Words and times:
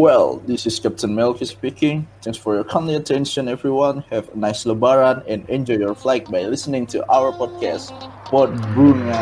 Well, 0.00 0.40
this 0.48 0.64
is 0.64 0.80
Captain 0.80 1.12
Melky 1.12 1.44
speaking. 1.44 2.08
Thanks 2.24 2.40
for 2.40 2.56
your 2.56 2.64
kindly 2.64 2.96
attention, 2.96 3.52
everyone. 3.52 4.00
Have 4.08 4.32
a 4.32 4.36
nice 4.40 4.64
Lebaran 4.64 5.20
and 5.28 5.44
enjoy 5.52 5.76
your 5.76 5.92
flight 5.92 6.24
by 6.24 6.48
listening 6.48 6.88
to 6.96 7.04
our 7.12 7.36
podcast, 7.36 7.92
Pod 8.24 8.48
Bunga. 8.72 9.20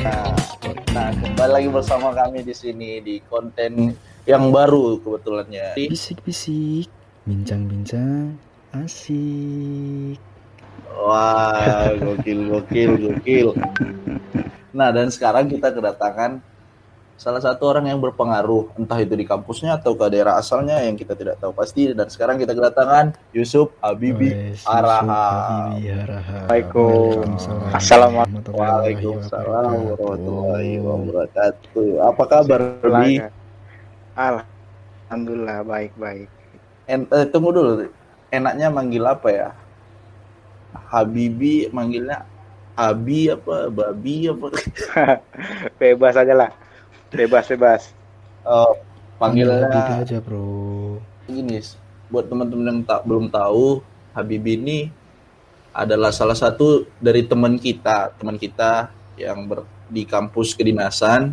Nah, 0.00 0.32
nah, 0.96 1.08
kembali 1.12 1.50
lagi 1.52 1.68
bersama 1.68 2.16
kami 2.16 2.40
di 2.40 2.56
sini 2.56 3.04
di 3.04 3.20
konten 3.28 4.00
yang 4.24 4.48
baru 4.48 4.96
kebetulannya. 4.96 5.76
Bisik-bisik, 5.76 6.88
bincang-bincang, 7.28 8.40
asik. 8.72 10.33
Wah, 10.94 11.90
gokil, 11.98 12.40
gokil, 12.48 12.90
gokil. 12.96 13.48
Nah, 14.74 14.88
dan 14.90 15.10
sekarang 15.10 15.46
kita 15.50 15.70
kedatangan 15.70 16.42
salah 17.14 17.38
satu 17.38 17.70
orang 17.70 17.86
yang 17.86 18.02
berpengaruh, 18.02 18.74
entah 18.74 18.98
itu 18.98 19.14
di 19.14 19.22
kampusnya 19.22 19.78
atau 19.78 19.94
ke 19.94 20.06
daerah 20.10 20.34
asalnya 20.34 20.82
yang 20.82 20.98
kita 20.98 21.14
tidak 21.14 21.38
tahu 21.38 21.54
pasti. 21.54 21.94
Dan 21.94 22.10
sekarang 22.10 22.42
kita 22.42 22.54
kedatangan 22.54 23.14
Yusuf 23.30 23.70
Habibi 23.78 24.34
Wes, 24.34 24.66
Araha. 24.66 25.74
Assalamualaikum. 25.78 27.22
Waalaikumsalam. 27.22 27.70
Assalamualaikum. 27.70 28.52
Waalaikumsalam 28.54 29.70
warahmatullahi 29.94 30.72
wabarakatuh. 30.82 31.88
Apa 32.02 32.22
kabar, 32.26 32.60
Bi? 32.82 33.22
Alhamdulillah 34.14 35.62
baik-baik. 35.62 36.28
En- 36.90 37.10
eh, 37.10 37.26
tunggu 37.30 37.50
dulu. 37.54 37.72
Enaknya 38.34 38.66
manggil 38.74 39.06
apa 39.06 39.28
ya? 39.30 39.48
Habibi 40.74 41.70
manggilnya 41.70 42.26
Abi 42.74 43.30
apa? 43.30 43.70
Babi 43.70 44.26
apa? 44.26 44.50
Bebas 45.80 46.14
aja 46.18 46.34
lah. 46.34 46.50
Bebas 47.08 47.46
bebas. 47.46 47.82
Oh, 48.42 48.74
Panggil 49.14 49.46
panggilnya 49.46 49.68
Habibi 49.70 49.92
aja 50.02 50.18
bro. 50.18 50.98
gini 51.24 51.56
buat 52.12 52.28
teman-teman 52.28 52.66
yang 52.68 52.80
tak 52.84 53.00
belum 53.08 53.32
tahu 53.32 53.80
Habibie 54.12 54.60
ini 54.60 54.78
adalah 55.72 56.12
salah 56.12 56.36
satu 56.36 56.84
dari 57.00 57.24
teman 57.24 57.56
kita 57.56 58.12
teman 58.14 58.36
kita 58.36 58.92
yang 59.16 59.48
ber, 59.48 59.64
di 59.88 60.04
kampus 60.04 60.52
kedinasan 60.52 61.32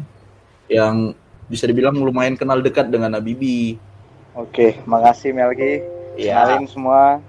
yang 0.65 1.11
bisa 1.45 1.67
dibilang 1.67 1.93
lumayan 1.93 2.39
kenal 2.39 2.63
dekat 2.63 2.87
dengan 2.87 3.13
Habibie 3.13 3.75
Oke, 4.31 4.79
makasih 4.87 5.35
Melki. 5.35 5.83
ya 6.15 6.47
Kenalin 6.47 6.63
semua. 6.63 7.19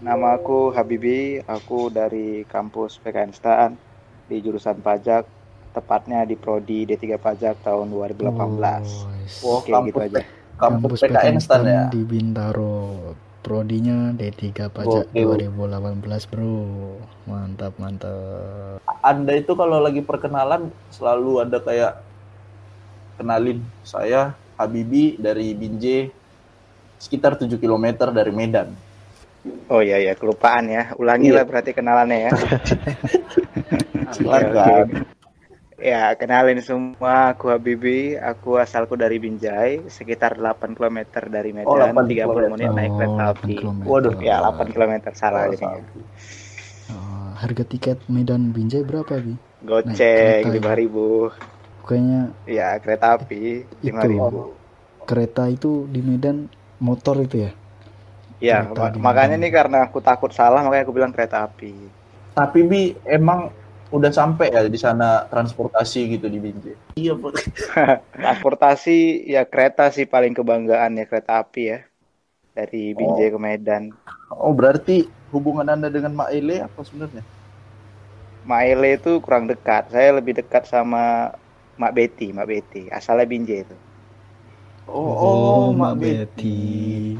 Nama 0.00 0.40
aku 0.40 0.72
Habibi. 0.72 1.44
Aku 1.44 1.92
dari 1.92 2.48
kampus 2.48 2.96
PKN 3.04 3.36
Staan 3.36 3.76
di 4.32 4.40
jurusan 4.40 4.80
pajak. 4.80 5.28
Tepatnya 5.70 6.26
di 6.26 6.34
prodi 6.34 6.82
D3 6.82 7.14
Pajak 7.14 7.62
tahun 7.62 7.94
2018. 7.94 8.26
Wes. 8.26 9.38
Wah, 9.46 9.62
Oke, 9.62 9.70
kampus 9.70 9.86
gitu 9.86 10.00
aja. 10.02 10.20
kampus 10.58 10.98
PKN 11.06 11.38
stan 11.38 11.62
ya 11.62 11.82
di 11.92 12.02
Bintaro. 12.02 13.14
Prodinya 13.40 14.10
D3 14.10 14.66
Pajak 14.66 15.14
Gokil. 15.14 15.46
2018 15.54 16.26
bro. 16.26 16.58
Mantap 17.30 17.78
mantap. 17.78 18.82
Anda 19.04 19.38
itu 19.38 19.54
kalau 19.54 19.78
lagi 19.78 20.02
perkenalan 20.02 20.74
selalu 20.90 21.46
ada 21.46 21.62
kayak 21.62 22.02
kenalin 23.14 23.62
saya 23.86 24.34
Habibie 24.58 25.14
dari 25.22 25.54
Binjai 25.54 26.10
sekitar 26.98 27.38
7 27.38 27.46
km 27.62 28.10
dari 28.10 28.34
Medan 28.34 28.74
Oh 29.72 29.80
iya 29.80 29.96
iya, 30.02 30.12
kelupaan 30.18 30.68
ya. 30.68 30.92
Ulangi 31.00 31.32
Iya. 31.32 31.40
lah 31.40 31.44
berarti 31.48 31.70
kenalannya 31.72 32.18
ya. 32.28 32.30
Oke. 34.20 35.00
Ya, 35.80 36.12
kenalin 36.12 36.60
semua, 36.60 37.32
aku 37.32 37.48
Habibi, 37.48 38.12
aku 38.20 38.60
asalku 38.60 39.00
dari 39.00 39.16
Binjai, 39.16 39.80
sekitar 39.88 40.36
8 40.36 40.76
km 40.76 41.24
dari 41.32 41.56
Medan, 41.56 41.72
Oh, 41.72 41.80
8 41.80 42.04
30 42.04 42.52
menit 42.52 42.68
naik 42.68 42.92
Oh, 42.92 42.96
kereta 43.00 43.22
8 43.32 43.32
api. 43.32 43.54
kilometer. 43.56 43.88
Waduh, 43.88 44.14
Ya, 44.20 44.36
8 44.44 44.68
km 44.76 44.94
salah 45.16 45.48
Oh, 45.48 45.52
jadinya. 45.56 45.80
Oh, 46.92 47.28
harga 47.40 47.64
tiket 47.64 47.96
Medan 48.12 48.52
Binjai 48.52 48.84
berapa 48.84 49.14
bi? 49.24 49.32
Goceng 49.64 49.96
kereta 49.96 50.52
ya? 50.52 50.52
5000. 50.52 51.32
Kayaknya 51.88 52.20
Ya, 52.44 52.68
kereta 52.76 53.06
api 53.16 53.64
Itu. 53.80 53.88
5000. 53.88 54.52
kereta 55.08 55.48
itu 55.48 55.88
di 55.88 56.00
Medan 56.04 56.44
motor 56.78 57.24
itu 57.24 57.48
ya? 57.48 57.50
Ya, 58.40 58.64
Kereta 58.64 58.80
ma- 58.80 58.92
di 58.94 58.98
makanya 59.06 59.36
nih 59.36 59.52
karena 59.52 59.76
aku 59.86 59.98
takut 60.00 60.30
salah 60.32 60.60
makanya 60.64 60.84
aku 60.88 60.96
bilang 60.96 61.12
kereta 61.12 61.44
api. 61.44 61.72
Tapi 62.32 62.60
Bi 62.64 62.82
emang 63.04 63.52
udah 63.90 64.12
sampai 64.14 64.54
ya 64.54 64.62
di 64.70 64.78
sana 64.78 65.26
transportasi 65.28 66.00
gitu 66.16 66.26
di 66.30 66.38
Binjai. 66.38 66.76
Iya, 66.96 67.12
Pak. 67.18 67.34
Transportasi 68.22 68.90
ya 69.34 69.42
kereta 69.50 69.84
sih 69.96 70.06
paling 70.14 70.32
kebanggaan 70.38 70.98
ya 71.00 71.04
kereta 71.10 71.32
api 71.42 71.62
ya. 71.72 71.78
Dari 72.56 72.92
Binjai 72.98 73.28
ke 73.34 73.38
Medan. 73.40 73.84
Oh, 74.30 74.54
berarti 74.54 75.04
hubungan 75.34 75.66
Anda 75.68 75.88
dengan 75.90 76.14
Mak 76.14 76.30
Ele 76.34 76.62
apa 76.62 76.80
sebenarnya? 76.86 77.22
Maele 78.50 78.88
itu 78.98 79.12
kurang 79.24 79.44
dekat. 79.52 79.82
Saya 79.94 80.08
lebih 80.18 80.32
dekat 80.40 80.62
sama 80.72 81.02
Mak 81.80 81.92
Betty, 81.96 82.26
Mak 82.36 82.46
Betty. 82.50 82.82
Asalnya 82.98 83.26
Binjai 83.32 83.60
itu. 83.64 83.76
Oh, 84.88 85.12
oh, 85.28 85.72
Mak 85.72 85.94
Betty. 86.00 87.16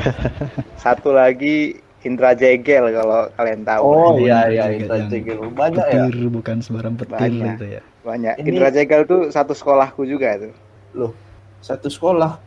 Satu 0.84 1.10
lagi 1.12 1.80
Indra 2.06 2.38
Jegel 2.38 2.94
kalau 2.94 3.26
kalian 3.34 3.62
tahu. 3.66 3.82
Oh, 3.82 3.94
Oh, 4.14 4.22
iya 4.22 4.46
Indra 4.46 4.52
iya 4.52 4.64
Jegel 4.70 4.78
Indra 4.78 4.96
yang 4.96 5.10
Jegel. 5.10 5.38
Banyak 5.50 5.86
ya. 5.86 6.04
Petir 6.06 6.16
bukan 6.30 6.56
sembarang 6.62 6.94
petir 6.94 7.16
Banyak. 7.18 7.54
itu 7.58 7.66
ya. 7.66 7.82
Banyak. 8.06 8.34
Ini- 8.38 8.48
Indra 8.54 8.68
Jegel 8.70 9.02
tuh 9.08 9.20
satu 9.34 9.52
sekolahku 9.56 10.02
juga 10.06 10.28
tuh. 10.38 10.54
Satu 11.58 11.88
sekolah. 11.90 12.38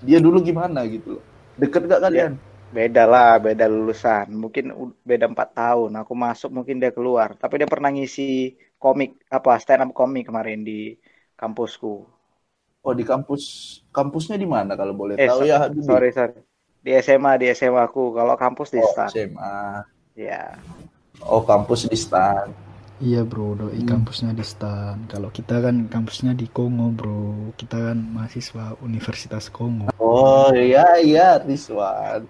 Dia 0.00 0.18
dulu 0.20 0.40
gimana 0.40 0.84
gitu 0.88 1.20
loh. 1.20 1.24
Deket 1.56 1.88
gak 1.88 2.00
kalian? 2.04 2.32
Beda 2.72 3.04
lah, 3.08 3.40
beda 3.40 3.64
lulusan. 3.68 4.28
Mungkin 4.32 4.72
beda 5.04 5.28
empat 5.28 5.56
tahun. 5.56 5.92
Aku 6.04 6.12
masuk 6.12 6.50
mungkin 6.52 6.80
dia 6.80 6.92
keluar. 6.92 7.36
Tapi 7.36 7.64
dia 7.64 7.68
pernah 7.68 7.88
ngisi 7.92 8.52
komik 8.76 9.16
apa 9.32 9.56
stand 9.60 9.88
up 9.88 9.90
komik 9.96 10.28
kemarin 10.28 10.64
di 10.64 10.92
kampusku. 11.36 12.04
Oh, 12.86 12.94
di 12.94 13.02
kampus. 13.02 13.42
Kampusnya 13.90 14.36
di 14.38 14.46
mana 14.46 14.76
kalau 14.78 14.94
boleh 14.94 15.16
Eh, 15.18 15.26
tahu 15.26 15.42
so- 15.42 15.48
ya, 15.48 15.56
Habibie? 15.64 15.84
Sorry 15.88 16.10
sorry. 16.14 16.38
Di 16.86 16.94
SMA 17.02 17.34
di 17.34 17.50
SMA 17.50 17.82
aku. 17.82 18.14
Kalau 18.14 18.38
kampus 18.38 18.70
di 18.70 18.78
Oh, 18.78 18.86
stan. 18.86 19.10
SMA. 19.10 19.82
Ya. 20.14 20.54
Oh, 21.26 21.42
kampus 21.42 21.90
di 21.90 21.98
Stan. 21.98 22.46
Iya 22.96 23.26
bro, 23.28 23.52
doi 23.52 23.76
Hmm. 23.76 23.88
kampusnya 23.90 24.32
di 24.32 24.40
Stan. 24.40 25.04
Kalau 25.10 25.28
kita 25.28 25.60
kan 25.60 25.90
kampusnya 25.90 26.32
di 26.32 26.46
Kongo 26.48 26.88
bro. 26.88 27.52
Kita 27.58 27.90
kan 27.90 27.98
mahasiswa 27.98 28.78
Universitas 28.80 29.52
Kongo. 29.52 29.90
Oh, 29.98 30.48
iya 30.54 30.96
iya, 31.02 31.36
Rizwan. 31.42 32.24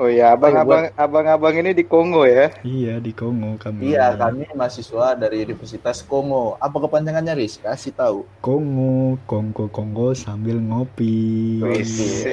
Oh 0.00 0.08
ya, 0.08 0.32
abang-abang 0.32 0.88
abang-abang 0.96 1.52
ini 1.58 1.74
di 1.74 1.84
Kongo 1.84 2.24
ya. 2.24 2.48
Iya 2.64 2.96
di 3.02 3.12
Kongo 3.12 3.60
kami. 3.60 3.92
Iya, 3.92 4.14
kami 4.16 4.48
mahasiswa 4.54 5.18
dari 5.18 5.42
Universitas 5.44 6.00
Kongo. 6.06 6.54
Apa 6.62 6.80
kepanjangannya, 6.80 7.36
Riz? 7.36 7.60
Kasih 7.60 7.92
tahu. 7.92 8.24
Kongo, 8.40 9.20
Kongo, 9.28 9.68
Kongo 9.68 10.14
sambil 10.16 10.62
ngopi. 10.62 11.60
Wis. 11.60 12.24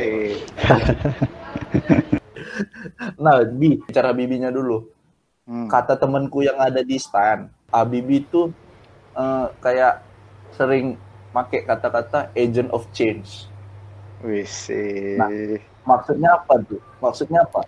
Nah, 3.23 3.43
Bi, 3.45 3.79
bicara 3.79 4.11
bibinya 4.11 4.49
dulu. 4.51 4.83
Hmm. 5.49 5.67
Kata 5.71 5.97
temanku 5.97 6.45
yang 6.45 6.57
ada 6.59 6.83
di 6.85 6.99
stan, 7.01 7.49
Abibi 7.73 8.21
itu 8.25 8.53
eh, 9.17 9.47
kayak 9.61 10.03
sering 10.53 10.97
pakai 11.33 11.65
kata-kata 11.65 12.33
agent 12.33 12.69
of 12.73 12.85
change. 12.93 13.49
Wis. 14.25 14.67
Nah. 15.15 15.29
Maksudnya 15.87 16.37
apa 16.37 16.59
tuh? 16.67 16.81
Maksudnya 17.01 17.39
apa? 17.47 17.65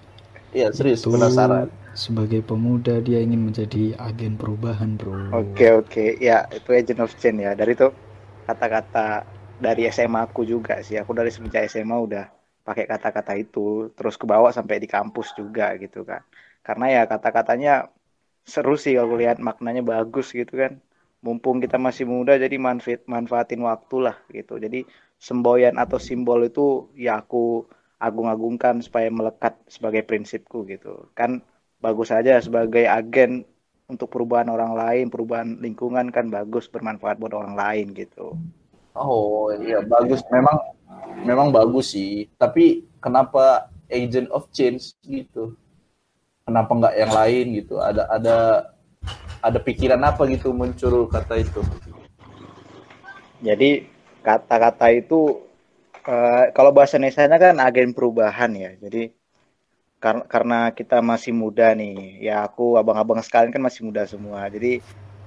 Iya, 0.51 0.69
serius, 0.75 1.01
Itu 1.01 1.15
penasaran. 1.15 1.71
sebagai 1.95 2.43
pemuda 2.43 2.99
dia 2.99 3.19
ingin 3.23 3.51
menjadi 3.51 3.95
agen 3.99 4.35
perubahan 4.35 4.99
bro. 4.99 5.31
Oke 5.31 5.71
oke, 5.71 6.05
ya 6.19 6.43
itu 6.51 6.69
agent 6.75 6.99
of 7.03 7.11
change 7.19 7.39
ya. 7.43 7.55
Dari 7.55 7.71
itu 7.75 7.87
kata-kata 8.45 9.23
dari 9.59 9.87
SMA 9.87 10.27
aku 10.27 10.43
juga 10.43 10.83
sih. 10.83 10.99
Aku 10.99 11.15
dari 11.15 11.31
semenjak 11.31 11.71
SMA 11.71 11.97
udah 11.97 12.25
pakai 12.67 12.85
kata-kata 12.85 13.33
itu, 13.37 13.89
terus 13.97 14.15
ke 14.21 14.25
bawah 14.29 14.51
sampai 14.53 14.77
di 14.83 14.87
kampus 14.89 15.33
juga 15.39 15.73
gitu 15.81 16.05
kan. 16.05 16.21
Karena 16.61 16.85
ya 16.89 17.01
kata-katanya 17.09 17.89
seru 18.45 18.75
sih 18.77 18.93
kalau 18.97 19.17
lihat 19.17 19.37
maknanya 19.41 19.81
bagus 19.85 20.33
gitu 20.33 20.53
kan. 20.57 20.77
Mumpung 21.21 21.61
kita 21.61 21.77
masih 21.77 22.09
muda 22.09 22.33
jadi 22.33 22.57
manfaat 22.57 23.05
manfaatin 23.05 23.61
waktu 23.61 23.97
lah 24.09 24.17
gitu. 24.33 24.57
Jadi 24.57 24.85
semboyan 25.21 25.77
atau 25.77 26.01
simbol 26.01 26.41
itu 26.41 26.89
ya 26.97 27.21
aku 27.21 27.69
agung-agungkan 28.01 28.81
supaya 28.81 29.13
melekat 29.13 29.53
sebagai 29.69 30.01
prinsipku 30.01 30.65
gitu. 30.65 31.13
Kan 31.13 31.45
bagus 31.77 32.09
aja 32.09 32.41
sebagai 32.41 32.89
agen 32.89 33.45
untuk 33.85 34.09
perubahan 34.09 34.49
orang 34.49 34.73
lain, 34.73 35.05
perubahan 35.13 35.61
lingkungan 35.61 36.09
kan 36.09 36.33
bagus 36.33 36.65
bermanfaat 36.71 37.21
buat 37.21 37.37
orang 37.37 37.53
lain 37.53 37.93
gitu. 37.93 38.33
Oh 38.95 39.51
iya 39.55 39.79
bagus 39.83 40.21
memang 40.27 40.57
memang 41.23 41.47
bagus 41.53 41.95
sih 41.95 42.27
tapi 42.35 42.87
kenapa 42.99 43.71
agent 43.87 44.27
of 44.31 44.47
change 44.51 44.95
gitu 45.03 45.55
kenapa 46.43 46.71
nggak 46.73 46.95
yang 46.99 47.11
lain 47.11 47.45
gitu 47.61 47.79
ada 47.79 48.07
ada 48.11 48.37
ada 49.41 49.57
pikiran 49.57 49.99
apa 50.05 50.29
gitu 50.29 50.53
muncul 50.53 51.09
kata 51.09 51.41
itu? 51.41 51.61
Jadi 53.41 53.89
kata-kata 54.21 54.93
itu 54.93 55.41
uh, 56.05 56.53
kalau 56.53 56.69
bahasa 56.69 57.01
Indonesia 57.01 57.25
kan 57.25 57.57
agen 57.57 57.91
perubahan 57.91 58.53
ya. 58.53 58.71
Jadi 58.77 59.09
kar 59.97 60.25
karena 60.29 60.69
kita 60.73 61.01
masih 61.01 61.33
muda 61.33 61.73
nih, 61.73 62.21
ya 62.21 62.45
aku 62.45 62.77
abang-abang 62.77 63.21
sekalian 63.25 63.49
kan 63.49 63.65
masih 63.65 63.81
muda 63.89 64.05
semua. 64.05 64.45
Jadi 64.45 64.85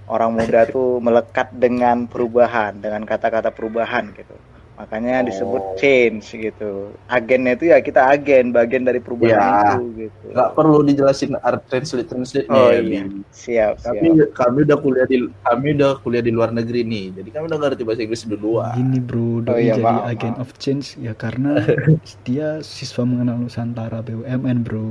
orang 0.09 0.37
muda 0.37 0.69
tuh 0.69 1.01
melekat 1.01 1.49
dengan 1.57 2.05
perubahan, 2.05 2.77
dengan 2.81 3.05
kata-kata 3.09 3.49
perubahan 3.55 4.13
gitu. 4.13 4.37
Makanya 4.75 5.23
oh. 5.23 5.27
disebut 5.31 5.63
change 5.79 6.35
gitu. 6.35 6.91
Agennya 7.07 7.55
itu 7.55 7.71
ya 7.71 7.79
kita 7.79 8.11
agen, 8.11 8.51
bagian 8.51 8.83
dari 8.83 8.99
perubahan 8.99 9.39
ya, 9.39 9.79
itu 9.79 10.11
gitu. 10.11 10.27
Gak 10.35 10.51
perlu 10.59 10.83
dijelasin 10.83 11.39
art 11.47 11.63
translate 11.71 12.11
translate 12.11 12.51
Oh 12.51 12.75
iya, 12.75 13.07
siap, 13.31 13.79
kami, 13.87 14.19
siap. 14.19 14.35
Kami 14.35 14.59
udah 14.67 14.79
kuliah 14.83 15.07
di 15.07 15.31
kami 15.47 15.79
udah 15.79 15.93
kuliah 16.03 16.25
di 16.27 16.33
luar 16.35 16.51
negeri 16.51 16.83
nih. 16.83 17.23
Jadi 17.23 17.29
kami 17.31 17.45
udah 17.55 17.59
ngerti 17.63 17.83
bahasa 17.87 18.03
Inggris 18.03 18.27
duluan. 18.27 18.75
Gini 18.75 18.99
bro, 18.99 19.47
oh, 19.47 19.55
iya, 19.55 19.79
jadi 19.79 19.83
maaf, 19.87 20.11
agen 20.11 20.35
maaf. 20.35 20.43
of 20.43 20.51
change 20.59 20.99
ya 20.99 21.15
karena 21.15 21.63
dia 22.27 22.59
siswa 22.67 23.07
mengenal 23.07 23.39
Nusantara 23.39 24.03
BUMN 24.03 24.59
bro. 24.67 24.91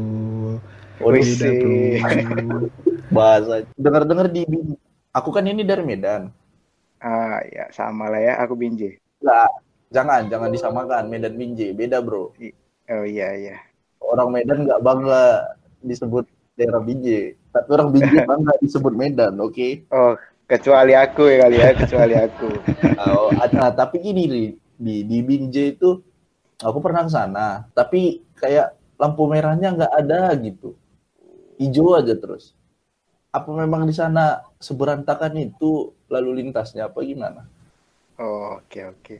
Oh, 1.03 1.11
udah 1.11 1.51
bro. 1.59 2.71
bahasa. 3.11 3.67
Dengar-dengar 3.75 4.31
di 4.31 4.47
aku 5.13 5.29
kan 5.31 5.45
ini 5.45 5.63
dari 5.63 5.85
Medan. 5.85 6.33
Ah 6.99 7.39
ya 7.47 7.69
sama 7.71 8.09
lah 8.09 8.19
ya, 8.19 8.33
aku 8.41 8.57
Binjai. 8.57 8.97
Nah, 9.23 9.47
Jangan, 9.93 10.25
jangan 10.25 10.49
disamakan 10.49 11.05
Medan 11.05 11.37
Binjai, 11.37 11.77
beda 11.77 12.01
bro. 12.01 12.33
Oh 12.89 13.05
iya 13.05 13.29
iya. 13.37 13.57
Orang 14.01 14.33
Medan 14.33 14.65
nggak 14.65 14.81
bangga 14.81 15.53
disebut 15.85 16.25
daerah 16.57 16.81
Binjai, 16.81 17.37
tapi 17.53 17.69
orang 17.77 17.93
Binjai 17.93 18.25
bangga 18.33 18.57
disebut 18.57 18.93
Medan, 18.97 19.37
oke? 19.37 19.53
Okay? 19.53 19.85
Oh, 19.93 20.17
kecuali 20.49 20.97
aku 20.97 21.29
ya 21.29 21.37
kali 21.45 21.57
ya, 21.61 21.69
kecuali 21.77 22.15
aku. 22.17 22.49
oh, 23.05 23.29
nah, 23.53 23.69
tapi 23.69 24.01
gini 24.01 24.25
nih, 24.25 24.47
di 24.81 24.95
di 25.05 25.17
Binjai 25.21 25.77
itu 25.77 26.01
aku 26.57 26.77
pernah 26.81 27.05
ke 27.05 27.13
sana, 27.13 27.69
tapi 27.77 28.25
kayak 28.41 28.73
lampu 28.97 29.29
merahnya 29.29 29.77
nggak 29.77 29.93
ada 29.93 30.33
gitu, 30.41 30.73
hijau 31.61 31.93
aja 31.93 32.17
terus. 32.17 32.57
Apa 33.33 33.49
memang 33.49 33.89
di 33.89 33.95
sana 33.97 34.45
seberantakan 34.61 35.33
itu 35.41 35.89
lalu 36.05 36.45
lintasnya 36.45 36.85
apa 36.85 37.01
gimana? 37.01 37.41
Oh, 38.21 38.61
oke 38.61 38.69
okay, 38.69 38.83
oke. 38.85 39.01
Okay. 39.01 39.19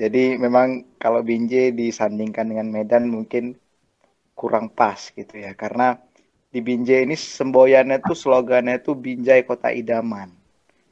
Jadi 0.00 0.40
memang 0.40 0.96
kalau 0.96 1.20
Binjai 1.20 1.76
disandingkan 1.76 2.48
dengan 2.48 2.72
Medan 2.72 3.12
mungkin 3.12 3.52
kurang 4.32 4.72
pas 4.72 5.12
gitu 5.12 5.36
ya. 5.36 5.52
Karena 5.52 5.92
di 6.48 6.64
Binjai 6.64 7.04
ini 7.04 7.12
semboyannya 7.20 8.00
tuh 8.00 8.16
slogannya 8.16 8.80
tuh 8.80 8.96
Binjai 8.96 9.44
Kota 9.44 9.68
Idaman. 9.68 10.32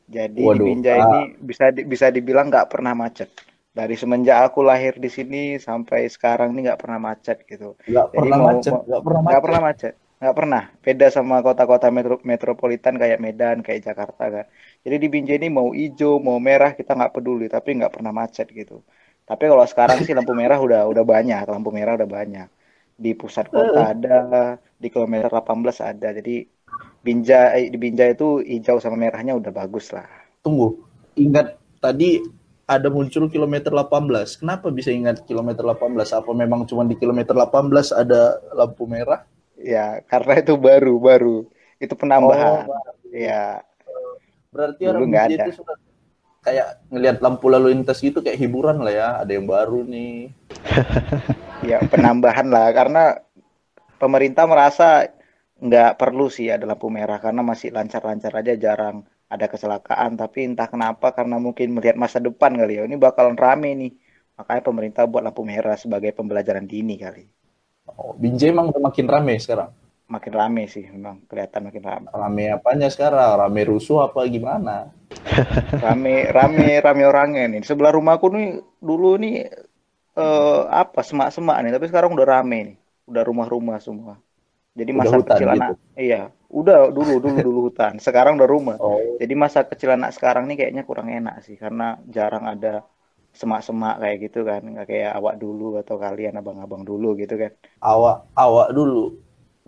Jadi 0.05 0.45
Waduh, 0.45 0.61
di 0.61 0.69
Binjai 0.69 1.01
ah. 1.01 1.05
ini 1.09 1.21
bisa 1.41 1.73
di, 1.73 1.89
bisa 1.89 2.13
dibilang 2.13 2.53
nggak 2.53 2.69
pernah 2.69 2.93
macet. 2.93 3.33
Dari 3.73 3.97
semenjak 3.97 4.53
aku 4.53 4.61
lahir 4.61 5.01
di 5.01 5.09
sini 5.09 5.57
sampai 5.57 6.05
sekarang 6.13 6.53
ini 6.53 6.69
nggak 6.69 6.81
pernah 6.85 7.01
macet 7.01 7.49
gitu. 7.49 7.81
Nggak 7.89 8.13
pernah 8.13 8.39
macet. 8.45 8.73
Nggak 8.77 9.03
pernah 9.05 9.21
macet. 9.25 9.33
Gak 9.33 9.45
pernah 9.45 9.63
macet. 9.65 9.95
Nggak 10.19 10.35
pernah. 10.35 10.63
Beda 10.83 11.07
sama 11.15 11.39
kota-kota 11.47 11.87
metro, 11.95 12.19
metropolitan 12.27 12.99
kayak 12.99 13.23
Medan, 13.23 13.63
kayak 13.63 13.87
Jakarta 13.87 14.25
kan. 14.27 14.47
Jadi 14.83 14.97
di 14.99 15.09
Binjai 15.09 15.39
ini 15.39 15.49
mau 15.49 15.71
hijau, 15.71 16.19
mau 16.19 16.43
merah 16.43 16.75
kita 16.75 16.99
nggak 16.99 17.15
peduli, 17.15 17.47
tapi 17.47 17.79
nggak 17.79 17.93
pernah 17.95 18.11
macet 18.11 18.51
gitu. 18.51 18.83
Tapi 19.23 19.45
kalau 19.47 19.63
sekarang 19.63 20.03
sih 20.03 20.17
lampu 20.19 20.35
merah 20.35 20.59
udah 20.59 20.91
udah 20.91 21.05
banyak, 21.07 21.47
lampu 21.47 21.71
merah 21.71 21.95
udah 21.95 22.11
banyak. 22.11 22.49
Di 22.99 23.15
pusat 23.15 23.47
kota 23.47 23.95
ada, 23.95 24.59
di 24.75 24.91
kilometer 24.91 25.31
18 25.31 25.79
ada. 25.79 26.09
Jadi 26.11 26.43
Binjai 26.99 27.71
di 27.71 27.79
Binjai 27.79 28.19
itu 28.19 28.43
hijau 28.43 28.83
sama 28.83 28.99
merahnya 28.99 29.39
udah 29.39 29.55
bagus 29.55 29.95
lah. 29.95 30.11
Tunggu, 30.43 30.83
ingat 31.15 31.55
tadi 31.79 32.19
ada 32.67 32.91
muncul 32.91 33.31
kilometer 33.31 33.71
18. 33.71 34.43
Kenapa 34.43 34.67
bisa 34.75 34.91
ingat 34.91 35.23
kilometer 35.31 35.63
18? 35.63 36.11
Apa 36.11 36.35
memang 36.35 36.67
cuma 36.67 36.83
di 36.83 36.99
kilometer 36.99 37.39
18 37.39 37.95
ada 37.95 38.43
lampu 38.51 38.83
merah? 38.91 39.23
Ya, 39.59 40.07
karena 40.07 40.39
itu 40.39 40.55
baru, 40.55 40.95
baru. 41.03 41.37
Itu 41.83 41.99
penambahan. 41.99 42.67
Oh, 42.71 42.79
ya. 43.11 43.63
Berarti 44.55 44.83
orang 44.87 45.11
Binjai 45.11 45.35
itu 45.35 45.63
sudah 45.63 45.77
kayak 46.47 46.87
ngelihat 46.89 47.19
lampu 47.21 47.51
lalu 47.51 47.75
lintas 47.75 47.99
gitu 47.99 48.23
kayak 48.23 48.39
hiburan 48.39 48.79
lah 48.83 48.95
ya. 48.95 49.09
Ada 49.23 49.33
yang 49.35 49.47
baru 49.47 49.83
nih. 49.87 50.31
Ya 51.59 51.83
penambahan 51.83 52.47
lah. 52.55 52.71
Karena 52.71 53.19
pemerintah 53.99 54.47
merasa 54.47 55.11
nggak 55.59 55.99
perlu 55.99 56.31
sih 56.31 56.47
ada 56.55 56.63
lampu 56.71 56.87
merah 56.87 57.19
karena 57.19 57.43
masih 57.43 57.75
lancar-lancar 57.75 58.31
aja 58.31 58.55
jarang 58.55 59.03
ada 59.27 59.51
kecelakaan. 59.51 60.15
Tapi 60.15 60.55
entah 60.55 60.71
kenapa 60.71 61.11
karena 61.11 61.43
mungkin 61.43 61.75
melihat 61.75 61.99
masa 61.99 62.23
depan 62.23 62.55
kali 62.55 62.79
ya. 62.79 62.87
Ini 62.87 62.95
bakalan 62.95 63.35
rame 63.35 63.75
nih. 63.75 63.93
Makanya 64.39 64.63
pemerintah 64.63 65.03
buat 65.11 65.27
lampu 65.27 65.43
merah 65.43 65.75
sebagai 65.75 66.15
pembelajaran 66.15 66.63
dini 66.63 66.95
kali 66.95 67.27
oh, 67.97 68.13
Binjai 68.19 68.53
emang 68.53 68.69
makin 68.77 69.07
rame 69.09 69.41
sekarang 69.41 69.73
makin 70.09 70.33
rame 70.33 70.65
sih 70.67 70.89
memang 70.89 71.23
kelihatan 71.29 71.69
makin 71.69 71.85
rame. 71.85 72.09
Rame 72.09 72.45
apanya 72.49 72.89
sekarang? 72.89 73.37
Rame 73.45 73.61
rusuh 73.69 74.09
apa 74.09 74.25
gimana? 74.25 74.89
rame 75.85 76.33
rame 76.33 76.81
rame 76.81 77.03
orangnya 77.05 77.45
nih. 77.53 77.61
Sebelah 77.63 77.93
rumahku 77.93 78.33
nih 78.33 78.57
dulu 78.81 79.21
nih 79.21 79.53
eh, 80.17 80.61
apa 80.65 81.05
semak-semak 81.05 81.61
nih, 81.61 81.73
tapi 81.77 81.87
sekarang 81.93 82.17
udah 82.17 82.27
rame 82.27 82.59
nih. 82.73 82.77
Udah 83.05 83.23
rumah-rumah 83.25 83.79
semua. 83.85 84.17
Jadi 84.73 84.91
masa 84.95 85.19
udah 85.19 85.27
kecil 85.35 85.49
gitu. 85.51 85.57
anak 85.59 85.71
iya, 85.99 86.23
udah 86.49 86.89
dulu 86.89 87.19
dulu 87.21 87.39
dulu 87.45 87.59
hutan. 87.69 88.01
Sekarang 88.01 88.41
udah 88.41 88.49
rumah. 88.49 88.77
Oh. 88.81 89.21
Jadi 89.21 89.35
masa 89.37 89.69
kecil 89.69 89.93
anak 89.93 90.17
sekarang 90.17 90.49
nih 90.49 90.65
kayaknya 90.65 90.83
kurang 90.89 91.13
enak 91.13 91.45
sih 91.45 91.59
karena 91.61 92.01
jarang 92.09 92.49
ada 92.49 92.87
semak-semak 93.35 94.01
kayak 94.01 94.17
gitu 94.29 94.45
kan. 94.45 94.63
Nggak 94.65 94.87
kayak 94.89 95.13
awak 95.17 95.35
dulu 95.41 95.77
atau 95.81 95.97
kalian 96.01 96.39
abang-abang 96.39 96.83
dulu 96.85 97.17
gitu 97.19 97.35
kan. 97.37 97.53
Awak 97.83 98.29
awak 98.37 98.69
dulu. 98.73 99.17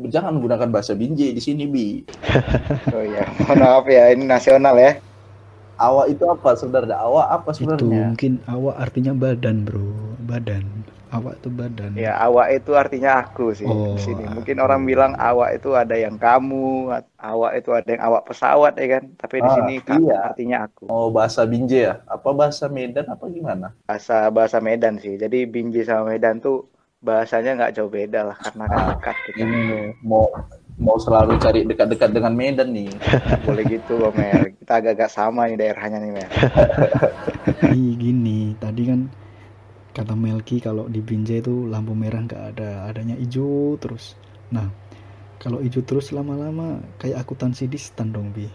Jangan 0.00 0.40
gunakan 0.40 0.68
bahasa 0.72 0.96
binjai 0.96 1.36
di 1.36 1.42
sini 1.42 1.68
bi. 1.68 2.00
Oh 2.96 3.04
ya 3.04 3.24
maaf 3.52 3.84
ya 3.84 4.10
ini 4.12 4.24
nasional 4.24 4.76
ya. 4.80 4.96
Awak 5.80 6.06
itu 6.12 6.24
apa 6.28 6.56
sebenarnya? 6.56 6.96
Awak 7.00 7.26
apa 7.40 7.50
sebenarnya? 7.56 7.80
itu 7.80 7.86
mungkin 7.88 8.32
awak 8.48 8.76
artinya 8.80 9.12
badan 9.16 9.64
bro. 9.64 10.16
Badan 10.24 10.64
awak 11.10 11.42
itu 11.42 11.48
badan 11.50 11.90
ya 11.98 12.12
awak 12.18 12.48
itu 12.54 12.72
artinya 12.74 13.10
aku 13.22 13.52
sih 13.54 13.66
oh, 13.66 13.94
di 13.94 14.00
sini 14.02 14.24
mungkin 14.30 14.56
aku. 14.58 14.64
orang 14.66 14.82
bilang 14.86 15.12
awak 15.18 15.58
itu 15.58 15.74
ada 15.74 15.96
yang 15.98 16.16
kamu 16.16 16.90
awak 17.18 17.52
itu 17.58 17.70
ada 17.74 17.88
yang 17.90 18.02
awak 18.02 18.22
pesawat 18.30 18.78
ya 18.78 18.86
kan 18.98 19.04
tapi 19.18 19.36
ah, 19.38 19.44
di 19.44 19.50
sini 19.50 19.74
iya. 20.06 20.18
artinya 20.30 20.58
aku 20.70 20.86
oh 20.86 21.10
bahasa 21.10 21.42
binjai 21.44 21.90
ya 21.90 21.94
apa 22.06 22.28
bahasa 22.30 22.70
Medan 22.70 23.06
apa 23.10 23.24
gimana 23.26 23.74
bahasa 23.90 24.30
bahasa 24.30 24.58
Medan 24.62 25.02
sih 25.02 25.18
jadi 25.18 25.46
binjai 25.50 25.86
sama 25.86 26.14
Medan 26.14 26.38
tuh 26.38 26.70
bahasanya 27.00 27.56
nggak 27.56 27.74
jauh 27.80 27.88
beda 27.88 28.20
lah 28.28 28.36
karena 28.36 28.64
kan 28.68 28.80
dekat 28.92 29.16
gitu. 29.24 29.38
Ini 29.40 29.60
mau 30.04 30.28
mau 30.80 30.96
selalu 31.00 31.40
cari 31.40 31.64
dekat-dekat 31.64 32.10
dengan 32.12 32.32
Medan 32.36 32.72
nih. 32.76 32.92
Boleh 33.48 33.64
gitu, 33.68 34.12
Mer. 34.12 34.52
Kita 34.60 34.80
agak-agak 34.80 35.10
sama 35.12 35.48
nih 35.48 35.56
daerahnya 35.56 35.98
nih, 36.00 36.12
Mer. 36.12 36.30
Gini, 38.00 38.52
tadi 38.60 38.82
kan 38.88 39.00
kata 39.90 40.14
Melki 40.14 40.62
kalau 40.62 40.86
di 40.86 41.02
Binjai 41.02 41.42
itu 41.42 41.66
lampu 41.66 41.92
merah 41.98 42.22
nggak 42.22 42.44
ada, 42.54 42.70
adanya 42.86 43.18
hijau 43.18 43.74
terus. 43.82 44.14
Nah, 44.54 44.70
kalau 45.42 45.58
hijau 45.58 45.82
terus 45.82 46.14
lama-lama 46.14 46.78
kayak 47.02 47.26
akuntansi 47.26 47.66
di 47.66 47.78
stand 47.78 48.14
dong, 48.14 48.30
Bi. 48.30 48.46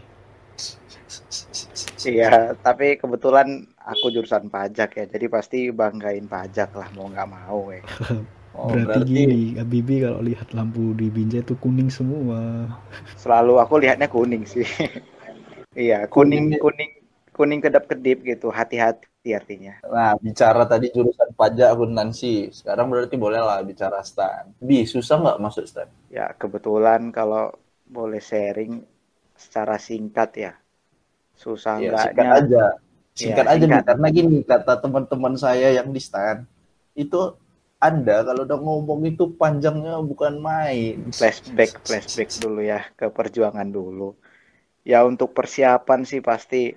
Iya, 2.07 2.55
tapi 2.63 2.95
kebetulan 2.95 3.67
aku 3.75 4.13
jurusan 4.13 4.47
pajak 4.47 4.95
ya, 4.95 5.05
jadi 5.09 5.25
pasti 5.27 5.69
banggain 5.75 6.29
pajak 6.29 6.71
lah 6.71 6.87
mau 6.95 7.11
nggak 7.11 7.29
mau 7.29 7.71
ya. 7.71 7.83
Oh, 8.55 8.71
berarti, 8.71 8.87
berarti 8.87 9.11
gini, 9.11 9.41
Bibi 9.59 9.95
kalau 9.99 10.23
lihat 10.23 10.55
lampu 10.55 10.95
di 10.95 11.11
Binjai 11.11 11.43
itu 11.43 11.59
kuning 11.59 11.91
semua. 11.91 12.71
Selalu 13.19 13.59
aku 13.59 13.83
lihatnya 13.83 14.07
kuning 14.07 14.47
sih. 14.47 14.63
iya, 15.75 16.07
kuning 16.07 16.55
kuning 16.55 17.03
kuning 17.35 17.59
kedap-kedip 17.59 18.23
gitu, 18.23 18.47
hati-hati 18.47 19.11
artinya. 19.33 19.81
Nah, 19.87 20.13
bicara 20.21 20.67
tadi 20.69 20.93
jurusan 20.93 21.33
pajak 21.33 21.73
akuntansi, 21.73 22.53
sekarang 22.53 22.91
berarti 22.91 23.15
boleh 23.17 23.41
lah 23.41 23.63
bicara 23.65 24.03
stan. 24.05 24.53
Bi, 24.61 24.85
susah 24.85 25.17
nggak 25.17 25.41
masuk 25.41 25.65
stan? 25.65 25.89
Ya, 26.11 26.29
kebetulan 26.37 27.09
kalau 27.09 27.55
boleh 27.89 28.21
sharing 28.21 28.85
secara 29.33 29.81
singkat 29.81 30.29
ya. 30.37 30.53
Susah 31.33 31.81
ya, 31.81 31.95
enggaknya. 31.95 32.11
Singkat 32.11 32.27
aja. 32.37 32.65
Singkat 33.15 33.45
ya, 33.47 33.51
aja 33.55 33.63
singkat. 33.63 33.71
nih, 33.79 33.85
karena 33.87 34.07
gini 34.11 34.37
kata 34.43 34.73
teman-teman 34.83 35.33
saya 35.39 35.67
yang 35.71 35.89
di 35.89 36.01
stan, 36.03 36.43
itu 36.93 37.33
anda 37.79 38.23
kalau 38.23 38.47
udah 38.47 38.59
ngomong 38.59 39.01
itu 39.07 39.31
panjangnya 39.35 39.99
bukan 40.01 40.39
main. 40.39 41.11
Flashback, 41.11 41.83
flashback 41.83 42.29
dulu 42.39 42.61
ya 42.63 42.83
ke 42.95 43.07
perjuangan 43.11 43.67
dulu. 43.67 44.15
Ya 44.85 45.01
untuk 45.01 45.33
persiapan 45.33 46.05
sih 46.05 46.21
pasti 46.21 46.73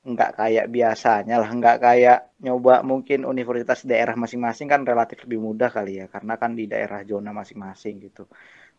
nggak 0.00 0.30
kayak 0.38 0.66
biasanya 0.74 1.34
lah, 1.42 1.50
nggak 1.58 1.76
kayak 1.84 2.16
nyoba 2.44 2.80
mungkin 2.90 3.18
universitas 3.28 3.84
daerah 3.84 4.16
masing-masing 4.16 4.68
kan 4.72 4.80
relatif 4.88 5.18
lebih 5.28 5.40
mudah 5.48 5.68
kali 5.68 6.00
ya, 6.00 6.06
karena 6.08 6.32
kan 6.40 6.56
di 6.58 6.64
daerah 6.72 7.04
zona 7.04 7.30
masing-masing 7.36 7.94
gitu. 8.08 8.24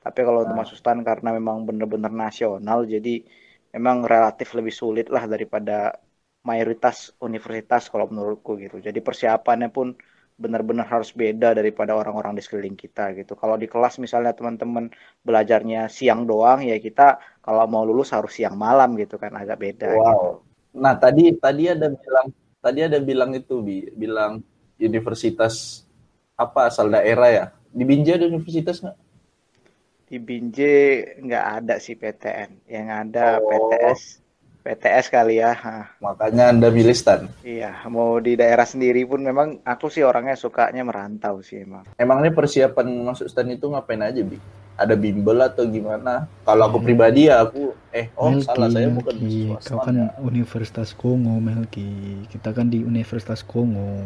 Tapi 0.04 0.20
kalau 0.26 0.40
untuk 0.46 0.58
nah. 0.58 0.66
masuk 0.66 0.76
stan 0.82 1.00
karena 1.06 1.30
memang 1.38 1.58
bener-bener 1.70 2.10
nasional, 2.10 2.80
jadi 2.90 3.22
memang 3.76 3.98
relatif 4.14 4.48
lebih 4.58 4.74
sulit 4.74 5.08
lah 5.14 5.24
daripada 5.30 5.94
mayoritas 6.50 7.14
universitas 7.22 7.86
kalau 7.92 8.10
menurutku 8.10 8.58
gitu. 8.58 8.82
Jadi 8.82 9.00
persiapannya 9.08 9.70
pun 9.70 9.94
benar-benar 10.42 10.90
harus 10.90 11.14
beda 11.14 11.54
daripada 11.54 11.94
orang-orang 11.94 12.34
di 12.38 12.42
sekeliling 12.42 12.74
kita 12.74 13.14
gitu. 13.14 13.38
Kalau 13.38 13.56
di 13.62 13.70
kelas 13.70 14.02
misalnya 14.02 14.34
teman-teman 14.34 14.90
belajarnya 15.22 15.86
siang 15.86 16.26
doang 16.26 16.66
ya 16.66 16.82
kita 16.82 17.22
kalau 17.46 17.62
mau 17.70 17.86
lulus 17.86 18.10
harus 18.16 18.34
siang 18.34 18.58
malam 18.58 18.98
gitu 18.98 19.22
kan 19.22 19.38
agak 19.38 19.62
beda. 19.62 19.86
Wow. 19.94 20.42
Gitu. 20.42 20.51
Nah 20.76 20.96
tadi 20.96 21.36
tadi 21.36 21.68
ada 21.68 21.92
bilang 21.92 22.28
tadi 22.64 22.80
ada 22.86 23.00
bilang 23.02 23.32
itu 23.36 23.60
bi 23.60 23.88
bilang 23.92 24.40
universitas 24.80 25.84
apa 26.40 26.72
asal 26.72 26.90
daerah 26.90 27.30
ya 27.30 27.46
di 27.72 27.84
Binjai 27.88 28.20
ada 28.20 28.28
universitas 28.28 28.84
nggak? 28.84 28.98
Di 30.12 30.18
Binjai 30.20 30.80
nggak 31.24 31.46
ada 31.64 31.76
sih 31.80 31.96
PTN, 31.96 32.68
yang 32.68 32.88
ada 32.92 33.40
oh. 33.40 33.48
PTS 33.48 34.20
PTS 34.62 35.10
kali 35.10 35.42
ya. 35.42 35.58
Makanya 35.98 36.54
Anda 36.54 36.70
milih 36.70 36.94
stan. 36.94 37.26
Iya, 37.42 37.82
mau 37.90 38.22
di 38.22 38.38
daerah 38.38 38.68
sendiri 38.68 39.02
pun 39.10 39.26
memang 39.26 39.58
aku 39.66 39.90
sih 39.90 40.06
orangnya 40.06 40.38
sukanya 40.38 40.86
merantau 40.86 41.42
sih 41.42 41.66
emang. 41.66 41.88
Emangnya 41.98 42.30
persiapan 42.30 42.86
masuk 43.02 43.26
stan 43.26 43.50
itu 43.50 43.66
ngapain 43.66 44.06
aja, 44.06 44.22
Bi? 44.22 44.38
Ada 44.82 44.98
bimbel 44.98 45.38
atau 45.46 45.70
gimana? 45.70 46.26
Kalau 46.42 46.66
aku 46.66 46.82
pribadi 46.82 47.30
ya 47.30 47.46
aku 47.46 47.78
eh 47.94 48.10
oh 48.18 48.34
Melki, 48.34 48.50
salah 48.50 48.70
saya 48.74 48.90
bukan 48.90 49.14
Melki. 49.22 49.54
Kau 49.62 49.78
kan 49.78 50.10
Universitas 50.26 50.90
Kongo, 50.98 51.38
Melki. 51.38 52.26
Kita 52.34 52.50
kan 52.50 52.74
di 52.74 52.82
Universitas 52.82 53.46
Kongo. 53.46 54.02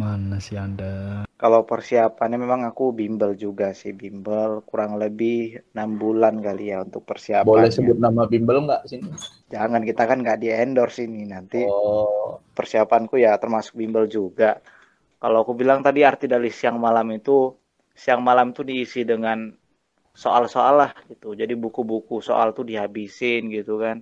Mana 0.00 0.40
sih 0.40 0.56
Anda? 0.56 1.28
Kalau 1.36 1.68
persiapannya 1.68 2.40
memang 2.40 2.64
aku 2.64 2.96
bimbel 2.96 3.36
juga 3.36 3.76
sih 3.76 3.92
bimbel 3.92 4.64
kurang 4.64 4.96
lebih 4.96 5.60
enam 5.76 6.00
bulan 6.00 6.40
kali 6.40 6.72
ya 6.72 6.80
untuk 6.80 7.04
persiapan. 7.04 7.44
Boleh 7.44 7.68
sebut 7.68 8.00
nama 8.00 8.24
bimbel 8.24 8.64
nggak 8.64 8.88
sini? 8.88 9.12
Jangan 9.52 9.84
kita 9.84 10.08
kan 10.08 10.24
nggak 10.24 10.40
di 10.40 10.48
endorse 10.48 11.04
ini 11.04 11.28
nanti. 11.28 11.68
Oh. 11.68 12.40
Persiapanku 12.56 13.20
ya 13.20 13.36
termasuk 13.36 13.76
bimbel 13.76 14.08
juga. 14.08 14.64
Kalau 15.20 15.44
aku 15.44 15.52
bilang 15.52 15.84
tadi 15.84 16.00
arti 16.00 16.24
dari 16.24 16.48
siang 16.48 16.80
malam 16.80 17.04
itu 17.12 17.59
siang 18.00 18.24
malam 18.24 18.56
itu 18.56 18.64
diisi 18.64 19.04
dengan 19.04 19.52
soal-soal 20.16 20.74
lah 20.80 20.92
gitu. 21.12 21.36
Jadi 21.36 21.52
buku-buku 21.52 22.24
soal 22.24 22.56
tuh 22.56 22.64
dihabisin 22.64 23.52
gitu 23.52 23.76
kan. 23.76 24.00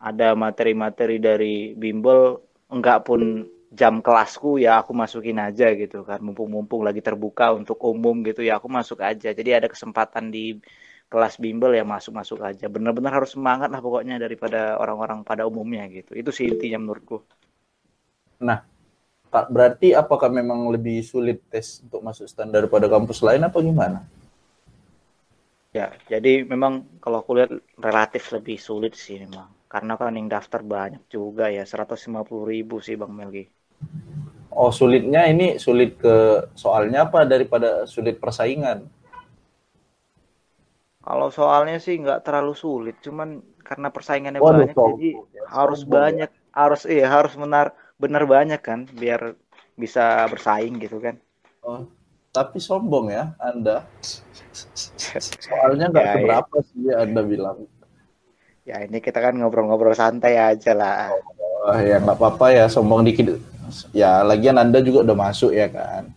Ada 0.00 0.32
materi-materi 0.32 1.20
dari 1.20 1.76
bimbel 1.76 2.40
enggak 2.72 3.04
pun 3.04 3.44
jam 3.70 4.00
kelasku 4.00 4.58
ya 4.58 4.80
aku 4.80 4.96
masukin 4.96 5.36
aja 5.36 5.76
gitu 5.76 6.00
kan. 6.08 6.24
Mumpung-mumpung 6.24 6.80
lagi 6.80 7.04
terbuka 7.04 7.52
untuk 7.52 7.76
umum 7.84 8.24
gitu 8.24 8.40
ya 8.40 8.56
aku 8.56 8.72
masuk 8.72 9.04
aja. 9.04 9.36
Jadi 9.36 9.50
ada 9.52 9.68
kesempatan 9.68 10.32
di 10.32 10.56
kelas 11.12 11.36
bimbel 11.36 11.76
ya 11.76 11.84
masuk-masuk 11.84 12.40
aja. 12.40 12.72
Bener-bener 12.72 13.12
harus 13.12 13.36
semangat 13.36 13.68
lah 13.68 13.84
pokoknya 13.84 14.16
daripada 14.16 14.80
orang-orang 14.80 15.20
pada 15.28 15.44
umumnya 15.44 15.84
gitu. 15.92 16.16
Itu 16.16 16.32
sih 16.32 16.48
intinya 16.48 16.80
menurutku. 16.88 17.20
Nah 18.40 18.79
berarti 19.30 19.88
apakah 20.02 20.28
memang 20.38 20.60
lebih 20.74 20.98
sulit 21.06 21.38
tes 21.52 21.66
untuk 21.86 22.00
masuk 22.02 22.26
standar 22.32 22.62
pada 22.66 22.86
kampus 22.90 23.18
lain 23.26 23.42
apa 23.48 23.58
gimana 23.62 23.98
ya 25.78 25.86
jadi 26.12 26.32
memang 26.52 26.72
kalau 27.02 27.16
aku 27.22 27.30
lihat 27.38 27.50
relatif 27.86 28.22
lebih 28.36 28.56
sulit 28.68 28.92
sih 29.04 29.16
memang 29.24 29.48
karena 29.72 29.92
kan 30.00 30.12
yang 30.18 30.28
daftar 30.34 30.60
banyak 30.74 31.02
juga 31.14 31.44
ya 31.56 31.62
150 31.72 32.44
ribu 32.52 32.76
sih 32.86 32.94
Bang 33.00 33.12
Melgi 33.18 33.44
Oh 34.50 34.70
sulitnya 34.74 35.22
ini 35.32 35.46
sulit 35.62 35.90
ke 36.02 36.14
soalnya 36.58 37.06
apa 37.06 37.22
daripada 37.32 37.86
sulit 37.86 38.18
persaingan? 38.18 38.78
Kalau 41.06 41.28
soalnya 41.38 41.76
sih 41.84 41.94
nggak 42.02 42.20
terlalu 42.26 42.52
sulit, 42.64 42.96
cuman 43.06 43.28
karena 43.68 43.88
persaingannya 43.96 44.42
Waduh, 44.42 44.50
banyak 44.52 44.78
jadi 44.86 45.08
ya, 45.36 45.44
harus 45.56 45.80
banyak, 45.96 46.28
ya. 46.28 46.30
harus 46.60 46.80
iya 46.94 47.06
harus 47.16 47.34
benar 47.42 47.66
benar 48.00 48.24
banyak 48.24 48.60
kan 48.64 48.88
biar 48.96 49.36
bisa 49.76 50.24
bersaing 50.32 50.80
gitu 50.80 50.98
kan. 50.98 51.20
Oh, 51.60 51.84
tapi 52.32 52.56
sombong 52.58 53.12
ya 53.12 53.36
Anda. 53.36 53.84
Soalnya 55.44 55.92
nggak 55.92 56.06
ya, 56.08 56.12
seberapa 56.16 56.56
ya. 56.56 56.66
sih 56.66 56.84
Anda 56.96 57.20
bilang. 57.20 57.58
Ya 58.64 58.80
ini 58.80 58.98
kita 59.04 59.20
kan 59.20 59.36
ngobrol-ngobrol 59.36 59.92
santai 59.92 60.40
aja 60.40 60.72
lah. 60.72 61.12
Oh, 61.60 61.76
ya 61.76 62.00
nggak 62.00 62.16
apa-apa 62.16 62.56
ya 62.56 62.64
sombong 62.72 63.04
dikit 63.04 63.36
ya 63.94 64.26
lagian 64.26 64.58
anda 64.58 64.82
juga 64.82 65.06
udah 65.06 65.16
masuk 65.16 65.54
ya 65.54 65.70
kan 65.70 66.10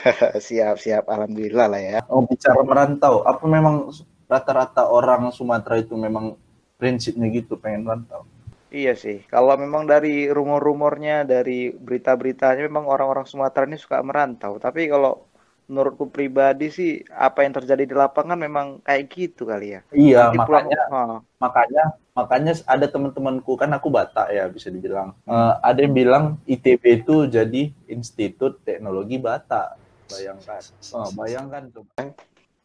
siap 0.46 0.78
siap 0.80 1.04
alhamdulillah 1.10 1.66
lah 1.66 1.82
ya 1.82 1.98
oh 2.08 2.24
bicara 2.24 2.62
merantau 2.62 3.26
apa 3.26 3.44
memang 3.44 3.90
rata-rata 4.30 4.86
orang 4.86 5.34
Sumatera 5.34 5.82
itu 5.82 5.98
memang 5.98 6.38
prinsipnya 6.78 7.28
gitu 7.28 7.58
pengen 7.58 7.84
rantau 7.84 8.24
Iya 8.70 8.94
sih, 8.94 9.26
kalau 9.26 9.58
memang 9.58 9.82
dari 9.82 10.30
rumor-rumornya, 10.30 11.26
dari 11.26 11.74
berita-beritanya 11.74 12.70
memang 12.70 12.86
orang-orang 12.86 13.26
Sumatera 13.26 13.66
ini 13.66 13.74
suka 13.74 13.98
merantau. 13.98 14.62
Tapi 14.62 14.86
kalau 14.86 15.26
menurutku 15.66 16.06
pribadi 16.06 16.70
sih, 16.70 17.02
apa 17.10 17.42
yang 17.42 17.58
terjadi 17.58 17.82
di 17.82 17.94
lapangan 17.98 18.38
memang 18.38 18.78
kayak 18.86 19.10
gitu 19.10 19.42
kali 19.50 19.74
ya. 19.74 19.80
Iya, 19.90 20.30
Nanti 20.30 20.38
makanya, 20.38 20.80
pulang, 20.86 21.10
makanya 21.42 21.84
makanya 22.14 22.52
ada 22.66 22.86
teman-temanku 22.86 23.58
kan 23.58 23.74
aku 23.74 23.90
Batak 23.90 24.30
ya 24.30 24.46
bisa 24.46 24.70
dibilang. 24.70 25.18
Uh, 25.26 25.58
ada 25.66 25.82
yang 25.82 25.94
bilang 25.94 26.24
ITB 26.46 27.02
itu 27.02 27.26
jadi 27.26 27.74
Institut 27.90 28.62
Teknologi 28.62 29.18
Batak. 29.18 29.82
Bayangkan. 30.14 30.62
Oh, 30.94 31.10
bayangkan 31.18 31.62
tuh. 31.74 31.86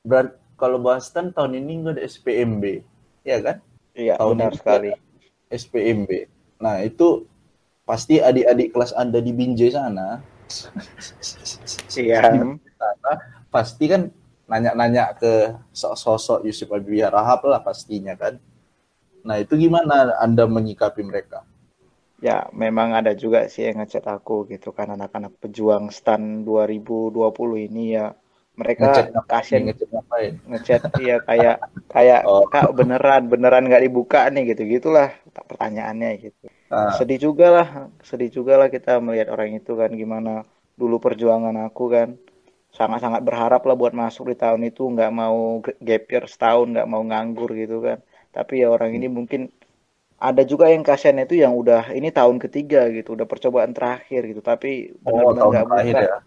Berat 0.05 0.38
kalau 0.53 0.77
Boston 0.77 1.33
tahun 1.33 1.65
ini 1.65 1.81
nggak 1.81 1.93
ada 1.97 2.03
SPMB 2.05 2.63
ya 3.25 3.41
kan? 3.41 3.57
Iya 3.97 4.21
tahun 4.21 4.38
benar 4.38 4.53
sekali 4.53 4.93
SPMB 5.52 6.10
nah 6.62 6.82
itu 6.82 7.28
pasti 7.86 8.18
adik-adik 8.18 8.74
kelas 8.74 8.96
anda 8.96 9.22
di 9.22 9.32
Binjai 9.34 9.74
sana 9.74 10.24
iya. 11.98 12.22
pasti 13.54 13.86
kan 13.88 14.12
nanya-nanya 14.46 15.18
ke 15.18 15.58
sosok 15.74 16.46
Yusuf 16.46 16.70
Abi 16.70 17.02
Rahab 17.02 17.46
lah 17.50 17.62
pastinya 17.62 18.14
kan. 18.14 18.38
Nah, 19.25 19.42
itu 19.42 19.58
gimana 19.58 20.14
Anda 20.22 20.46
menyikapi 20.46 21.02
mereka? 21.02 21.42
Ya, 22.22 22.46
memang 22.54 22.94
ada 22.94 23.18
juga 23.18 23.50
sih 23.50 23.66
yang 23.66 23.82
ngechat 23.82 24.06
aku 24.06 24.46
gitu 24.48 24.70
kan 24.72 24.94
anak-anak 24.94 25.36
pejuang 25.42 25.90
stan 25.90 26.46
2020 26.46 27.68
ini 27.70 27.98
ya 27.98 28.14
mereka 28.55 29.12
kasihan 29.27 29.67
ngechat 29.67 29.89
ngapain? 29.91 30.33
Ngechat 30.47 30.81
iya 31.03 31.19
kayak 31.24 31.55
kayak 31.91 32.21
oh. 32.29 32.47
kak 32.47 32.71
beneran 32.71 33.27
beneran 33.27 33.67
nggak 33.67 33.83
dibuka 33.83 34.27
nih 34.31 34.55
gitu 34.55 34.63
gitulah 34.67 35.12
pertanyaannya 35.31 36.09
gitu. 36.19 36.47
Ah. 36.71 36.95
Sedih 36.95 37.19
juga 37.19 37.47
lah, 37.51 37.67
sedih 38.01 38.31
juga 38.31 38.57
lah 38.57 38.67
kita 38.71 38.97
melihat 39.03 39.31
orang 39.31 39.59
itu 39.59 39.75
kan 39.75 39.91
gimana 39.93 40.47
dulu 40.75 41.00
perjuangan 41.00 41.55
aku 41.67 41.83
kan 41.88 42.09
sangat-sangat 42.75 43.24
berharap 43.24 43.63
lah 43.63 43.75
buat 43.79 43.95
masuk 43.95 44.31
di 44.31 44.35
tahun 44.35 44.67
itu 44.67 44.83
nggak 44.83 45.12
mau 45.15 45.63
gap 45.63 46.03
year 46.12 46.25
setahun 46.27 46.75
nggak 46.75 46.89
mau 46.91 47.00
nganggur 47.07 47.55
gitu 47.55 47.79
kan 47.79 48.03
tapi 48.35 48.59
ya 48.59 48.67
orang 48.67 48.91
ini 48.91 49.07
mungkin 49.07 49.47
ada 50.19 50.43
juga 50.43 50.67
yang 50.67 50.83
kasihan 50.83 51.15
itu 51.24 51.39
yang 51.39 51.55
udah 51.55 51.95
ini 51.95 52.12
tahun 52.12 52.35
ketiga 52.43 52.91
gitu 52.91 53.15
udah 53.15 53.24
percobaan 53.24 53.71
terakhir 53.71 54.27
gitu 54.27 54.43
tapi 54.43 54.91
oh, 55.07 55.31
benar-benar 55.31 55.47
nggak 55.47 55.65
buka 55.71 56.01
ya? 56.03 56.17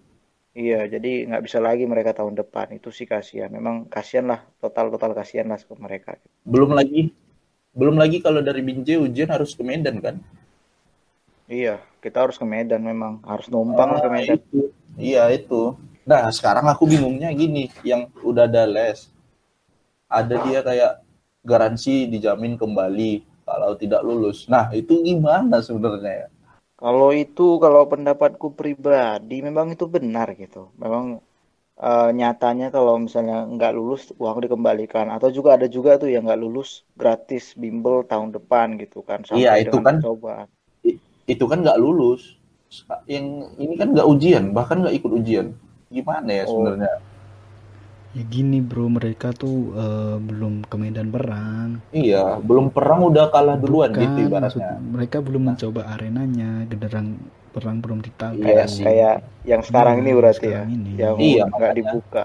Iya 0.58 0.90
jadi 0.90 1.30
nggak 1.30 1.44
bisa 1.46 1.62
lagi 1.62 1.86
mereka 1.86 2.10
tahun 2.18 2.34
depan. 2.34 2.74
Itu 2.74 2.90
sih 2.90 3.06
kasihan. 3.06 3.54
Memang 3.54 3.86
kasihan 3.86 4.26
lah 4.26 4.40
total 4.58 4.90
total 4.90 5.14
kasihan 5.14 5.46
lah 5.46 5.62
ke 5.62 5.74
mereka. 5.78 6.18
Belum 6.42 6.74
lagi 6.74 7.14
belum 7.78 7.94
lagi 7.94 8.18
kalau 8.18 8.42
dari 8.42 8.58
Binjai 8.66 8.98
ujian 8.98 9.30
harus 9.30 9.54
ke 9.54 9.62
Medan 9.62 10.02
kan? 10.02 10.18
Iya 11.46 11.78
kita 12.02 12.26
harus 12.26 12.34
ke 12.34 12.44
Medan 12.44 12.82
memang. 12.82 13.22
Harus 13.22 13.46
numpang 13.46 13.94
oh, 13.94 14.02
ke 14.02 14.08
Medan. 14.10 14.36
itu. 14.42 14.60
iya 14.98 15.30
itu. 15.30 15.78
Nah 16.02 16.26
sekarang 16.34 16.66
aku 16.66 16.90
bingungnya 16.90 17.30
gini 17.30 17.70
yang 17.86 18.10
udah 18.26 18.50
ada 18.50 18.66
les 18.66 19.14
ada 20.10 20.34
dia 20.42 20.64
kayak 20.64 20.92
garansi 21.44 22.08
dijamin 22.08 22.58
kembali 22.58 23.22
kalau 23.48 23.72
tidak 23.80 24.04
lulus. 24.04 24.44
Nah, 24.48 24.68
itu 24.76 25.00
gimana 25.00 25.64
sebenarnya 25.64 26.26
ya? 26.26 26.28
Kalau 26.78 27.10
itu 27.10 27.58
kalau 27.58 27.90
pendapatku 27.90 28.54
pribadi 28.54 29.42
memang 29.42 29.74
itu 29.74 29.90
benar 29.90 30.30
gitu. 30.38 30.70
Memang 30.78 31.18
uh, 31.74 32.10
nyatanya 32.14 32.70
kalau 32.70 33.02
misalnya 33.02 33.42
nggak 33.50 33.74
lulus 33.74 34.14
uang 34.14 34.46
dikembalikan. 34.46 35.10
Atau 35.10 35.34
juga 35.34 35.58
ada 35.58 35.66
juga 35.66 35.98
tuh 35.98 36.14
yang 36.14 36.30
nggak 36.30 36.38
lulus 36.38 36.86
gratis 36.94 37.58
bimbel 37.58 38.06
tahun 38.06 38.30
depan 38.30 38.78
gitu 38.78 39.02
kan 39.02 39.26
iya 39.34 39.58
itu 39.58 39.82
kan 39.82 39.98
coba 39.98 40.46
itu 41.28 41.44
kan 41.44 41.60
nggak 41.60 41.78
lulus. 41.78 42.40
Yang 43.08 43.52
ini 43.60 43.74
kan 43.76 43.92
nggak 43.92 44.08
ujian 44.08 44.44
bahkan 44.56 44.80
nggak 44.80 44.96
ikut 44.96 45.12
ujian. 45.12 45.46
Gimana 45.92 46.30
ya 46.30 46.44
oh. 46.48 46.76
Ya 48.18 48.26
gini 48.26 48.58
bro, 48.58 48.90
mereka 48.90 49.30
tuh 49.30 49.70
uh, 49.78 50.18
belum 50.18 50.66
ke 50.66 50.74
medan 50.74 51.06
perang. 51.14 51.78
Iya, 51.94 52.42
belum 52.42 52.74
perang 52.74 53.06
udah 53.06 53.30
kalah 53.30 53.54
duluan 53.54 53.94
Bukan, 53.94 54.02
gitu 54.02 54.18
ibaratnya. 54.26 54.74
mereka 54.82 55.22
belum 55.22 55.54
mencoba 55.54 55.86
arenanya, 55.94 56.66
genderang 56.66 57.14
perang 57.54 57.78
belum 57.78 58.02
ditahu. 58.02 58.42
Iya, 58.42 58.66
kayak 58.66 59.14
yang 59.46 59.62
sekarang 59.62 60.02
nah, 60.02 60.02
ini 60.02 60.10
berarti 60.18 60.48
ya, 60.50 60.62
ini. 60.66 60.90
yang 60.98 61.14
iya, 61.14 61.46
nggak 61.46 61.74
dibuka. 61.78 62.24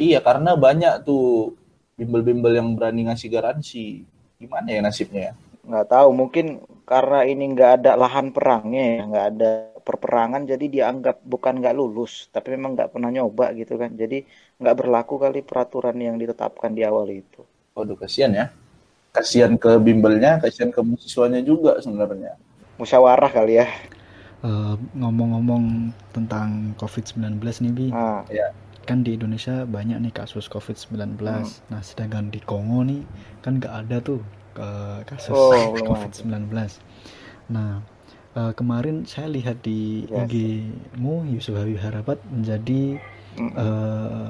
Iya, 0.00 0.18
karena 0.24 0.56
banyak 0.56 1.04
tuh 1.04 1.52
bimbel-bimbel 2.00 2.56
yang 2.56 2.72
berani 2.72 3.04
ngasih 3.04 3.28
garansi. 3.28 4.08
Gimana 4.40 4.72
ya 4.72 4.80
nasibnya? 4.80 5.36
Nggak 5.68 5.84
tahu, 5.84 6.08
mungkin 6.16 6.64
karena 6.88 7.28
ini 7.28 7.44
nggak 7.52 7.70
ada 7.84 7.92
lahan 8.00 8.32
perangnya 8.32 8.84
ya, 8.88 9.00
nggak 9.04 9.26
ada 9.36 9.52
perperangan, 9.88 10.42
jadi 10.48 10.66
dianggap 10.74 11.16
bukan 11.24 11.60
nggak 11.60 11.76
lulus, 11.76 12.12
tapi 12.34 12.56
memang 12.56 12.72
nggak 12.76 12.90
pernah 12.96 13.10
nyoba 13.12 13.52
gitu 13.60 13.74
kan. 13.82 13.90
Jadi 13.94 14.24
nggak 14.60 14.76
berlaku 14.80 15.14
kali 15.20 15.40
peraturan 15.44 15.96
yang 16.00 16.16
ditetapkan 16.18 16.72
di 16.72 16.82
awal 16.82 17.06
itu. 17.12 17.42
Waduh, 17.76 17.96
kasihan 17.98 18.32
ya. 18.32 18.46
Kasihan 19.14 19.54
ke 19.54 19.70
bimbelnya, 19.78 20.42
kasihan 20.42 20.70
ke 20.74 20.80
mahasiswanya 20.82 21.40
juga 21.44 21.78
sebenarnya. 21.84 22.34
Musyawarah 22.80 23.30
kali 23.30 23.62
ya. 23.62 23.66
Eh, 24.44 24.74
ngomong-ngomong 25.00 25.64
tentang 26.12 26.76
COVID-19 26.76 27.40
nih 27.64 27.72
Bi, 27.72 27.86
Ah, 27.94 28.20
Ya. 28.28 28.52
kan 28.84 29.00
di 29.00 29.16
Indonesia 29.16 29.64
banyak 29.64 29.96
nih 30.04 30.12
kasus 30.12 30.52
COVID-19. 30.52 31.16
Hmm. 31.48 31.72
Nah, 31.72 31.80
sedangkan 31.80 32.28
di 32.28 32.40
Kongo 32.44 32.84
nih 32.84 33.00
kan 33.40 33.56
nggak 33.56 33.74
ada 33.86 33.96
tuh 34.04 34.20
eh, 34.60 35.00
kasus 35.08 35.32
Oh, 35.32 35.72
belum 35.72 35.88
COVID-19. 35.88 36.78
Nah, 37.48 37.80
eh, 38.34 38.52
kemarin 38.58 39.06
saya 39.06 39.30
lihat 39.30 39.62
di 39.62 40.04
Yes. 40.10 40.26
IG-mu 40.26 41.26
Yusuf 41.30 41.54
Habib 41.54 41.78
Harapat 41.78 42.18
menjadi 42.30 42.98
mm, 43.38 43.52
eh, 43.54 44.28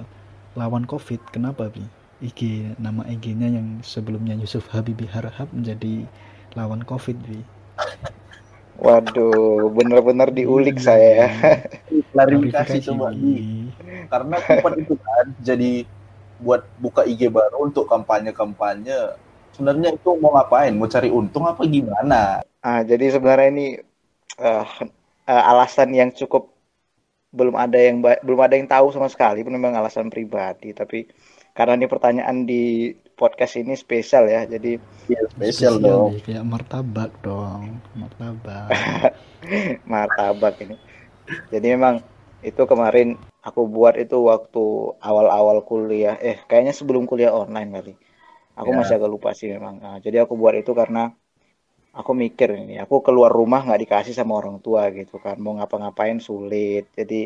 lawan 0.54 0.84
COVID. 0.86 1.20
Kenapa, 1.34 1.68
Bi? 1.72 1.82
IG 2.24 2.72
nama 2.80 3.04
IG-nya 3.04 3.52
yang 3.52 3.82
sebelumnya 3.84 4.38
Yusuf 4.38 4.70
Habibie 4.72 5.10
Harahap 5.10 5.50
menjadi 5.52 6.06
lawan 6.56 6.80
COVID, 6.86 7.16
Bi. 7.20 7.40
Waduh, 8.80 9.70
bener-bener 9.70 10.30
diulik 10.34 10.80
saya 10.82 11.26
ya. 11.26 11.28
Klarifikasi 12.14 12.80
coba 12.90 13.12
Bi. 13.12 13.20
Bi. 13.20 13.44
Karena 14.08 14.36
Kupat 14.40 14.74
itu 14.80 14.94
kan 14.96 15.26
jadi 15.42 15.84
buat 16.40 16.64
buka 16.80 17.04
IG 17.04 17.28
baru 17.30 17.66
untuk 17.66 17.86
kampanye-kampanye. 17.90 19.18
Sebenarnya 19.54 19.94
itu 19.94 20.10
mau 20.18 20.34
ngapain? 20.34 20.74
Mau 20.74 20.90
cari 20.90 21.10
untung 21.12 21.46
apa 21.46 21.62
gimana? 21.66 22.42
Ah, 22.64 22.80
jadi 22.82 23.14
sebenarnya 23.14 23.48
ini 23.54 23.66
eh, 24.40 24.64
eh, 25.30 25.42
alasan 25.50 25.90
yang 26.00 26.10
cukup 26.20 26.42
belum 27.38 27.56
ada 27.64 27.78
yang 27.88 27.96
belum 28.26 28.40
ada 28.46 28.54
yang 28.58 28.68
tahu 28.70 28.86
sama 28.94 29.08
sekali, 29.14 29.42
pun 29.44 29.54
memang 29.58 29.74
alasan 29.80 30.08
pribadi. 30.14 30.70
Tapi 30.80 30.98
karena 31.56 31.72
ini 31.78 31.86
pertanyaan 31.92 32.38
di 32.50 32.62
podcast 33.20 33.54
ini 33.62 33.74
spesial 33.84 34.24
ya, 34.34 34.40
jadi 34.54 34.78
Ya, 35.12 35.20
spesial 35.32 35.74
dong. 35.86 36.12
Bi. 36.16 36.24
kayak 36.24 36.44
martabak 36.52 37.10
dong, 37.26 37.64
martabak. 38.00 38.80
martabak 39.92 40.54
ini. 40.64 40.74
Jadi 41.52 41.66
memang 41.76 41.96
itu 42.48 42.62
kemarin 42.72 43.08
aku 43.48 43.60
buat 43.76 43.94
itu 44.02 44.16
waktu 44.32 44.60
awal-awal 45.08 45.58
kuliah, 45.70 46.16
eh 46.28 46.36
kayaknya 46.48 46.74
sebelum 46.80 47.04
kuliah 47.10 47.32
online 47.34 47.70
kali. 47.76 47.92
Aku 48.60 48.70
Ya. 48.70 48.78
masih 48.78 48.94
agak 48.98 49.10
lupa 49.14 49.30
sih 49.38 49.48
memang. 49.56 49.74
Nah, 49.84 49.96
jadi 50.04 50.16
aku 50.24 50.34
buat 50.42 50.54
itu 50.60 50.72
karena 50.80 51.00
aku 51.98 52.12
mikir 52.24 52.48
ini, 52.60 52.72
aku 52.84 52.94
keluar 53.06 53.30
rumah 53.38 53.60
nggak 53.64 53.80
dikasih 53.84 54.14
sama 54.18 54.32
orang 54.40 54.56
tua 54.64 54.82
gitu 54.98 55.14
kan, 55.24 55.36
mau 55.44 55.52
ngapa-ngapain 55.58 56.18
sulit. 56.28 56.82
Jadi 56.98 57.16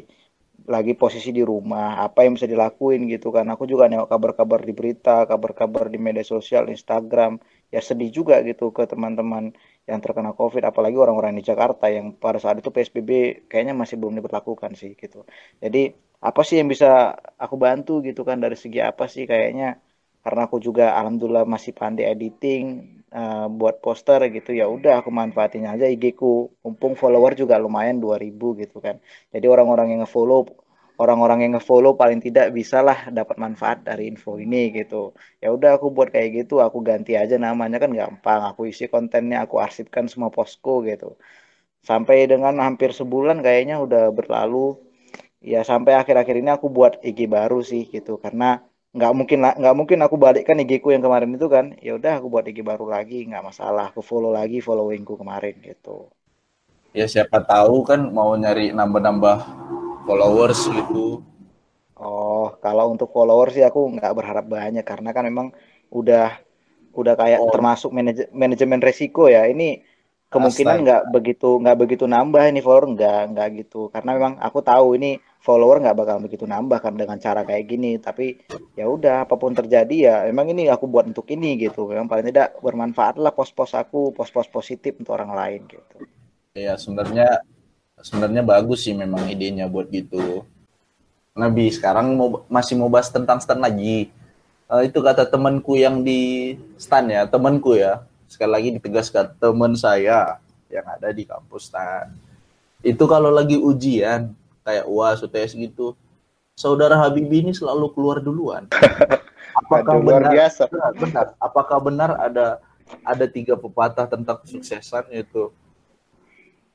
lagi 0.74 0.92
posisi 1.02 1.30
di 1.38 1.42
rumah, 1.52 2.02
apa 2.06 2.18
yang 2.24 2.32
bisa 2.36 2.48
dilakuin 2.54 3.00
gitu 3.14 3.28
kan. 3.36 3.46
Aku 3.54 3.64
juga 3.72 3.84
nengok 3.90 4.08
kabar-kabar 4.12 4.60
di 4.68 4.72
berita, 4.78 5.24
kabar-kabar 5.30 5.84
di 5.92 5.98
media 6.06 6.24
sosial, 6.34 6.64
Instagram. 6.74 7.32
Ya 7.74 7.80
sedih 7.88 8.10
juga 8.18 8.34
gitu 8.48 8.64
ke 8.76 8.82
teman-teman 8.92 9.44
yang 9.88 9.98
terkena 10.04 10.32
COVID, 10.40 10.62
apalagi 10.70 10.96
orang-orang 11.04 11.32
di 11.38 11.44
Jakarta 11.50 11.84
yang 11.96 12.06
pada 12.16 12.38
saat 12.42 12.56
itu 12.60 12.68
PSBB 12.74 13.10
kayaknya 13.50 13.74
masih 13.76 13.96
belum 14.00 14.14
diberlakukan 14.20 14.72
sih 14.80 14.92
gitu. 15.02 15.24
Jadi 15.62 15.92
apa 16.28 16.40
sih 16.46 16.56
yang 16.60 16.68
bisa 16.72 17.14
aku 17.44 17.56
bantu 17.56 17.92
gitu 18.08 18.20
kan 18.28 18.36
dari 18.44 18.56
segi 18.58 18.80
apa 18.82 19.04
sih 19.06 19.24
kayaknya 19.30 19.78
karena 20.24 20.40
aku 20.50 20.58
juga 20.58 20.98
alhamdulillah 20.98 21.46
masih 21.46 21.72
pandai 21.80 22.04
editing 22.12 22.97
eh, 23.16 23.46
buat 23.58 23.76
poster 23.84 24.20
gitu 24.36 24.50
ya 24.60 24.64
udah 24.76 24.92
aku 25.00 25.10
manfaatin 25.20 25.64
aja 25.72 25.84
IG 25.94 26.04
ku 26.20 26.26
mumpung 26.64 26.94
follower 27.00 27.32
juga 27.40 27.54
lumayan 27.64 27.96
2000 28.04 28.44
gitu 28.60 28.76
kan. 28.86 28.96
Jadi 29.32 29.46
orang-orang 29.54 29.86
yang 29.92 30.00
ngefollow 30.04 30.40
orang-orang 31.02 31.38
yang 31.46 31.52
ngefollow 31.56 31.94
paling 31.94 32.18
tidak 32.26 32.50
bisalah 32.58 32.98
dapat 33.18 33.36
manfaat 33.44 33.78
dari 33.86 34.10
info 34.10 34.30
ini 34.44 34.74
gitu. 34.78 35.14
Ya 35.42 35.48
udah 35.56 35.78
aku 35.78 35.86
buat 35.96 36.08
kayak 36.14 36.28
gitu, 36.44 36.54
aku 36.66 36.78
ganti 36.82 37.14
aja 37.14 37.36
namanya 37.38 37.78
kan 37.82 37.90
gampang. 37.94 38.40
Aku 38.50 38.66
isi 38.66 38.84
kontennya, 38.90 39.46
aku 39.46 39.56
arsipkan 39.62 40.04
semua 40.10 40.30
postku 40.34 40.82
gitu. 40.90 41.14
Sampai 41.88 42.26
dengan 42.32 42.54
hampir 42.66 42.90
sebulan 43.00 43.38
kayaknya 43.46 43.76
udah 43.86 44.10
berlalu. 44.18 44.78
Ya 45.42 45.62
sampai 45.62 45.94
akhir-akhir 46.00 46.36
ini 46.42 46.50
aku 46.56 46.66
buat 46.70 46.98
IG 47.08 47.30
baru 47.30 47.62
sih 47.62 47.86
gitu 47.94 48.18
karena 48.24 48.58
nggak 48.98 49.12
mungkin 49.18 49.38
nggak 49.60 49.76
mungkin 49.80 49.98
aku 50.06 50.16
balikkan 50.24 50.60
IG 50.62 50.72
ku 50.84 50.88
yang 50.94 51.04
kemarin 51.06 51.30
itu 51.38 51.46
kan. 51.56 51.66
Ya 51.86 51.92
udah 51.98 52.12
aku 52.18 52.26
buat 52.32 52.44
IG 52.50 52.58
baru 52.70 52.86
lagi 52.94 53.18
nggak 53.28 53.44
masalah. 53.50 53.84
Aku 53.90 54.00
follow 54.10 54.32
lagi 54.38 54.58
followingku 54.68 55.14
kemarin 55.22 55.54
gitu. 55.68 55.96
Ya 56.98 57.06
siapa 57.12 57.38
tahu 57.52 57.76
kan 57.88 58.00
mau 58.16 58.30
nyari 58.42 58.66
nambah-nambah 58.78 59.36
followers 60.06 60.60
gitu. 60.76 61.24
Oh, 61.98 62.44
kalau 62.64 62.84
untuk 62.94 63.08
follower 63.14 63.48
sih 63.54 63.64
aku 63.68 63.80
nggak 63.94 64.12
berharap 64.18 64.46
banyak 64.56 64.84
karena 64.90 65.08
kan 65.16 65.24
memang 65.30 65.48
udah 65.98 66.24
udah 67.00 67.14
kayak 67.20 67.40
Oh. 67.40 67.50
termasuk 67.54 67.90
manaj- 67.96 68.30
manajemen 68.42 68.80
resiko 68.88 69.22
ya. 69.36 69.40
Ini 69.52 69.64
kemungkinan 70.32 70.76
nggak 70.84 71.02
begitu 71.14 71.46
nggak 71.62 71.76
begitu 71.82 72.04
nambah 72.14 72.42
ini 72.50 72.60
follower 72.66 72.86
nggak 72.94 73.18
nggak 73.32 73.48
gitu 73.60 73.78
karena 73.94 74.10
memang 74.18 74.34
aku 74.46 74.60
tahu 74.70 74.86
ini 74.98 75.08
follower 75.38 75.80
nggak 75.80 75.96
bakal 75.96 76.16
begitu 76.18 76.44
nambah 76.44 76.82
kan 76.82 76.94
dengan 76.98 77.16
cara 77.16 77.46
kayak 77.46 77.64
gini. 77.66 77.96
Tapi 77.98 78.38
ya 78.74 78.86
udah 78.90 79.24
apa 79.24 79.34
pun 79.38 79.54
terjadi 79.54 79.96
ya 79.96 80.14
memang 80.28 80.52
ini 80.52 80.68
aku 80.68 80.90
buat 80.90 81.06
untuk 81.06 81.26
ini 81.30 81.56
gitu. 81.58 81.88
Memang 81.88 82.10
paling 82.10 82.28
tidak 82.30 82.58
bermanfaat 82.60 83.16
lah 83.22 83.32
pos-pos 83.32 83.72
aku 83.74 84.12
pos-pos 84.12 84.50
positif 84.50 84.98
untuk 84.98 85.14
orang 85.14 85.32
lain 85.32 85.60
gitu. 85.70 85.96
Ya 86.58 86.74
sebenarnya 86.74 87.42
sebenarnya 88.02 88.42
bagus 88.42 88.86
sih 88.86 88.94
memang 88.94 89.26
idenya 89.30 89.66
buat 89.70 89.90
gitu. 89.90 90.46
Nabi 91.38 91.70
sekarang 91.70 92.18
mau 92.18 92.42
masih 92.50 92.74
mau 92.74 92.90
bahas 92.90 93.08
tentang 93.14 93.38
stan 93.38 93.62
lagi. 93.62 94.10
Eh, 94.68 94.82
itu 94.84 94.98
kata 95.00 95.24
temanku 95.24 95.78
yang 95.78 96.02
di 96.02 96.54
stan 96.76 97.06
ya, 97.08 97.24
temanku 97.30 97.78
ya. 97.78 98.02
Sekali 98.28 98.50
lagi 98.52 98.68
ditegaskan 98.76 99.38
teman 99.40 99.72
saya 99.78 100.42
yang 100.68 100.84
ada 100.84 101.08
di 101.14 101.24
kampus 101.24 101.72
stan. 101.72 102.12
Itu 102.82 103.08
kalau 103.08 103.30
lagi 103.32 103.56
ujian 103.56 104.34
kayak 104.68 104.84
UAS, 104.84 105.24
UTS 105.24 105.56
gitu, 105.56 105.96
saudara 106.52 107.00
Habibie 107.00 107.40
ini 107.40 107.56
selalu 107.56 107.88
keluar 107.96 108.20
duluan. 108.20 108.68
Apakah 109.64 109.96
Aduh, 109.96 110.04
luar 110.04 110.22
benar? 110.28 110.32
biasa. 110.36 110.62
Benar, 110.68 110.92
benar. 111.00 111.26
Apakah 111.40 111.78
benar 111.80 112.10
ada 112.20 112.46
ada 113.00 113.24
tiga 113.24 113.56
pepatah 113.56 114.04
tentang 114.04 114.44
kesuksesan 114.44 115.08
yaitu 115.12 115.48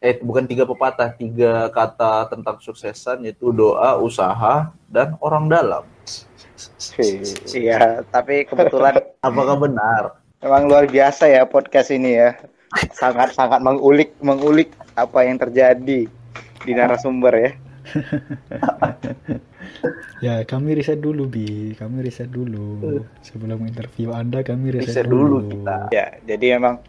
eh 0.03 0.19
bukan 0.19 0.43
tiga 0.43 0.67
pepatah, 0.67 1.15
tiga 1.15 1.71
kata 1.71 2.27
tentang 2.27 2.59
kesuksesan 2.59 3.23
yaitu 3.23 3.55
doa, 3.55 3.95
usaha, 4.01 4.73
dan 4.91 5.15
orang 5.23 5.47
dalam. 5.47 5.83
Iya, 7.55 8.03
tapi 8.11 8.43
kebetulan 8.43 8.99
Apakah 9.27 9.55
benar? 9.55 10.19
Memang 10.43 10.67
luar 10.67 10.91
biasa 10.91 11.31
ya 11.31 11.47
podcast 11.47 11.87
ini 11.95 12.19
ya. 12.19 12.35
Sangat-sangat 12.91 13.63
mengulik 13.63 14.11
mengulik 14.19 14.75
apa 14.99 15.23
yang 15.23 15.39
terjadi 15.39 16.11
di 16.67 16.71
narasumber 16.77 17.31
ya. 17.39 17.51
Ya, 20.23 20.39
kami 20.47 20.79
riset 20.79 21.03
dulu, 21.03 21.27
Bi. 21.27 21.75
Kami 21.75 21.99
riset 21.99 22.31
dulu. 22.31 23.03
Sebelum 23.19 23.59
interview 23.67 24.15
Anda, 24.15 24.39
kami 24.39 24.71
riset, 24.71 25.03
Riset 25.03 25.07
dulu 25.11 25.51
kita. 25.51 25.91
Ya, 25.91 26.15
jadi 26.23 26.59
memang 26.59 26.79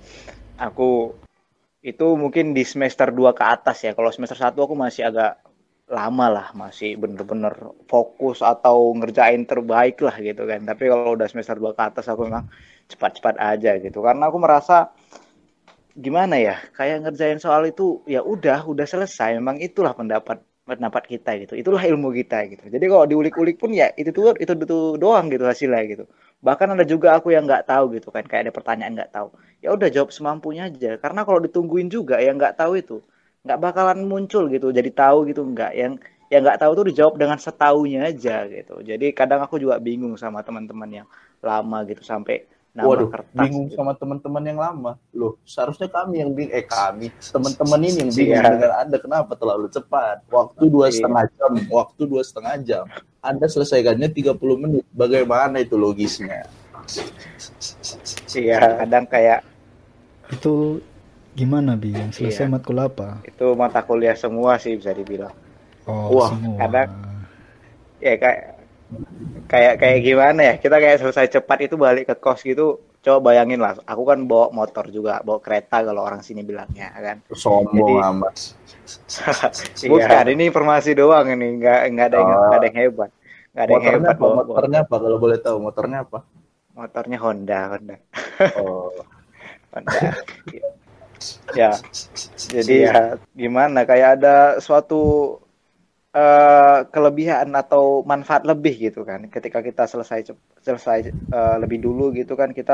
aku 0.55 1.19
itu 1.83 2.07
mungkin 2.15 2.55
di 2.55 2.63
semester 2.63 3.11
2 3.11 3.35
ke 3.35 3.43
atas 3.43 3.83
ya. 3.83 3.93
Kalau 3.93 4.15
semester 4.15 4.39
1 4.39 4.55
aku 4.55 4.75
masih 4.79 5.11
agak 5.11 5.43
lama 5.91 6.27
lah, 6.31 6.49
masih 6.57 6.97
bener-bener 6.97 7.53
fokus 7.91 8.41
atau 8.41 8.95
ngerjain 8.97 9.45
terbaik 9.45 9.99
lah 10.01 10.17
gitu 10.23 10.47
kan. 10.47 10.65
Tapi 10.65 10.89
kalau 10.89 11.19
udah 11.19 11.27
semester 11.27 11.59
2 11.59 11.75
ke 11.75 11.83
atas 11.83 12.07
aku 12.07 12.31
memang 12.31 12.47
cepat-cepat 12.89 13.35
aja 13.37 13.77
gitu. 13.83 13.99
Karena 13.99 14.31
aku 14.31 14.39
merasa 14.39 14.95
gimana 15.95 16.39
ya, 16.39 16.57
kayak 16.79 17.07
ngerjain 17.07 17.43
soal 17.43 17.67
itu 17.67 18.01
ya 18.07 18.23
udah, 18.23 18.65
udah 18.65 18.87
selesai. 18.87 19.37
Memang 19.37 19.59
itulah 19.59 19.93
pendapat 19.93 20.41
pendapat 20.65 21.05
kita 21.05 21.31
gitu. 21.45 21.53
Itulah 21.61 21.83
ilmu 21.85 22.09
kita 22.17 22.49
gitu. 22.49 22.65
Jadi 22.73 22.85
kalau 22.89 23.05
diulik-ulik 23.05 23.57
pun 23.61 23.71
ya 23.73 23.93
itu 24.01 24.11
tuh 24.17 24.33
itu, 24.41 24.53
itu 24.57 24.79
doang 24.97 25.29
gitu 25.29 25.45
hasilnya 25.45 25.83
gitu. 25.93 26.05
Bahkan 26.45 26.69
ada 26.77 26.85
juga 26.89 27.17
aku 27.17 27.33
yang 27.37 27.45
nggak 27.49 27.69
tahu 27.69 27.97
gitu 27.97 28.09
kan, 28.13 28.25
kayak 28.25 28.49
ada 28.49 28.53
pertanyaan 28.53 28.93
nggak 28.97 29.13
tahu. 29.13 29.29
Ya 29.65 29.73
udah 29.77 29.89
jawab 29.93 30.11
semampunya 30.13 30.69
aja. 30.69 30.97
Karena 31.01 31.21
kalau 31.29 31.41
ditungguin 31.45 31.89
juga 31.93 32.21
yang 32.21 32.37
nggak 32.41 32.57
tahu 32.61 32.81
itu 32.81 32.97
nggak 33.45 33.59
bakalan 33.61 33.99
muncul 34.09 34.49
gitu. 34.49 34.73
Jadi 34.73 34.91
tahu 34.93 35.29
gitu 35.29 35.45
nggak. 35.45 35.73
Yang 35.77 35.93
yang 36.33 36.41
nggak 36.45 36.59
tahu 36.63 36.73
tuh 36.79 36.85
dijawab 36.91 37.15
dengan 37.21 37.39
setaunya 37.39 38.09
aja 38.09 38.49
gitu. 38.49 38.81
Jadi 38.81 39.13
kadang 39.13 39.45
aku 39.45 39.61
juga 39.61 39.77
bingung 39.79 40.17
sama 40.17 40.41
teman-teman 40.41 41.05
yang 41.05 41.07
lama 41.45 41.85
gitu 41.85 42.01
sampai 42.01 42.49
nambah 42.75 42.91
Waduh, 42.91 43.09
kertas. 43.09 43.39
bingung 43.39 43.67
gitu. 43.67 43.79
sama 43.79 43.95
teman-teman 43.95 44.43
yang 44.43 44.59
lama. 44.59 44.93
Loh, 45.13 45.39
seharusnya 45.43 45.87
kami 45.87 46.19
yang 46.19 46.31
bingung. 46.31 46.53
Eh, 46.53 46.67
kami. 46.67 47.07
Teman-teman 47.35 47.79
ini 47.81 47.97
yang 47.97 48.11
bingung 48.11 48.35
Iya. 48.37 48.51
dengan 48.51 48.73
Anda. 48.77 48.97
Kenapa 48.99 49.33
terlalu 49.33 49.67
cepat? 49.69 50.27
Waktu 50.27 50.65
dua 50.67 50.87
Iya. 50.87 50.95
setengah 50.99 51.25
jam. 51.31 51.53
Waktu 51.69 52.03
dua 52.05 52.23
setengah 52.23 52.55
jam. 52.61 52.85
Anda 53.21 53.47
selesaikannya 53.47 54.11
30 54.11 54.37
menit. 54.59 54.83
Bagaimana 54.91 55.57
itu 55.59 55.75
logisnya? 55.75 56.51
iya 58.35 58.61
kadang 58.77 59.07
kayak 59.07 59.41
Itu 60.27 60.85
gimana 61.33 61.73
bi? 61.75 61.93
Yang 61.93 62.19
selesai 62.19 62.45
Iya. 62.45 62.53
matkul 62.53 62.77
apa? 62.77 63.21
itu 63.23 63.47
mata 63.55 63.81
kuliah 63.81 64.13
semua 64.15 64.57
sih 64.57 64.75
bisa 64.75 64.91
dibilang 64.91 65.33
Oh, 65.85 66.13
Wah, 66.15 66.29
semua. 66.29 66.57
kadang- 66.61 66.93
ya 67.99 68.13
kayak 68.15 68.54
kayak 69.45 69.75
kayak 69.77 69.99
gimana 70.01 70.41
ya 70.43 70.55
kita 70.57 70.77
kayak 70.77 70.99
selesai 70.99 71.27
cepat 71.31 71.59
itu 71.63 71.75
balik 71.75 72.07
ke 72.07 72.15
kos 72.15 72.41
gitu 72.41 72.79
coba 73.01 73.31
bayangin 73.31 73.59
lah 73.59 73.77
aku 73.81 74.03
kan 74.03 74.23
bawa 74.23 74.49
motor 74.51 74.89
juga 74.89 75.21
bawa 75.21 75.37
kereta 75.39 75.81
kalau 75.81 76.01
orang 76.01 76.21
sini 76.21 76.41
bilangnya 76.41 76.89
kan 76.95 77.17
Sombong 77.31 78.01
Jadi- 78.01 78.09
amat. 78.09 78.35
Bukan, 79.89 80.25
ini 80.29 80.45
informasi 80.45 80.93
doang 80.93 81.25
ini, 81.27 81.57
nggak 81.57 81.81
nggak 81.91 82.07
ada 82.07 82.17
yang 82.19 82.29
Oh. 82.29 82.41
nggak 82.45 82.59
ada 82.59 82.67
yang 82.67 82.79
hebat, 82.79 83.11
nggak 83.51 83.65
ada 83.65 83.71
yang 83.71 83.81
Motornya 83.81 83.93
hebat 83.95 84.09
apa? 84.11 84.21
bawa, 84.21 84.33
bawa- 84.35 84.47
Motornya 84.47 84.81
apa? 84.81 84.95
Kalau 84.99 85.19
boleh 85.19 85.39
tahu, 85.39 85.57
motornya 85.59 85.99
apa? 86.01 86.19
motornya 86.75 87.19
Honda, 87.19 87.61
Honda, 87.71 87.97
Oh, 88.59 88.91
Honda. 89.73 90.01
ya, 91.55 91.71
jadi 92.53 92.75
ya 92.83 92.95
gimana? 93.33 93.85
Kayak 93.85 94.09
ada 94.19 94.37
suatu 94.59 95.01
eh, 96.17 96.79
kelebihan 96.95 97.49
atau 97.63 97.85
manfaat 98.13 98.43
lebih 98.51 98.75
gitu 98.87 99.01
kan, 99.11 99.21
ketika 99.35 99.59
kita 99.69 99.83
selesai 99.93 100.21
selesai 100.67 100.99
eh, 101.37 101.57
lebih 101.63 101.79
dulu 101.87 102.03
gitu 102.19 102.33
kan 102.41 102.51
kita 102.59 102.73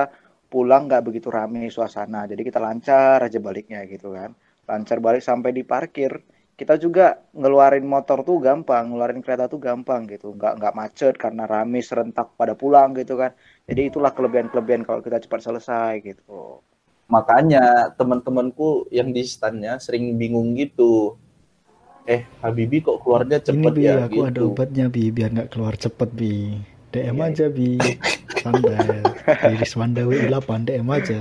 pulang 0.53 0.83
nggak 0.89 1.03
begitu 1.07 1.29
rame 1.39 1.61
suasana, 1.77 2.19
jadi 2.31 2.43
kita 2.49 2.59
lancar 2.67 3.19
aja 3.27 3.39
baliknya 3.47 3.79
gitu 3.93 4.07
kan, 4.19 4.31
lancar 4.71 4.99
balik 5.07 5.23
sampai 5.31 5.51
di 5.59 5.63
parkir. 5.73 6.13
kita 6.61 6.75
juga 6.85 7.05
ngeluarin 7.41 7.87
motor 7.95 8.19
tuh 8.29 8.37
gampang, 8.47 8.85
ngeluarin 8.93 9.21
kereta 9.25 9.45
tuh 9.53 9.57
gampang 9.67 10.01
gitu, 10.13 10.27
nggak 10.37 10.53
nggak 10.61 10.75
macet 10.81 11.15
karena 11.23 11.43
rame 11.53 11.79
serentak 11.89 12.27
pada 12.41 12.53
pulang 12.63 12.89
gitu 13.01 13.15
kan. 13.23 13.33
Jadi 13.69 13.81
itulah 13.89 14.13
kelebihan-kelebihan 14.17 14.83
kalau 14.85 15.01
kita 15.07 15.19
cepat 15.25 15.41
selesai 15.47 15.93
gitu. 16.05 16.61
makanya 17.15 17.65
teman-temanku 17.99 18.69
yang 18.99 19.09
di 19.17 19.23
standnya 19.33 19.73
sering 19.85 20.05
bingung 20.21 20.49
gitu. 20.63 21.19
Eh, 22.09 22.23
Habibi 22.43 22.81
kok 22.83 23.01
keluarnya 23.05 23.39
Ini 23.47 23.47
cepet 23.47 23.75
bi, 23.75 23.85
ya 23.85 24.09
aku 24.09 24.21
gitu. 24.25 24.29
ada 24.29 24.41
obatnya 24.45 24.87
bi, 24.89 25.13
biar 25.13 25.31
nggak 25.35 25.51
keluar 25.53 25.75
cepet 25.77 26.11
bi. 26.13 26.35
DM 26.91 27.19
Iya, 27.19 27.25
aja 27.31 27.47
bi, 27.53 27.69
santai. 28.35 29.07
Di 29.47 29.57
Swandawi 29.63 30.27
8 30.27 30.67
DM 30.67 30.89
aja. 30.91 31.21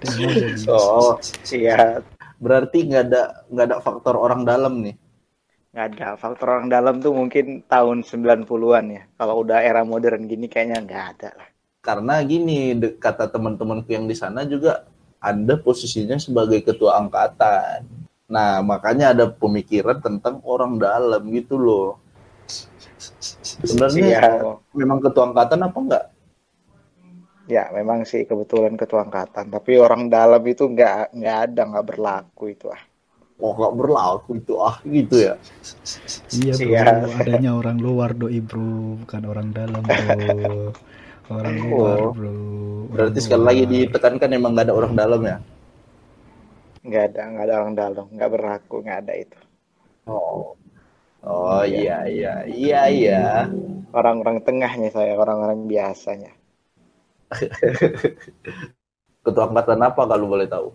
DM 0.00 0.20
aja 0.32 0.46
bi. 0.50 0.62
Oh, 0.68 1.20
Iya, 1.50 2.02
berarti 2.40 2.78
nggak 2.88 3.02
ada 3.10 3.22
nggak 3.52 3.66
ada 3.68 3.76
faktor 3.82 4.14
orang 4.18 4.42
dalam 4.46 4.82
nih. 4.84 4.96
nggak 5.68 5.86
ada 5.94 6.08
faktor 6.16 6.48
orang 6.48 6.68
dalam 6.72 6.94
tuh 7.04 7.12
mungkin 7.14 7.62
tahun 7.68 8.02
90-an 8.02 8.86
ya. 8.90 9.02
Kalau 9.18 9.44
udah 9.44 9.58
era 9.60 9.82
modern 9.84 10.24
gini 10.26 10.48
kayaknya 10.48 10.78
nggak 10.86 11.04
ada 11.14 11.28
lah. 11.38 11.48
Karena 11.78 12.20
gini, 12.26 12.74
kata 12.98 13.30
teman-temanku 13.30 13.88
yang 13.92 14.10
di 14.10 14.16
sana 14.18 14.44
juga 14.44 14.84
Anda 15.22 15.56
posisinya 15.56 16.18
sebagai 16.18 16.60
ketua 16.66 16.98
angkatan. 17.00 17.86
Nah, 18.34 18.52
makanya 18.70 19.06
ada 19.12 19.24
pemikiran 19.42 19.98
tentang 20.06 20.34
orang 20.52 20.72
dalam 20.84 21.22
gitu 21.36 21.54
loh. 21.66 21.88
Sebenarnya 23.68 24.06
Iya, 24.08 24.20
memang 24.78 24.98
ketua 25.04 25.24
angkatan 25.30 25.60
apa 25.66 25.78
enggak? 25.84 26.04
ya 27.54 27.64
memang 27.76 27.98
sih 28.10 28.22
kebetulan 28.30 28.74
ketua 28.80 29.00
angkatan. 29.06 29.46
Tapi 29.54 29.72
orang 29.84 30.02
dalam 30.16 30.42
itu 30.52 30.64
nggak 30.74 30.94
nggak 31.18 31.36
ada 31.48 31.60
nggak 31.70 31.86
berlaku 31.90 32.42
itu 32.54 32.66
ah. 32.76 32.82
Oh, 33.44 33.52
nggak 33.58 33.74
berlaku 33.78 34.30
itu 34.42 34.52
ah 34.58 34.76
gitu 34.96 35.14
ya. 35.26 35.34
Iya 36.42 36.54
bro, 36.64 36.78
Iya. 36.82 36.92
adanya 37.20 37.50
orang 37.60 37.78
luar 37.86 38.10
doi 38.20 38.40
bro, 38.48 38.98
bukan 39.02 39.22
orang 39.32 39.48
dalam 39.58 39.84
bro. 39.96 40.74
Orang 41.36 41.56
luar 41.64 42.00
Oh. 42.00 42.12
bro. 42.14 42.32
Berarti 42.92 43.18
Orang 43.18 43.24
sekali 43.24 43.44
lagi 43.48 43.62
luar. 43.62 43.72
ditekankan 43.72 44.30
emang 44.38 44.50
nggak 44.54 44.66
ada 44.68 44.74
orang 44.80 44.92
dalam 45.02 45.20
ya. 45.30 45.36
Nggak 46.86 47.04
ada 47.12 47.22
nggak 47.30 47.44
ada 47.46 47.54
orang 47.60 47.74
dalam, 47.74 48.06
nggak 48.14 48.30
berlaku, 48.34 48.76
nggak 48.84 48.98
ada 49.06 49.14
itu. 49.18 49.38
Oh. 50.06 50.54
Oh 51.26 51.62
iya 51.66 52.06
iya 52.06 52.46
iya 52.46 52.80
iya. 52.88 53.22
Orang-orang 53.90 54.38
tengahnya 54.46 54.88
saya, 54.94 55.18
orang-orang 55.18 55.66
biasanya. 55.66 56.32
Ketua 59.24 59.44
angkatan 59.50 59.80
apa 59.84 60.02
kalau 60.08 60.26
boleh 60.30 60.48
tahu? 60.48 60.68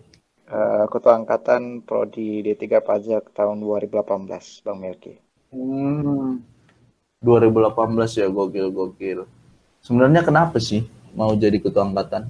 Eh, 0.44 0.84
ketua 0.92 1.16
angkatan 1.16 1.80
prodi 1.88 2.44
D3 2.44 2.84
pajak 2.84 3.32
tahun 3.32 3.64
2018, 3.64 4.60
Bang 4.60 4.78
Melki. 4.84 5.16
Hmm. 5.50 6.44
2018 7.24 8.20
ya 8.20 8.28
gokil 8.28 8.68
gokil. 8.68 9.20
Sebenarnya 9.80 10.20
kenapa 10.20 10.60
sih 10.60 10.84
mau 11.16 11.32
jadi 11.32 11.56
ketua 11.64 11.88
angkatan? 11.88 12.28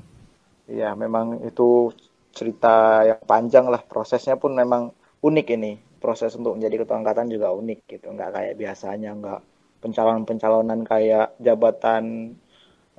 Iya, 0.70 0.94
memang 0.94 1.42
itu 1.42 1.90
cerita 2.38 2.75
yang 3.09 3.20
panjang 3.33 3.66
lah. 3.73 3.83
Prosesnya 3.92 4.35
pun 4.42 4.53
memang 4.62 4.83
unik 5.29 5.47
ini. 5.57 5.73
Proses 6.03 6.33
untuk 6.38 6.53
menjadi 6.61 6.85
ketua 6.85 6.97
angkatan 7.01 7.27
juga 7.35 7.49
unik 7.61 7.79
gitu. 7.92 8.07
Nggak 8.14 8.31
kayak 8.37 8.55
biasanya, 8.62 9.11
nggak 9.20 9.40
pencalonan-pencalonan 9.83 10.81
kayak 10.92 11.27
jabatan 11.47 12.05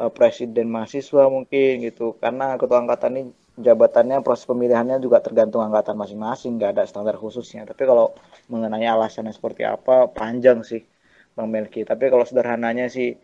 eh, 0.01 0.11
presiden 0.17 0.67
mahasiswa 0.75 1.23
mungkin 1.35 1.71
gitu. 1.87 2.15
Karena 2.23 2.55
ketua 2.61 2.79
angkatan 2.83 3.11
ini 3.19 3.23
jabatannya 3.55 4.17
proses 4.25 4.45
pemilihannya 4.51 4.97
juga 5.05 5.17
tergantung 5.25 5.63
angkatan 5.63 5.95
masing-masing, 6.01 6.51
nggak 6.59 6.71
ada 6.75 6.83
standar 6.91 7.15
khususnya. 7.23 7.63
Tapi 7.69 7.83
kalau 7.87 8.11
mengenai 8.51 8.85
alasannya 8.87 9.31
seperti 9.35 9.63
apa, 9.67 10.11
panjang 10.11 10.59
sih 10.65 10.81
Bang 11.35 11.49
Melki. 11.53 11.81
Tapi 11.87 12.03
kalau 12.11 12.25
sederhananya 12.27 12.87
sih 12.91 13.15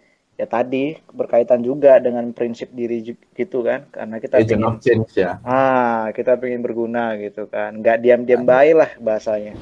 ya 0.41 0.45
tadi 0.55 0.77
berkaitan 1.19 1.61
juga 1.69 1.91
dengan 2.05 2.25
prinsip 2.37 2.69
diri 2.79 2.97
gitu 3.39 3.57
kan. 3.67 3.79
Karena 3.95 4.15
kita 4.23 4.37
Agent 4.39 4.49
pengen 4.49 4.65
of 4.67 4.75
change 4.83 5.11
ya. 5.23 5.31
Ah, 5.45 6.09
kita 6.17 6.31
pengen 6.41 6.61
berguna 6.65 7.03
gitu 7.23 7.41
kan. 7.53 7.71
Nggak 7.81 7.97
diam-diam 8.03 8.43
baik 8.51 8.73
lah 8.81 8.91
bahasanya. 9.05 9.53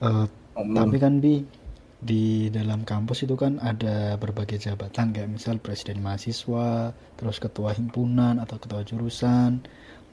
Eh, 0.00 0.26
Hmm. 0.56 0.74
tapi 0.76 0.96
kan 1.04 1.14
bi 1.24 1.34
di 2.10 2.48
dalam 2.56 2.80
kampus 2.90 3.18
itu 3.26 3.34
kan 3.42 3.52
ada 3.70 4.16
berbagai 4.22 4.58
jabatan 4.66 5.06
kayak 5.14 5.30
misal 5.36 5.56
presiden 5.64 5.98
mahasiswa, 6.06 6.92
terus 7.18 7.36
ketua 7.44 7.70
himpunan 7.78 8.34
atau 8.44 8.56
ketua 8.62 8.82
jurusan. 8.90 9.50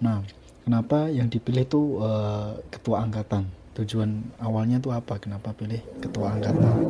Nah, 0.06 0.18
kenapa 0.66 0.98
yang 1.18 1.28
dipilih 1.34 1.66
tuh 1.74 1.88
eh, 2.04 2.52
ketua 2.74 2.98
angkatan? 3.06 3.44
Tujuan 3.78 4.42
awalnya 4.42 4.82
tuh 4.82 4.98
apa? 4.98 5.22
Kenapa 5.22 5.54
pilih 5.54 5.78
ketua 6.02 6.34
angkatan? 6.34 6.90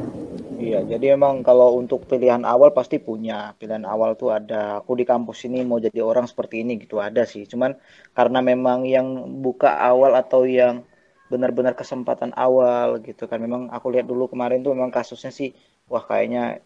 Iya, 0.58 0.88
jadi 0.88 1.20
emang 1.20 1.44
kalau 1.44 1.76
untuk 1.76 2.08
pilihan 2.08 2.48
awal 2.48 2.72
pasti 2.72 2.98
punya. 2.98 3.52
Pilihan 3.60 3.84
awal 3.84 4.16
tuh 4.16 4.32
ada. 4.32 4.80
Aku 4.80 4.96
di 4.96 5.04
kampus 5.04 5.46
ini 5.52 5.68
mau 5.68 5.84
jadi 5.84 6.00
orang 6.00 6.32
seperti 6.32 6.64
ini 6.64 6.80
gitu 6.80 7.04
ada 7.04 7.28
sih. 7.28 7.44
Cuman 7.44 7.76
karena 8.16 8.40
memang 8.40 8.88
yang 8.88 9.38
buka 9.44 9.76
awal 9.84 10.16
atau 10.16 10.48
yang 10.48 10.88
benar-benar 11.28 11.76
kesempatan 11.76 12.32
awal 12.40 13.04
gitu 13.04 13.28
kan. 13.28 13.44
Memang 13.44 13.68
aku 13.68 13.92
lihat 13.92 14.08
dulu 14.08 14.32
kemarin 14.32 14.64
tuh 14.64 14.72
memang 14.72 14.90
kasusnya 14.90 15.30
sih, 15.30 15.52
wah 15.92 16.02
kayaknya 16.08 16.64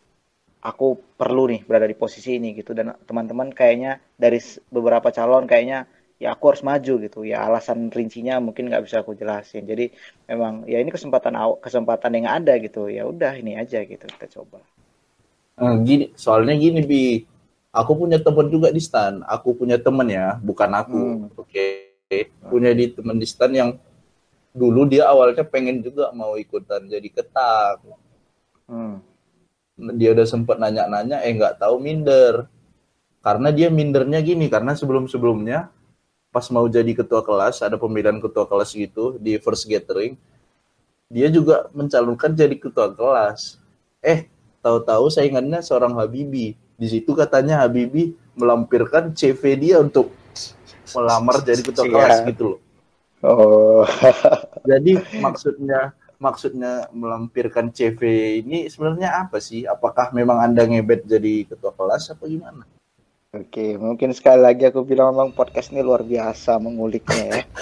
aku 0.61 1.01
perlu 1.17 1.49
nih 1.49 1.65
berada 1.65 1.89
di 1.89 1.97
posisi 1.97 2.37
ini 2.37 2.53
gitu. 2.53 2.77
Dan 2.77 2.93
teman-teman 3.09 3.49
kayaknya 3.49 3.97
dari 4.15 4.37
beberapa 4.69 5.09
calon 5.09 5.49
kayaknya 5.49 5.89
ya 6.21 6.37
aku 6.37 6.53
harus 6.53 6.61
maju 6.61 6.93
gitu. 7.01 7.25
Ya 7.25 7.41
alasan 7.49 7.89
rincinya 7.89 8.37
mungkin 8.37 8.69
nggak 8.69 8.85
bisa 8.85 9.01
aku 9.01 9.17
jelasin. 9.17 9.65
Jadi 9.65 9.89
memang 10.29 10.69
ya 10.69 10.77
ini 10.77 10.93
kesempatan 10.93 11.33
kesempatan 11.57 12.13
yang 12.21 12.29
ada 12.29 12.53
gitu. 12.61 12.85
Ya 12.93 13.09
udah 13.09 13.33
ini 13.33 13.57
aja 13.57 13.81
gitu 13.81 14.05
kita 14.05 14.29
coba. 14.37 14.61
Eh, 15.57 15.75
gini, 15.81 16.05
soalnya 16.13 16.53
gini 16.53 16.81
bi, 16.85 17.03
aku 17.73 18.05
punya 18.05 18.21
teman 18.21 18.47
juga 18.53 18.69
di 18.69 18.77
stan. 18.77 19.25
Aku 19.25 19.57
punya 19.57 19.81
teman 19.81 20.05
ya, 20.05 20.37
bukan 20.37 20.69
aku. 20.69 21.01
Hmm. 21.01 21.25
Oke, 21.33 21.65
punya 22.49 22.71
di 22.77 22.93
teman 22.93 23.17
di 23.17 23.25
stan 23.25 23.51
yang 23.51 23.69
dulu 24.51 24.83
dia 24.85 25.07
awalnya 25.07 25.47
pengen 25.47 25.81
juga 25.81 26.13
mau 26.13 26.37
ikutan 26.37 26.85
jadi 26.85 27.07
ketak. 27.09 27.81
Hmm. 28.69 29.01
Dia 29.97 30.13
udah 30.13 30.27
sempet 30.29 30.61
nanya-nanya, 30.61 31.25
eh 31.25 31.33
nggak 31.33 31.57
tahu 31.57 31.81
minder. 31.81 32.45
Karena 33.21 33.53
dia 33.53 33.69
mindernya 33.69 34.17
gini, 34.21 34.49
karena 34.49 34.73
sebelum-sebelumnya 34.73 35.80
pas 36.31 36.47
mau 36.47 36.63
jadi 36.65 36.89
ketua 36.95 37.21
kelas, 37.21 37.59
ada 37.59 37.75
pemilihan 37.75 38.17
ketua 38.17 38.47
kelas 38.47 38.71
gitu 38.71 39.19
di 39.19 39.35
first 39.37 39.67
gathering, 39.67 40.15
dia 41.11 41.27
juga 41.27 41.67
mencalonkan 41.75 42.31
jadi 42.31 42.55
ketua 42.55 42.95
kelas. 42.95 43.59
Eh, 43.99 44.31
tahu-tahu 44.63 45.11
saingannya 45.11 45.59
seorang 45.59 45.91
Habibi. 45.99 46.55
Di 46.79 46.87
situ 46.87 47.11
katanya 47.13 47.67
Habibi 47.67 48.15
melampirkan 48.33 49.11
CV 49.11 49.59
dia 49.59 49.77
untuk 49.83 50.09
melamar 50.95 51.43
jadi 51.43 51.61
ketua 51.61 51.85
Iya. 51.85 51.93
kelas 51.93 52.17
gitu 52.31 52.43
loh. 52.55 52.59
Oh, 53.21 53.85
Jadi 54.71 54.97
maksudnya 55.21 55.93
maksudnya 56.17 56.89
melampirkan 56.89 57.69
CV 57.69 58.01
ini 58.41 58.65
sebenarnya 58.65 59.25
apa 59.27 59.37
sih? 59.37 59.69
Apakah 59.69 60.09
memang 60.09 60.41
Anda 60.41 60.65
ngebet 60.65 61.05
jadi 61.05 61.45
ketua 61.45 61.69
kelas 61.77 62.09
apa 62.17 62.25
gimana? 62.25 62.65
Oke. 63.31 63.65
Mungkin 63.79 64.11
sekali 64.11 64.43
lagi 64.43 64.67
aku 64.67 64.83
bilang 64.83 65.15
memang 65.15 65.31
podcast 65.31 65.71
ini 65.71 65.79
luar 65.79 66.03
biasa 66.03 66.59
menguliknya 66.59 67.23
ya. 67.27 67.41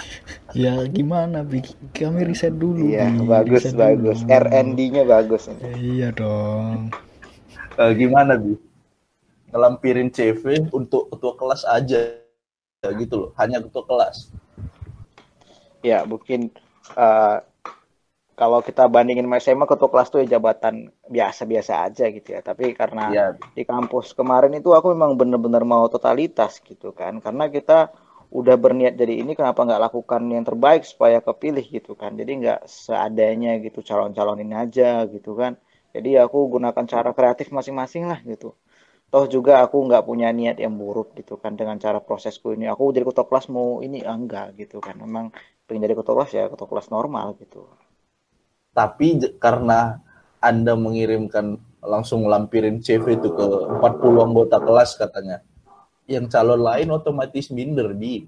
Ya 0.57 0.81
gimana 0.89 1.45
bi? 1.45 1.61
Kami 1.93 2.25
riset 2.25 2.57
dulu. 2.57 2.89
Iya, 2.89 3.13
Bi. 3.13 3.29
bagus 3.29 3.69
Riset 3.69 3.77
bagus. 3.77 4.25
R&D-nya 4.25 5.05
bagus 5.05 5.45
ini. 5.45 5.61
Iya 5.77 6.09
dong. 6.09 6.89
Eh, 7.77 7.93
gimana, 7.93 8.33
Bi? 8.33 8.57
ngelampirin 9.49 10.09
CV 10.13 10.69
untuk 10.73 11.09
ketua 11.13 11.33
kelas 11.37 11.65
aja 11.65 12.17
gitu 12.95 13.15
loh, 13.17 13.29
hanya 13.37 13.59
ketua 13.61 13.83
kelas. 13.85 14.29
Ya, 15.81 16.05
mungkin 16.05 16.53
uh, 16.93 17.41
kalau 18.39 18.63
kita 18.63 18.87
bandingin 18.87 19.27
sama 19.27 19.37
SMA 19.43 19.65
ketua 19.67 19.91
kelas 19.91 20.07
tuh 20.15 20.19
ya 20.23 20.39
jabatan 20.39 20.87
biasa-biasa 21.11 21.73
aja 21.91 22.07
gitu 22.07 22.29
ya. 22.31 22.39
Tapi 22.39 22.71
karena 22.71 23.11
ya. 23.11 23.27
di 23.35 23.67
kampus 23.67 24.15
kemarin 24.15 24.55
itu 24.55 24.71
aku 24.71 24.95
memang 24.95 25.19
benar-benar 25.19 25.67
mau 25.67 25.83
totalitas 25.91 26.63
gitu 26.63 26.95
kan. 26.95 27.19
Karena 27.19 27.51
kita 27.51 27.91
udah 28.31 28.55
berniat 28.55 28.95
jadi 28.95 29.27
ini 29.27 29.35
kenapa 29.35 29.67
nggak 29.67 29.81
lakukan 29.91 30.21
yang 30.31 30.47
terbaik 30.47 30.87
supaya 30.87 31.19
kepilih 31.19 31.67
gitu 31.67 31.99
kan. 31.99 32.15
Jadi 32.15 32.31
nggak 32.39 32.59
seadanya 32.63 33.59
gitu 33.59 33.83
calon-calon 33.83 34.39
ini 34.39 34.55
aja 34.55 35.03
gitu 35.11 35.35
kan. 35.35 35.59
Jadi 35.91 36.15
aku 36.15 36.39
gunakan 36.55 36.85
cara 36.87 37.11
kreatif 37.11 37.51
masing-masing 37.51 38.07
lah 38.07 38.23
gitu. 38.23 38.55
Toh 39.11 39.25
juga 39.27 39.59
aku 39.67 39.83
nggak 39.83 40.07
punya 40.07 40.31
niat 40.31 40.63
yang 40.63 40.79
buruk 40.79 41.11
gitu 41.19 41.35
kan 41.43 41.59
dengan 41.59 41.75
cara 41.75 41.99
prosesku 41.99 42.55
ini. 42.55 42.71
Aku 42.71 42.95
jadi 42.95 43.03
ketua 43.03 43.27
kelas 43.27 43.51
mau 43.51 43.83
ini 43.83 43.99
enggak 43.99 44.55
gitu 44.55 44.79
kan. 44.79 44.95
Memang 44.95 45.35
pengen 45.67 45.83
jadi 45.83 45.99
ketua 45.99 46.15
kelas 46.23 46.31
ya 46.31 46.43
ketua 46.47 46.67
kelas 46.71 46.87
normal 46.87 47.35
gitu 47.35 47.67
tapi 48.73 49.19
karena 49.41 49.99
Anda 50.39 50.77
mengirimkan 50.77 51.59
langsung 51.83 52.27
lampirin 52.27 52.79
CV 52.79 53.19
itu 53.19 53.29
ke 53.31 53.45
40 53.79 54.25
anggota 54.25 54.57
kelas 54.59 54.95
katanya. 54.95 55.43
Yang 56.09 56.31
calon 56.33 56.61
lain 56.63 56.89
otomatis 56.91 57.51
minder 57.51 57.91
di. 57.93 58.25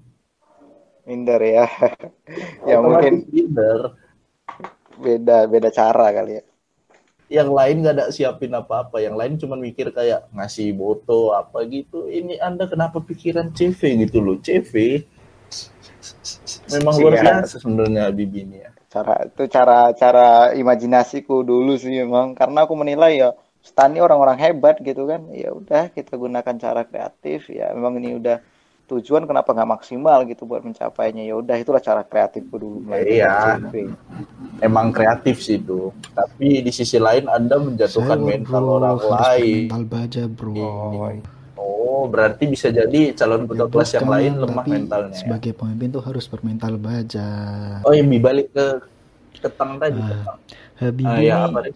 Minder 1.08 1.40
ya. 1.40 1.66
ya 2.68 2.76
mungkin 2.78 3.26
minder. 3.32 3.96
Beda 5.00 5.48
beda 5.48 5.68
cara 5.72 6.12
kali 6.12 6.40
ya. 6.40 6.44
Yang 7.32 7.48
lain 7.48 7.76
nggak 7.80 7.94
ada 7.96 8.06
siapin 8.12 8.52
apa-apa, 8.52 9.00
yang 9.00 9.16
lain 9.16 9.40
cuma 9.40 9.56
mikir 9.56 9.88
kayak 9.88 10.28
ngasih 10.36 10.76
foto 10.76 11.32
apa 11.32 11.64
gitu. 11.64 12.04
Ini 12.12 12.36
Anda 12.44 12.68
kenapa 12.68 13.00
pikiran 13.00 13.56
CV 13.56 14.04
gitu 14.04 14.20
loh? 14.20 14.36
CV 14.44 15.00
memang 16.72 16.94
luar 16.98 17.14
biasa 17.20 17.60
sebenarnya 17.60 18.08
Bibi 18.12 18.38
ini 18.44 18.56
ya 18.64 18.70
cara 18.92 19.14
itu 19.24 19.42
cara 19.48 19.78
cara 19.96 20.26
imajinasiku 20.52 21.40
dulu 21.40 21.80
sih 21.80 22.04
memang 22.04 22.36
karena 22.36 22.68
aku 22.68 22.74
menilai 22.76 23.24
ya 23.24 23.30
Stani 23.62 24.02
orang-orang 24.02 24.42
hebat 24.42 24.82
gitu 24.82 25.06
kan. 25.06 25.22
Ya 25.30 25.54
udah 25.54 25.86
kita 25.94 26.18
gunakan 26.18 26.54
cara 26.58 26.82
kreatif. 26.82 27.46
Ya 27.46 27.70
memang 27.70 27.94
ini 28.02 28.18
udah 28.18 28.42
tujuan 28.90 29.22
kenapa 29.24 29.54
nggak 29.54 29.70
maksimal 29.78 30.26
gitu 30.26 30.50
buat 30.50 30.66
mencapainya. 30.66 31.22
Ya 31.22 31.38
udah 31.38 31.56
itulah 31.62 31.78
cara 31.78 32.02
kreatifku 32.02 32.58
dulu 32.58 32.82
iya. 32.98 33.54
emang 34.58 34.90
kreatif 34.90 35.42
sih 35.42 35.62
itu 35.62 35.94
tapi 36.10 36.60
di 36.60 36.72
sisi 36.74 36.98
lain 36.98 37.30
anda 37.30 37.56
menjatuhkan 37.62 38.18
Saya 38.18 38.26
mental 38.26 38.62
bro, 38.66 38.74
orang 38.82 38.98
lain. 38.98 39.70
mental 39.70 39.82
baja 39.86 40.22
bro. 40.26 40.54
Oh, 40.58 41.10
oh 41.62 42.10
berarti 42.10 42.50
bisa 42.50 42.74
jadi 42.74 43.14
calon 43.14 43.46
petugas 43.46 43.94
kelas 43.94 44.02
yang 44.02 44.10
lain 44.10 44.32
lemah 44.42 44.64
mentalnya 44.66 45.14
ya? 45.14 45.18
sebagai 45.22 45.52
pemimpin 45.54 45.94
tuh 45.94 46.02
harus 46.02 46.26
bermental 46.26 46.74
baja 46.74 47.30
oh 47.86 47.94
yang 47.94 48.10
balik 48.18 48.50
ke 48.50 48.66
ketang 49.38 49.78
tadi 49.78 50.02
uh, 50.02 50.34
Habibie 50.82 51.06
uh, 51.06 51.22
ya, 51.22 51.36
apa 51.46 51.70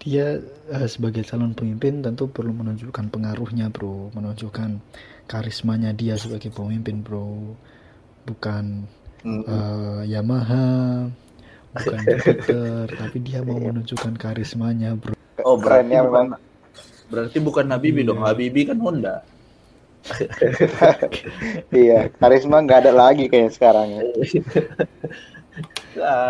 dia 0.00 0.40
uh, 0.72 0.88
sebagai 0.88 1.20
calon 1.28 1.52
pemimpin 1.52 2.00
tentu 2.00 2.24
perlu 2.24 2.56
menunjukkan 2.56 3.12
pengaruhnya 3.12 3.68
bro. 3.68 4.08
Menunjukkan 4.16 4.80
karismanya 5.28 5.92
dia 5.92 6.16
sebagai 6.16 6.48
pemimpin 6.48 7.04
bro. 7.04 7.52
Bukan 8.24 8.88
mm 9.20 9.28
-hmm. 9.28 9.42
uh, 9.44 10.02
Yamaha 10.08 10.68
bukan 11.70 12.00
Jupiter 12.10 12.90
tapi 12.98 13.16
dia 13.22 13.46
mau 13.46 13.60
menunjukkan 13.60 14.16
karismanya 14.18 14.96
bro. 14.98 15.14
Oh 15.44 15.60
berarti 15.60 15.94
ya 15.94 16.02
memang 16.02 16.36
berarti 17.10 17.38
bukan 17.42 17.66
Habibie 17.68 18.06
iya. 18.06 18.08
dong 18.08 18.22
Habibie 18.22 18.64
kan 18.64 18.78
Honda 18.78 19.26
iya 21.76 22.08
karisma 22.16 22.64
nggak 22.64 22.88
ada 22.88 22.92
lagi 22.94 23.28
kayak 23.28 23.52
sekarang 23.52 24.00
ya 24.00 24.02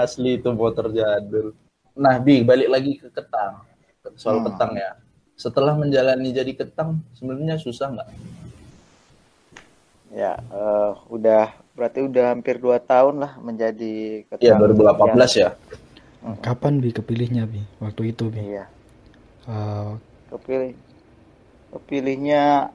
Asli 0.02 0.40
itu 0.40 0.50
motor 0.52 0.90
jadul. 0.90 1.52
Nah, 1.96 2.16
Bi, 2.22 2.40
balik 2.40 2.68
lagi 2.70 2.92
ke 2.96 3.08
ketang. 3.12 3.60
Soal 4.16 4.40
hmm. 4.40 4.46
ketang 4.50 4.72
ya. 4.76 4.90
Setelah 5.36 5.76
menjalani 5.76 6.32
jadi 6.32 6.52
ketang, 6.52 7.00
sebenarnya 7.16 7.56
susah 7.60 7.92
nggak? 7.92 8.08
Ya, 10.10 10.42
uh, 10.50 10.98
udah 11.06 11.54
berarti 11.78 12.02
udah 12.02 12.34
hampir 12.34 12.58
dua 12.58 12.82
tahun 12.82 13.22
lah 13.22 13.38
menjadi 13.38 14.26
ketang. 14.26 14.58
Iya, 14.58 14.58
2018 14.58 15.42
ya. 15.42 15.50
Hmm. 16.20 16.36
Kapan 16.44 16.82
Bi 16.82 16.90
kepilihnya 16.92 17.48
Bi? 17.48 17.62
Waktu 17.80 18.12
itu 18.12 18.28
Bi? 18.28 18.40
Iya. 18.42 18.64
Uh, 19.48 19.96
Kepilih. 20.30 20.74
Kepilihnya 21.70 22.70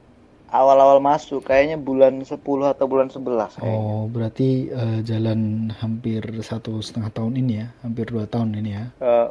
awal-awal 0.46 1.02
masuk 1.02 1.42
kayaknya 1.42 1.76
bulan 1.76 2.22
10 2.22 2.38
atau 2.38 2.86
bulan 2.86 3.08
11 3.10 3.58
kayaknya. 3.58 3.76
Oh, 3.76 4.06
berarti 4.06 4.70
uh, 4.70 5.00
jalan 5.02 5.72
hampir 5.74 6.22
satu 6.40 6.78
setengah 6.78 7.10
tahun 7.10 7.34
ini 7.40 7.52
ya, 7.64 7.66
hampir 7.82 8.06
dua 8.08 8.24
tahun 8.30 8.54
ini 8.62 8.70
ya? 8.70 8.84
Uh, 9.02 9.28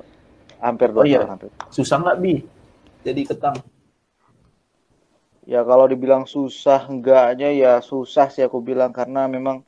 hampir 0.60 0.92
dua 0.92 1.04
oh, 1.04 1.08
iya. 1.08 1.24
tahun. 1.24 1.32
Hampir. 1.40 1.50
Susah 1.72 1.98
nggak 2.04 2.18
bi? 2.20 2.36
Jadi 3.06 3.22
ketang? 3.24 3.58
Ya 5.46 5.62
kalau 5.62 5.86
dibilang 5.86 6.26
susah 6.26 6.90
enggaknya 6.90 7.54
ya 7.54 7.74
susah 7.78 8.34
sih 8.34 8.42
aku 8.42 8.66
bilang 8.66 8.90
karena 8.90 9.30
memang 9.30 9.62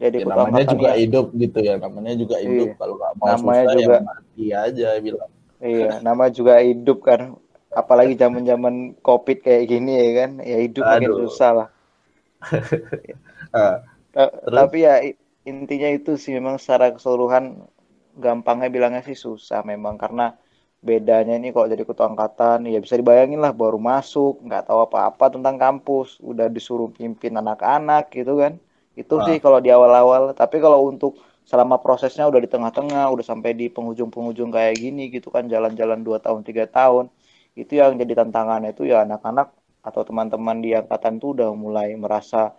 jadi 0.00 0.24
ya, 0.24 0.30
namanya 0.30 0.64
juga 0.64 0.90
ya. 0.94 1.04
hidup 1.04 1.26
gitu 1.36 1.58
ya, 1.60 1.74
namanya 1.76 2.12
juga 2.16 2.36
iya. 2.40 2.46
hidup. 2.48 2.66
Iya. 2.70 2.74
Kalau 2.80 2.94
nggak 2.96 3.12
mau 3.18 3.26
namanya 3.28 3.42
susah 3.44 3.74
ya 3.74 3.76
juga, 3.76 3.96
ya 3.98 4.00
mati 4.08 4.44
aja 4.48 4.88
bilang. 5.04 5.30
Iya, 5.58 5.90
nama 6.06 6.24
juga 6.30 6.54
hidup 6.62 6.98
kan 7.02 7.20
apalagi 7.78 8.18
zaman 8.18 8.42
zaman 8.42 8.74
covid 8.98 9.38
kayak 9.46 9.70
gini 9.70 9.92
ya 9.94 10.10
kan? 10.26 10.30
Ya 10.42 10.58
hidup 10.58 10.82
Aduh. 10.82 10.92
makin 10.92 11.12
susah 11.26 11.50
lah. 11.54 11.68
Uh, 13.48 13.80
tapi 14.44 14.84
ya 14.84 15.00
intinya 15.48 15.88
itu 15.88 16.20
sih 16.20 16.36
memang 16.36 16.60
secara 16.60 16.92
keseluruhan 16.92 17.64
gampangnya 18.18 18.68
bilangnya 18.68 19.00
sih 19.06 19.16
susah 19.16 19.64
memang. 19.64 19.96
Karena 19.96 20.36
bedanya 20.84 21.38
ini 21.38 21.54
kalau 21.54 21.70
jadi 21.70 21.86
ketua 21.86 22.12
angkatan 22.12 22.68
ya 22.68 22.76
bisa 22.82 23.00
dibayangin 23.00 23.40
lah 23.40 23.56
baru 23.56 23.80
masuk 23.80 24.44
nggak 24.44 24.68
tahu 24.68 24.84
apa-apa 24.84 25.38
tentang 25.38 25.56
kampus. 25.56 26.20
Udah 26.20 26.52
disuruh 26.52 26.92
pimpin 26.92 27.40
anak-anak 27.40 28.12
gitu 28.12 28.36
kan. 28.36 28.60
Itu 28.98 29.22
uh. 29.22 29.24
sih 29.24 29.40
kalau 29.40 29.62
di 29.64 29.72
awal-awal. 29.72 30.36
Tapi 30.36 30.60
kalau 30.60 30.84
untuk 30.84 31.16
selama 31.48 31.80
prosesnya 31.80 32.28
udah 32.28 32.44
di 32.44 32.50
tengah-tengah 32.52 33.08
udah 33.08 33.24
sampai 33.24 33.56
di 33.56 33.72
penghujung-penghujung 33.72 34.52
kayak 34.52 34.76
gini 34.76 35.08
gitu 35.08 35.32
kan 35.32 35.48
jalan-jalan 35.48 36.04
dua 36.04 36.20
tahun 36.20 36.44
tiga 36.44 36.68
tahun 36.68 37.08
itu 37.58 37.78
yang 37.78 37.98
jadi 37.98 38.22
tantangan 38.22 38.62
itu 38.70 38.86
ya 38.86 39.02
anak-anak 39.02 39.50
atau 39.82 40.02
teman-teman 40.06 40.62
di 40.62 40.76
angkatan 40.76 41.18
tuh 41.18 41.34
udah 41.34 41.50
mulai 41.54 41.94
merasa 41.98 42.54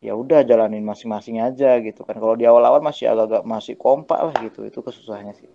ya 0.00 0.16
udah 0.16 0.42
jalanin 0.48 0.82
masing-masing 0.82 1.38
aja 1.44 1.76
gitu 1.84 2.02
kan. 2.02 2.16
Kalau 2.16 2.34
di 2.34 2.48
awal-awal 2.48 2.80
masih 2.80 3.12
agak-agak 3.12 3.42
masih 3.44 3.74
kompak 3.76 4.18
lah 4.18 4.34
gitu. 4.42 4.64
Itu 4.64 4.80
kesusahannya 4.80 5.36
sih. 5.36 5.50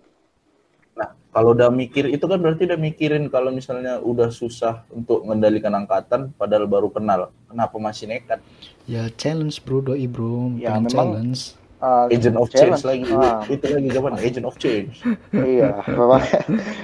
Nah 0.96 1.12
kalau 1.34 1.52
udah 1.52 1.68
mikir 1.68 2.08
itu 2.08 2.24
kan 2.24 2.40
berarti 2.40 2.64
udah 2.64 2.80
mikirin 2.80 3.28
kalau 3.28 3.52
misalnya 3.52 4.00
udah 4.00 4.32
susah 4.32 4.86
untuk 4.88 5.26
mengendalikan 5.26 5.74
angkatan 5.74 6.32
padahal 6.38 6.64
baru 6.64 6.88
kenal. 6.88 7.34
Kenapa 7.50 7.76
masih 7.76 8.08
nekat? 8.08 8.40
Ya 8.88 9.10
challenge 9.18 9.60
bro 9.60 9.82
doi 9.82 10.06
bro. 10.08 10.56
Ya, 10.56 10.78
memang, 10.78 10.88
challenge 10.88 11.58
uh, 11.80 12.06
agent 12.08 12.36
of 12.36 12.48
challenge. 12.48 12.80
change 12.80 12.84
lagi 12.84 13.04
uh. 13.12 13.40
itu 13.48 13.64
lagi 13.68 13.88
zaman 13.92 14.12
agent 14.20 14.46
of 14.46 14.56
change 14.60 14.94
iya 15.32 15.80
memang 15.88 16.22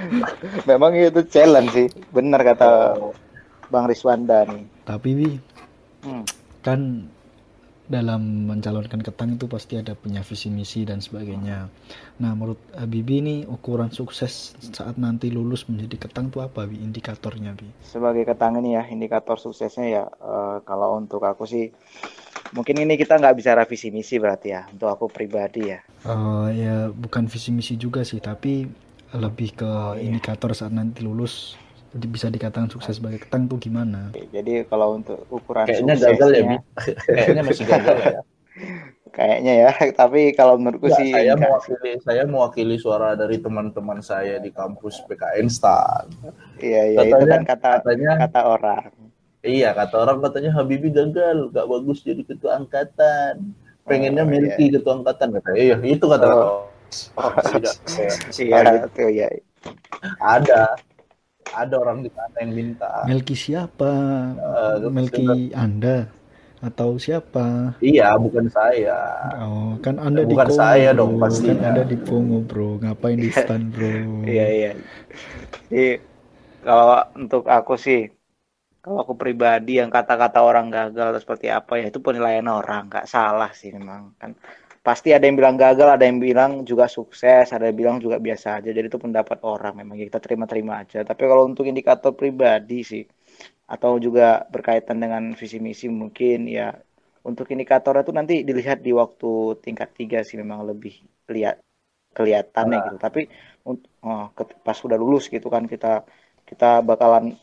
memang 0.71 0.91
itu 0.97 1.23
challenge 1.29 1.71
sih 1.73 1.89
benar 2.11 2.41
kata 2.43 2.99
oh. 2.99 3.15
bang 3.69 3.85
Riswanda 3.89 4.45
nih 4.49 4.65
tapi 4.85 5.09
bi 5.17 5.31
hmm. 6.05 6.25
kan 6.61 7.09
dalam 7.93 8.49
mencalonkan 8.49 9.05
ketang 9.05 9.37
itu 9.37 9.45
pasti 9.45 9.77
ada 9.77 9.93
punya 9.93 10.25
visi 10.25 10.49
misi 10.49 10.89
dan 10.89 11.05
sebagainya. 11.05 11.69
Nah, 12.25 12.33
menurut 12.33 12.57
Bibi 12.73 13.15
ini 13.21 13.37
ukuran 13.45 13.93
sukses 13.93 14.57
saat 14.73 14.97
nanti 14.97 15.29
lulus 15.29 15.69
menjadi 15.69 16.09
ketang 16.09 16.33
itu 16.33 16.41
apa 16.41 16.65
bi 16.65 16.81
indikatornya 16.81 17.53
bi? 17.53 17.69
Sebagai 17.85 18.25
ketang 18.25 18.57
ini 18.65 18.81
ya 18.81 18.89
indikator 18.89 19.37
suksesnya 19.37 19.87
ya 19.93 20.05
uh, 20.09 20.65
kalau 20.65 20.97
untuk 20.97 21.21
aku 21.21 21.45
sih 21.45 21.69
mungkin 22.53 22.77
ini 22.85 22.95
kita 23.01 23.17
nggak 23.17 23.37
bisa 23.37 23.57
revisi 23.57 23.89
misi 23.89 24.21
berarti 24.21 24.49
ya 24.53 24.69
untuk 24.69 24.89
aku 24.93 25.07
pribadi 25.09 25.73
ya. 25.73 25.81
Uh, 26.05 26.49
ya 26.53 26.77
bukan 26.93 27.27
visi 27.27 27.51
misi 27.53 27.81
juga 27.81 28.05
sih 28.05 28.21
tapi 28.21 28.69
lebih 29.13 29.57
ke 29.57 29.69
oh, 29.69 29.93
iya. 29.97 30.09
indikator 30.09 30.57
saat 30.57 30.73
nanti 30.73 31.05
lulus 31.05 31.61
bisa 31.93 32.33
dikatakan 32.33 32.73
sukses 32.73 32.97
sebagai 32.97 33.21
ketang 33.21 33.45
tuh 33.45 33.61
gimana? 33.61 34.09
Jadi 34.33 34.65
kalau 34.65 34.97
untuk 34.97 35.29
ukuran 35.29 35.69
kayaknya 35.69 35.97
gagal 36.01 36.31
ya 36.33 36.45
kayaknya 37.05 37.43
masih 37.45 37.65
gagal 37.69 37.99
ya. 38.01 38.21
Kayaknya 39.13 39.53
ya 39.61 39.71
tapi 40.01 40.33
kalau 40.33 40.57
menurutku 40.57 40.89
ya, 40.89 40.97
sih 40.97 41.13
saya 41.13 41.37
mewakili 41.37 41.91
saya 42.01 42.25
mewakili 42.25 42.77
suara 42.81 43.13
dari 43.13 43.37
teman-teman 43.45 44.01
saya 44.01 44.41
di 44.41 44.49
kampus 44.49 45.05
PKN 45.05 45.53
Stan 45.53 46.09
iya 46.65 46.97
iya 46.97 47.05
katanya, 47.05 47.21
itu 47.21 47.27
kan 47.29 47.43
kata 47.45 47.71
katanya, 47.85 48.11
kata 48.25 48.41
orang 48.49 48.89
Iya, 49.43 49.75
kata 49.75 49.95
orang 50.07 50.19
katanya 50.23 50.51
Habibie 50.55 50.95
gagal, 50.95 51.51
gak 51.51 51.67
bagus 51.67 51.99
jadi 52.07 52.23
ketua 52.23 52.63
angkatan. 52.63 53.55
Pengennya 53.83 54.23
oh, 54.23 54.31
Melki 54.31 54.71
iya. 54.71 54.79
ketua 54.79 55.03
angkatan 55.03 55.29
kata. 55.35 55.51
Iya, 55.59 55.77
itu 55.83 56.07
kata 56.07 56.27
oh. 56.31 56.71
Oh, 57.17 57.33
iya, 58.39 58.61
iya. 59.09 59.29
iya. 59.29 59.29
Ada. 60.21 60.77
ada 61.53 61.75
orang 61.77 62.01
di 62.01 62.11
sana 62.13 62.37
yang 62.41 62.53
minta 62.57 63.05
Melki 63.05 63.37
siapa 63.37 63.93
Eh, 64.41 64.89
Melki 64.89 65.53
Anda 65.53 66.09
atau 66.63 66.97
siapa 66.97 67.75
iya 67.83 68.15
bukan 68.17 68.47
saya 68.49 68.97
oh 69.43 69.77
kan 69.83 69.99
Anda 70.01 70.23
di 70.25 70.33
Bukan 70.33 70.49
Kongo 70.49 70.61
saya 70.63 70.89
dong, 70.95 71.19
pastinya. 71.21 71.59
kan 71.61 71.69
Anda 71.77 71.83
di 71.85 71.97
Kongo 72.09 72.39
bro 72.41 72.79
ngapain 72.81 73.19
di 73.21 73.29
stan 73.37 73.69
bro 73.69 74.25
Iya 74.25 74.47
iya. 74.49 74.71
Jadi 75.69 75.89
kalau 76.63 77.03
untuk 77.19 77.43
aku 77.51 77.75
sih, 77.75 78.07
kalau 78.83 78.99
aku 79.05 79.15
pribadi 79.23 79.79
yang 79.81 79.91
kata-kata 79.97 80.39
orang 80.51 80.67
gagal 80.77 81.07
atau 81.15 81.21
seperti 81.25 81.47
apa 81.59 81.73
ya 81.81 81.85
itu 81.91 81.99
penilaian 82.07 82.47
orang, 82.59 82.83
nggak 82.91 83.07
salah 83.15 83.51
sih 83.61 83.71
memang 83.79 84.01
kan. 84.21 84.33
Pasti 84.87 85.09
ada 85.15 85.25
yang 85.29 85.37
bilang 85.41 85.57
gagal, 85.65 85.89
ada 85.95 86.05
yang 86.11 86.19
bilang 86.19 86.51
juga 86.71 86.85
sukses, 86.91 87.47
ada 87.55 87.65
yang 87.71 87.79
bilang 87.79 87.97
juga 88.05 88.17
biasa 88.27 88.59
aja. 88.59 88.71
Jadi 88.75 88.87
itu 88.91 88.99
pendapat 88.99 89.39
orang 89.47 89.75
memang 89.81 89.97
kita 90.03 90.19
terima-terima 90.25 90.83
aja. 90.83 90.99
Tapi 91.07 91.23
kalau 91.31 91.45
untuk 91.51 91.65
indikator 91.71 92.13
pribadi 92.19 92.83
sih, 92.83 93.05
atau 93.75 93.97
juga 94.03 94.45
berkaitan 94.53 94.99
dengan 95.05 95.23
visi 95.41 95.59
misi 95.63 95.87
mungkin 95.89 96.39
ya 96.51 96.75
untuk 97.25 97.47
indikator 97.55 97.95
itu 98.03 98.13
nanti 98.19 98.35
dilihat 98.49 98.79
di 98.87 98.93
waktu 98.93 99.63
tingkat 99.65 99.89
tiga 99.99 100.19
sih 100.27 100.37
memang 100.43 100.67
lebih 100.71 100.95
lihat 101.31 101.57
kelihatannya 102.17 102.79
Nah. 102.79 102.85
gitu. 102.91 102.97
Tapi 103.01 103.21
oh, 103.69 103.79
pas 104.67 104.79
udah 104.87 104.99
lulus 105.01 105.31
gitu 105.33 105.49
kan 105.55 105.65
kita 105.71 106.05
kita 106.49 106.83
bakalan 106.85 107.39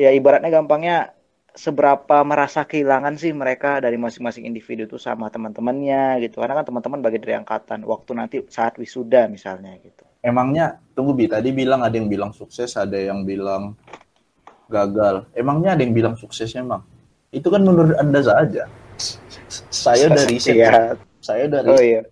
ya 0.00 0.10
ibaratnya 0.16 0.48
gampangnya 0.48 1.12
seberapa 1.52 2.24
merasa 2.24 2.64
kehilangan 2.64 3.20
sih 3.20 3.36
mereka 3.36 3.84
dari 3.84 4.00
masing-masing 4.00 4.48
individu 4.48 4.88
itu 4.88 4.96
sama 4.96 5.28
teman-temannya 5.28 6.24
gitu. 6.24 6.40
Karena 6.40 6.62
kan 6.62 6.72
teman-teman 6.72 7.04
bagi 7.04 7.20
dari 7.20 7.36
angkatan 7.36 7.84
waktu 7.84 8.10
nanti 8.16 8.36
saat 8.48 8.80
wisuda 8.80 9.28
misalnya 9.28 9.76
gitu. 9.84 10.08
Emangnya 10.24 10.80
tunggu 10.96 11.12
bi 11.12 11.28
tadi 11.28 11.52
bilang 11.52 11.84
ada 11.84 11.92
yang 11.92 12.08
bilang 12.08 12.32
sukses 12.32 12.72
ada 12.80 12.96
yang 12.96 13.28
bilang 13.28 13.76
gagal. 14.72 15.28
Emangnya 15.36 15.76
ada 15.76 15.82
yang 15.84 15.92
bilang 15.92 16.14
sukses 16.16 16.48
emang? 16.56 16.80
Itu 17.28 17.52
kan 17.52 17.60
menurut 17.60 18.00
anda 18.00 18.24
saja 18.24 18.64
saya 19.70 20.06
dari 20.12 20.36
riset 20.36 20.54
Iya. 20.56 20.94
saya 21.20 21.44
dari 21.48 21.68
oh 21.68 21.80
iya 21.80 22.02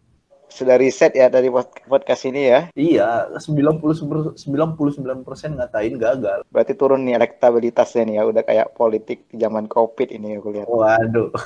sudah 0.49 0.77
riset 0.77 1.13
ya 1.13 1.29
dari 1.29 1.49
pod- 1.49 1.85
podcast 1.85 2.25
ini 2.25 2.43
ya. 2.47 2.61
Iya 2.73 3.09
99 3.37 4.35
persen 5.23 5.55
ngatain 5.55 5.95
gagal. 5.95 6.43
Berarti 6.49 6.73
turun 6.73 7.05
nih 7.05 7.17
elektabilitasnya 7.17 8.03
nih 8.05 8.15
ya 8.17 8.25
udah 8.25 8.43
kayak 8.43 8.73
politik 8.73 9.29
di 9.29 9.37
zaman 9.37 9.65
covid 9.67 10.09
ini 10.11 10.37
aku 10.37 10.49
lihat. 10.51 10.67
Waduh. 10.67 11.31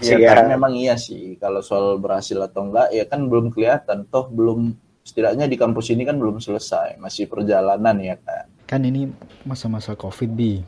Ya 0.00 0.16
Iya. 0.16 0.28
karena 0.32 0.56
memang 0.56 0.72
iya 0.72 0.94
sih 0.96 1.36
kalau 1.36 1.60
soal 1.60 1.98
berhasil 1.98 2.38
atau 2.40 2.66
enggak 2.66 2.88
ya 2.90 3.04
kan 3.04 3.26
belum 3.26 3.50
kelihatan. 3.50 4.06
Toh 4.08 4.30
belum 4.30 4.72
setidaknya 5.02 5.44
di 5.44 5.56
kampus 5.58 5.90
ini 5.90 6.06
kan 6.06 6.16
belum 6.16 6.38
selesai 6.38 6.96
masih 6.96 7.26
perjalanan 7.26 7.96
ya 7.98 8.16
kan. 8.16 8.46
Kan 8.64 8.86
ini 8.86 9.10
masa-masa 9.42 9.92
covid 9.92 10.30
bi 10.30 10.62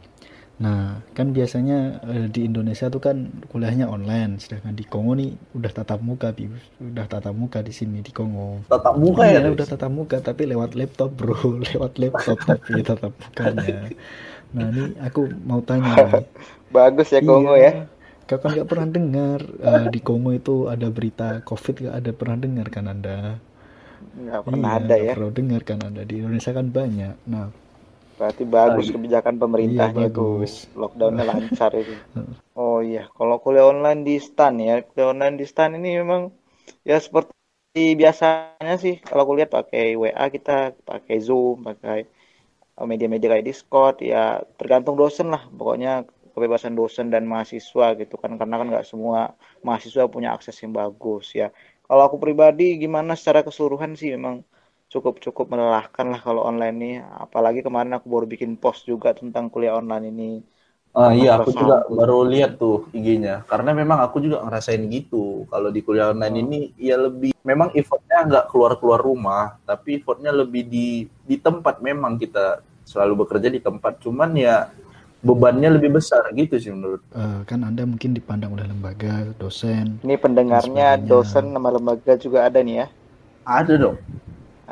nah 0.62 0.80
kan 1.16 1.26
biasanya 1.36 1.78
eh, 2.12 2.26
di 2.34 2.40
Indonesia 2.48 2.86
tuh 2.94 3.02
kan 3.06 3.16
kuliahnya 3.50 3.86
online 3.96 4.32
sedangkan 4.42 4.74
di 4.80 4.84
Kongo 4.92 5.12
nih 5.20 5.30
udah 5.58 5.72
tatap 5.78 6.00
muka 6.08 6.28
bi 6.36 6.44
udah 6.90 7.06
tatap 7.12 7.34
muka 7.42 7.58
di 7.68 7.72
sini 7.78 7.98
di 8.06 8.12
Kongo 8.18 8.62
tatap 8.70 8.94
muka 9.02 9.24
ya 9.34 9.38
Riz? 9.44 9.52
udah 9.56 9.66
tatap 9.72 9.92
muka 9.98 10.16
tapi 10.28 10.42
lewat 10.52 10.70
laptop 10.78 11.10
bro 11.18 11.36
lewat 11.68 11.92
laptop 12.02 12.38
tapi 12.48 12.72
tatap 12.88 13.12
mukanya 13.22 13.76
nah 14.56 14.66
ini 14.72 14.84
aku 15.06 15.20
mau 15.48 15.60
tanya 15.68 15.92
nih 16.08 16.20
bagus 16.76 17.08
ya 17.14 17.20
Kongo 17.28 17.54
Iya. 17.58 17.66
ya 17.66 17.72
Kakak 18.28 18.50
nggak 18.54 18.68
pernah 18.70 18.88
dengar 18.96 19.40
eh, 19.60 19.86
di 19.92 20.00
Kongo 20.06 20.30
itu 20.32 20.54
ada 20.74 20.88
berita 20.96 21.28
COVID 21.48 21.74
nggak 21.84 21.96
ada 22.00 22.10
pernah 22.16 22.38
dengar 22.44 22.66
kan 22.74 22.86
Anda? 22.88 23.18
nggak 24.16 24.42
pernah 24.48 24.70
Iya, 24.76 24.78
ada 24.78 24.96
ya 25.08 25.14
pernah 25.14 25.30
dengar 25.38 25.60
kan 25.68 25.78
Anda 25.88 26.02
di 26.08 26.14
Indonesia 26.20 26.52
kan 26.58 26.66
banyak. 26.78 27.14
Nah, 27.32 27.46
Berarti 28.18 28.42
bagus 28.46 28.86
Iya. 28.88 28.94
kebijakan 28.96 29.34
pemerintahnya 29.42 30.06
Iya. 30.08 30.24
Lockdownnya 30.80 31.24
lancar 31.30 31.70
itu. 31.76 31.94
Oh 32.52 32.84
iya, 32.84 33.08
kalau 33.16 33.40
kuliah 33.40 33.64
online 33.64 34.04
di 34.04 34.20
stan 34.20 34.60
ya, 34.60 34.84
kuliah 34.84 35.08
online 35.16 35.40
di 35.40 35.46
stan 35.48 35.72
ini 35.72 35.96
memang 36.04 36.28
ya 36.84 37.00
seperti 37.00 37.96
biasanya 37.96 38.76
sih. 38.76 39.00
Kalau 39.00 39.24
kuliah 39.24 39.48
pakai 39.48 39.96
WA 39.96 40.28
kita, 40.28 40.76
pakai 40.84 41.16
Zoom, 41.24 41.64
pakai 41.64 42.04
uh, 42.78 42.86
media-media 42.90 43.28
kayak 43.32 43.46
Discord, 43.48 43.96
ya 44.04 44.40
tergantung 44.60 44.96
dosen 45.00 45.28
lah. 45.34 45.42
Pokoknya 45.48 46.04
kebebasan 46.36 46.74
dosen 46.76 47.06
dan 47.12 47.24
mahasiswa 47.28 47.86
gitu 48.00 48.14
kan, 48.20 48.36
karena 48.40 48.54
kan 48.60 48.66
nggak 48.72 48.86
semua 48.88 49.32
mahasiswa 49.66 50.04
punya 50.08 50.32
akses 50.36 50.56
yang 50.64 50.72
bagus 50.76 51.32
ya. 51.36 51.48
Kalau 51.88 52.02
aku 52.08 52.16
pribadi 52.20 52.76
gimana 52.80 53.12
secara 53.20 53.40
keseluruhan 53.44 53.92
sih 54.00 54.12
memang 54.16 54.44
cukup 54.92 55.14
cukup 55.24 55.46
melelahkan 55.52 56.06
lah 56.12 56.20
kalau 56.26 56.42
online 56.50 56.76
nih 56.82 56.92
apalagi 57.24 57.60
kemarin 57.66 57.92
aku 57.96 58.06
baru 58.14 58.26
bikin 58.32 58.52
post 58.62 58.80
juga 58.90 59.08
tentang 59.20 59.44
kuliah 59.52 59.74
online 59.80 60.04
ini 60.12 60.24
Ah 60.92 61.08
iya, 61.16 61.30
aku 61.40 61.48
juga 61.56 61.76
baru 61.88 62.18
lihat 62.32 62.60
tuh 62.60 62.76
IG-nya. 62.92 63.34
Karena 63.50 63.70
memang 63.80 63.98
aku 64.04 64.16
juga 64.24 64.44
ngerasain 64.44 64.84
gitu. 64.92 65.48
Kalau 65.48 65.68
di 65.72 65.80
kuliah 65.86 66.12
online 66.12 66.36
Oh. 66.36 66.44
ini 66.44 66.58
ya 66.76 66.96
lebih 67.00 67.32
memang 67.50 67.72
effortnya 67.72 68.18
nggak 68.28 68.44
keluar-keluar 68.52 69.00
rumah, 69.00 69.56
tapi 69.64 69.96
effortnya 69.98 70.32
lebih 70.40 70.62
di 70.68 71.08
di 71.24 71.36
tempat 71.40 71.80
memang 71.80 72.20
kita 72.20 72.60
selalu 72.84 73.24
bekerja 73.24 73.48
di 73.48 73.60
tempat. 73.64 74.04
Cuman 74.04 74.36
ya 74.36 74.68
bebannya 75.24 75.68
lebih 75.80 75.96
besar 75.96 76.28
gitu 76.36 76.60
sih 76.60 76.68
menurut. 76.76 77.00
eh, 77.16 77.40
kan 77.48 77.60
Anda 77.68 77.82
mungkin 77.88 78.12
dipandang 78.16 78.52
oleh 78.56 78.66
lembaga, 78.68 79.32
dosen. 79.40 79.96
ini 80.04 80.14
pendengarnya 80.24 80.88
dosen 81.10 81.44
nama 81.54 81.68
lembaga 81.74 82.12
juga 82.24 82.38
ada 82.48 82.60
nih 82.66 82.76
ya 82.80 82.86
Ada 83.46 83.74
dong. 83.78 83.98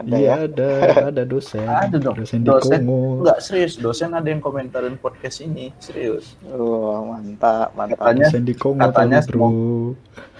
Ada 0.01 0.17
Iya 0.17 0.25
ya 0.25 0.35
ada, 0.49 0.71
ada 1.13 1.23
dosen. 1.23 1.63
Ada 1.63 1.97
dong. 1.97 2.17
Dosen 2.17 2.41
di 2.41 2.49
Dosen 2.49 2.81
Kongo. 2.83 3.21
Enggak 3.23 3.39
serius, 3.41 3.73
dosen 3.77 4.11
ada 4.11 4.25
yang 4.25 4.41
komentarin 4.41 4.97
podcast 4.97 5.39
ini, 5.41 5.71
serius. 5.77 6.35
oh 6.49 7.05
mantap 7.07 7.71
mantap 7.73 8.01
Katanya 8.01 8.27
Dosen 8.27 8.43
di 8.43 8.55
Kongo 8.57 8.81
katanya 8.83 9.19
bro. 9.23 9.49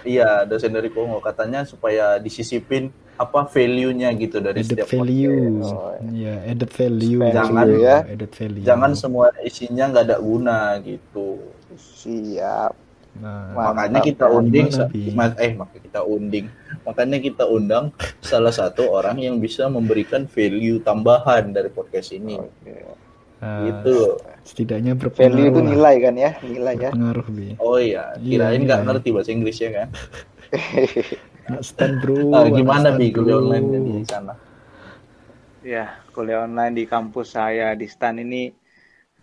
Iya, 0.01 0.43
dosen 0.43 0.73
dari 0.73 0.89
Kongo 0.89 1.21
katanya 1.21 1.61
supaya 1.61 2.17
disisipin 2.17 2.89
apa 3.15 3.45
value-nya 3.45 4.09
gitu 4.17 4.41
dari 4.41 4.65
Added 4.65 4.81
setiap 4.81 4.87
value. 4.89 5.61
podcast. 5.61 5.73
Oh, 5.77 5.93
Iya, 6.09 6.35
added 6.49 6.71
value. 6.73 7.19
Jangan 7.29 7.65
ya. 7.77 7.97
Added 8.09 8.31
value. 8.33 8.63
Jangan 8.65 8.91
semua 8.97 9.25
isinya 9.39 9.85
nggak 9.93 10.05
ada 10.09 10.17
guna 10.17 10.57
gitu. 10.81 11.37
siap 11.77 12.73
Nah, 13.11 13.51
Mantap. 13.51 13.75
Makanya 13.75 13.99
kita 14.01 14.25
unding, 14.31 14.67
Gimana, 14.89 15.33
eh 15.35 15.51
makanya 15.53 15.81
kita 15.83 16.01
unding. 16.07 16.45
Makanya 16.87 17.17
kita 17.19 17.43
undang 17.43 17.91
salah 18.23 18.53
satu 18.55 18.87
orang 18.87 19.19
yang 19.19 19.35
bisa 19.43 19.67
memberikan 19.67 20.23
value 20.25 20.79
tambahan 20.79 21.51
dari 21.51 21.67
podcast 21.67 22.15
ini. 22.15 22.39
Oke. 22.39 22.71
eh, 23.41 23.59
Gitu. 23.67 24.15
setidaknya 24.41 24.93
value 24.95 25.01
berpengaruh 25.01 25.49
itu 25.49 25.59
lah. 25.59 25.69
nilai 25.75 25.95
kan 25.99 26.15
ya 26.15 26.31
nilai 26.41 26.75
ya 26.77 26.91
Berpengaruh, 26.93 27.27
Bi. 27.29 27.47
Oh 27.59 27.77
iya, 27.77 28.15
Iya, 28.17 28.29
kirain 28.29 28.61
nggak 28.63 28.79
iya. 28.81 28.87
ngerti 28.87 29.07
bahasa 29.11 29.29
Inggrisnya 29.33 29.69
kan? 29.75 29.87
Anak 31.47 31.63
stand, 31.65 31.95
bro. 32.01 32.31
Anak 32.31 32.53
gimana 32.53 32.87
bi 32.95 33.11
kuliah 33.11 33.37
online 33.37 33.65
di 33.81 33.95
sana? 34.05 34.33
Ya, 35.61 36.01
kuliah 36.09 36.41
online 36.45 36.73
di 36.73 36.83
kampus 36.89 37.37
saya 37.37 37.77
di 37.77 37.85
STAN 37.85 38.17
ini 38.17 38.49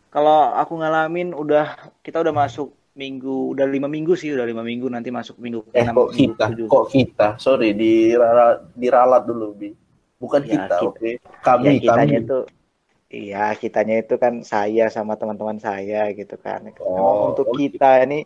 kalau 0.09 0.55
aku 0.55 0.79
ngalamin 0.79 1.35
udah 1.35 1.75
kita 2.07 2.23
udah 2.23 2.31
masuk 2.31 2.78
minggu 3.03 3.35
udah 3.55 3.67
lima 3.75 3.89
minggu 3.95 4.13
sih 4.21 4.31
udah 4.37 4.47
lima 4.51 4.63
minggu 4.71 4.87
nanti 4.95 5.09
masuk 5.19 5.37
minggu 5.45 5.61
Eh 5.79 5.85
kok 5.97 6.09
kita? 6.17 6.47
Kok 6.73 6.85
kita? 6.95 7.29
Sorry, 7.45 7.69
diralat, 7.81 8.73
diralat 8.75 9.23
dulu 9.29 9.47
bi. 9.61 9.69
Bukan 10.23 10.43
Ya, 10.43 10.67
kita, 10.67 10.75
kita- 10.81 10.99
oke? 10.99 11.11
ya 11.65 11.71
Kami, 11.71 11.73
kitanya 11.83 12.15
kami. 12.17 12.23
itu 12.23 12.37
iya 13.21 13.45
kitanya 13.63 13.95
itu 14.03 14.15
kan 14.23 14.35
saya 14.53 14.85
sama 14.97 15.13
teman-teman 15.21 15.59
saya 15.67 16.01
gitu 16.19 16.37
kan. 16.47 16.61
Oh, 16.83 17.33
untuk 17.33 17.47
oh, 17.51 17.55
kita 17.61 17.89
ini 18.05 18.19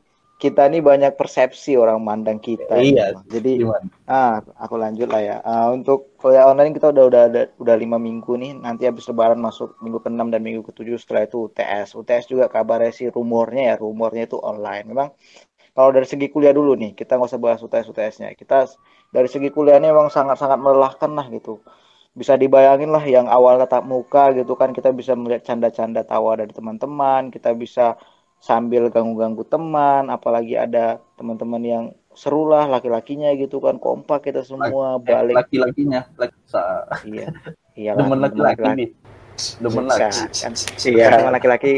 kita 0.43 0.67
ini 0.67 0.83
banyak 0.83 1.15
persepsi 1.15 1.79
orang 1.79 2.03
mandang 2.03 2.43
kita. 2.43 2.75
Iya, 2.75 3.15
memang. 3.15 3.25
Jadi 3.31 3.53
Gimana? 3.63 3.87
Ah, 4.11 4.43
aku 4.59 4.75
lanjut 4.75 5.07
lah 5.07 5.23
ya. 5.23 5.37
Ah, 5.47 5.71
untuk 5.71 6.19
kuliah 6.19 6.51
online 6.51 6.75
kita 6.75 6.91
udah 6.91 7.05
udah 7.07 7.23
ada 7.31 7.43
udah 7.63 7.77
lima 7.79 8.03
minggu 8.03 8.35
nih. 8.35 8.59
Nanti 8.59 8.91
habis 8.91 9.07
lebaran 9.07 9.39
masuk 9.39 9.79
minggu 9.79 10.03
ke-6 10.03 10.27
dan 10.35 10.43
minggu 10.43 10.67
ke-7 10.67 10.99
setelah 10.99 11.23
itu 11.31 11.47
UTS. 11.47 11.95
UTS 11.95 12.25
juga 12.27 12.51
kabarnya 12.51 12.91
sih 12.91 13.07
rumornya 13.15 13.63
ya, 13.71 13.75
rumornya 13.79 14.27
itu 14.27 14.35
online. 14.43 14.85
Memang 14.91 15.09
kalau 15.79 15.95
dari 15.95 16.11
segi 16.11 16.27
kuliah 16.27 16.51
dulu 16.51 16.75
nih, 16.75 16.99
kita 16.99 17.17
nggak 17.17 17.31
usah 17.31 17.39
bahas 17.39 17.61
UTS 17.63 17.87
UTS-nya. 17.95 18.35
Kita 18.35 18.67
dari 19.15 19.29
segi 19.31 19.49
kuliahnya 19.55 19.95
memang 19.95 20.11
sangat-sangat 20.11 20.59
melelahkan 20.59 21.15
lah 21.15 21.31
gitu. 21.31 21.63
Bisa 22.13 22.35
dibayangin 22.35 22.91
lah 22.91 23.01
yang 23.07 23.31
awal 23.31 23.63
tatap 23.63 23.87
muka 23.89 24.35
gitu 24.37 24.53
kan 24.59 24.75
kita 24.77 24.91
bisa 24.93 25.15
melihat 25.17 25.47
canda-canda 25.49 26.03
tawa 26.03 26.37
dari 26.37 26.51
teman-teman, 26.53 27.31
kita 27.31 27.55
bisa 27.57 27.97
sambil 28.49 28.83
ganggu-ganggu 28.95 29.43
teman, 29.53 30.03
apalagi 30.17 30.55
ada 30.65 30.85
teman-teman 31.19 31.63
yang 31.73 31.85
seru 32.23 32.43
lah 32.53 32.65
laki-lakinya 32.75 33.29
gitu 33.43 33.57
kan 33.67 33.77
kompak 33.85 34.19
kita 34.27 34.41
semua 34.51 34.87
Eh, 35.11 35.11
balik. 35.11 35.37
laki-lakinya, 35.37 36.01
laki, 36.21 36.39
iya 37.09 37.29
iya 37.81 37.91
teman 37.99 38.19
laki-laki, 38.25 38.85
Bisa, 39.63 40.07
laki. 40.07 40.23
kan. 40.43 40.53
Iya. 40.91 41.05
Sama 41.17 41.29
laki-laki 41.35 41.73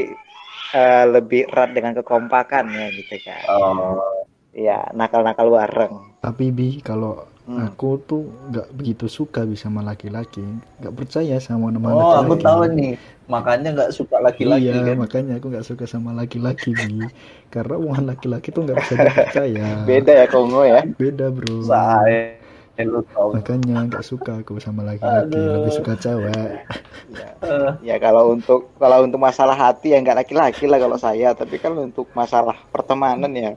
eh, 0.81 1.05
lebih 1.15 1.43
erat 1.51 1.71
dengan 1.77 1.93
kekompakan 1.99 2.65
ya 2.81 2.87
gitu 2.99 3.17
kan. 3.27 3.45
Oh, 3.49 4.27
iya 4.57 4.79
nakal-nakal 4.99 5.47
bareng. 5.57 5.95
Tapi 6.25 6.45
Bi, 6.57 6.69
kalau 6.81 7.13
Hmm. 7.45 7.69
aku 7.69 8.01
tuh 8.09 8.23
nggak 8.51 8.67
begitu 8.73 9.07
suka 9.07 9.45
bisa 9.45 9.69
sama 9.69 9.81
laki-laki. 9.85 10.41
Nggak 10.81 10.95
percaya 10.97 11.37
sama 11.47 11.69
nama 11.69 11.93
Oh, 11.93 12.13
aku 12.25 12.35
laki-laki. 12.35 12.45
tahu 12.45 12.61
nih. 12.77 12.93
Makanya 13.25 13.73
nggak 13.73 13.91
suka 13.97 14.21
laki-laki 14.21 14.69
iya 14.69 14.85
kan. 14.85 14.97
makanya 15.01 15.35
aku 15.41 15.47
nggak 15.49 15.65
suka 15.65 15.85
sama 15.89 16.13
laki-laki 16.13 16.77
Bi. 16.77 17.09
Karena 17.49 17.81
omongan 17.81 18.05
laki-laki 18.13 18.53
tuh 18.53 18.69
nggak 18.69 18.77
bisa 18.85 18.95
dipercaya. 19.01 19.69
Beda 19.89 20.13
ya 20.13 20.27
Kongo 20.29 20.61
ya. 20.63 20.85
beda 20.85 21.33
bro. 21.33 21.65
Saya 21.65 22.45
makanya 23.31 23.87
nggak 23.87 24.03
suka 24.03 24.43
aku 24.43 24.59
sama 24.59 24.83
laki-laki. 24.83 25.39
Lebih 25.39 25.73
suka 25.73 25.95
cewek. 25.95 26.67
Ya, 27.15 27.31
ya 27.81 27.97
kalau 28.03 28.35
untuk 28.35 28.75
kalau 28.83 29.07
untuk 29.07 29.23
masalah 29.23 29.55
hati 29.55 29.95
ya 29.95 30.03
nggak 30.03 30.27
laki-laki 30.27 30.67
lah 30.67 30.83
kalau 30.83 30.99
saya, 30.99 31.31
tapi 31.39 31.63
kalau 31.63 31.87
untuk 31.87 32.11
masalah 32.19 32.59
pertemanan 32.75 33.31
ya 33.31 33.55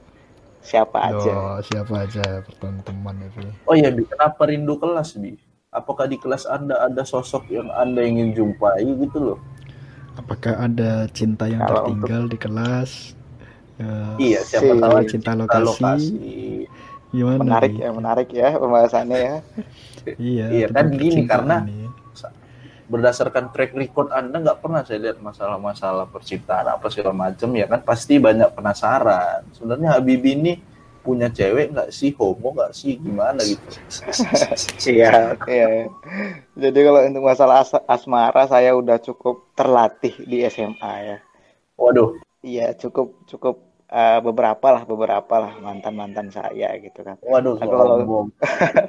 siapa 0.62 1.00
aja. 1.00 1.34
Yo, 1.34 1.64
siapa 1.64 1.94
aja 2.04 2.22
ya 2.22 2.40
Bi 2.44 3.48
Oh 3.64 3.74
iya, 3.74 3.90
Bi, 3.90 4.04
kenapa 4.04 4.52
rindu 4.52 4.76
kelas, 4.76 5.16
Bi? 5.16 5.47
Apakah 5.80 6.06
di 6.12 6.18
kelas 6.24 6.44
Anda 6.56 6.76
ada 6.88 7.04
sosok 7.14 7.44
yang 7.58 7.68
Anda 7.82 8.02
ingin 8.12 8.30
jumpai 8.38 8.82
gitu 9.04 9.18
loh? 9.28 9.40
apakah 10.18 10.54
ada 10.68 11.06
cinta 11.14 11.46
yang 11.48 11.64
Kalau 11.64 11.70
tertinggal 11.70 12.28
di 12.28 12.38
kelas 12.40 13.14
Ya, 13.78 13.94
Iya, 14.18 14.40
siapa 14.50 14.74
Si- 14.74 14.82
tahu 14.82 14.94
cinta 15.06 15.32
cinta 15.38 15.58
lokasi. 15.62 15.70
lokasi. 15.70 16.66
gimana 17.14 17.44
Menarik 17.46 17.74
Bi? 17.74 17.78
ya, 17.78 17.90
menarik 17.94 18.30
ya 18.34 18.50
pembahasannya 18.58 19.18
ya. 19.22 19.36
iya 20.18 20.48
Iya, 20.50 20.68
kan 20.76 20.86
gini, 20.98 21.22
karena 21.30 21.56
nih. 21.68 21.86
Berdasarkan 22.88 23.52
track 23.52 23.76
record 23.76 24.16
Anda 24.16 24.40
nggak 24.40 24.64
pernah 24.64 24.80
saya 24.88 25.12
lihat 25.12 25.20
masalah-masalah 25.20 26.08
percintaan 26.08 26.72
apa 26.72 26.88
segala 26.88 27.12
macam 27.12 27.52
ya 27.52 27.68
kan 27.68 27.84
pasti 27.84 28.16
banyak 28.16 28.48
penasaran. 28.56 29.44
Sebenarnya 29.52 30.00
Habibie 30.00 30.40
ini 30.40 30.54
punya 31.08 31.32
cewek 31.32 31.72
nggak 31.72 31.90
sih, 31.90 32.12
homo 32.20 32.52
nggak 32.52 32.76
sih, 32.76 33.00
gimana 33.00 33.40
gitu. 33.40 33.64
Iya, 34.92 35.40
iya. 35.48 35.68
Jadi 36.54 36.80
kalau 36.84 37.00
untuk 37.08 37.24
masalah 37.24 37.64
as- 37.64 37.86
asmara 37.88 38.44
saya 38.46 38.76
udah 38.76 39.00
cukup 39.00 39.56
terlatih 39.56 40.12
di 40.28 40.44
SMA 40.46 40.94
ya. 41.08 41.18
Waduh, 41.80 42.20
Iya, 42.44 42.76
cukup 42.76 43.24
cukup 43.26 43.56
eh, 43.88 44.20
beberapa 44.20 44.68
lah, 44.70 44.84
beberapa 44.84 45.36
lah 45.40 45.56
mantan-mantan 45.58 46.28
saya 46.28 46.76
gitu 46.78 47.08
kan. 47.08 47.16
waduh, 47.24 47.56
Aku 47.56 47.72
kalau- 47.72 48.04
sombong. 48.04 48.28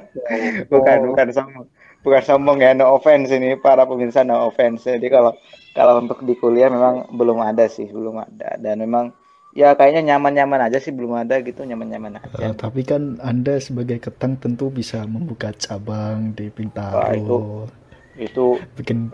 Bukan, 0.71 0.97
bukan 1.09 1.27
sombong. 1.31 1.67
Bukan 1.99 2.21
sombong 2.23 2.57
ya, 2.59 2.71
no 2.71 2.95
offense 2.95 3.27
ini 3.31 3.59
para 3.59 3.83
pemirsa 3.83 4.23
no 4.23 4.47
offense. 4.47 4.87
Jadi 4.87 5.07
kalau 5.07 5.35
kalau 5.71 5.99
untuk 5.99 6.23
di 6.23 6.35
kuliah 6.35 6.71
memang 6.71 7.11
belum 7.11 7.39
ada 7.39 7.67
sih, 7.67 7.87
belum 7.87 8.15
ada. 8.19 8.55
Dan 8.55 8.79
memang 8.79 9.11
ya 9.51 9.73
kayaknya 9.73 10.13
nyaman-nyaman 10.13 10.69
aja 10.69 10.77
sih, 10.77 10.91
belum 10.91 11.17
ada 11.17 11.41
gitu, 11.41 11.63
nyaman-nyaman 11.63 12.17
aja. 12.17 12.27
Eh, 12.39 12.53
tapi 12.53 12.81
kan 12.83 13.17
Anda 13.19 13.57
sebagai 13.57 13.97
ketang 13.99 14.37
tentu 14.37 14.69
bisa 14.69 15.03
membuka 15.03 15.49
cabang 15.53 16.31
di 16.33 16.49
Bintaro. 16.49 16.97
Wah, 16.97 17.13
itu- 17.13 17.77
Itu 18.19 18.59
Bikin 18.75 19.07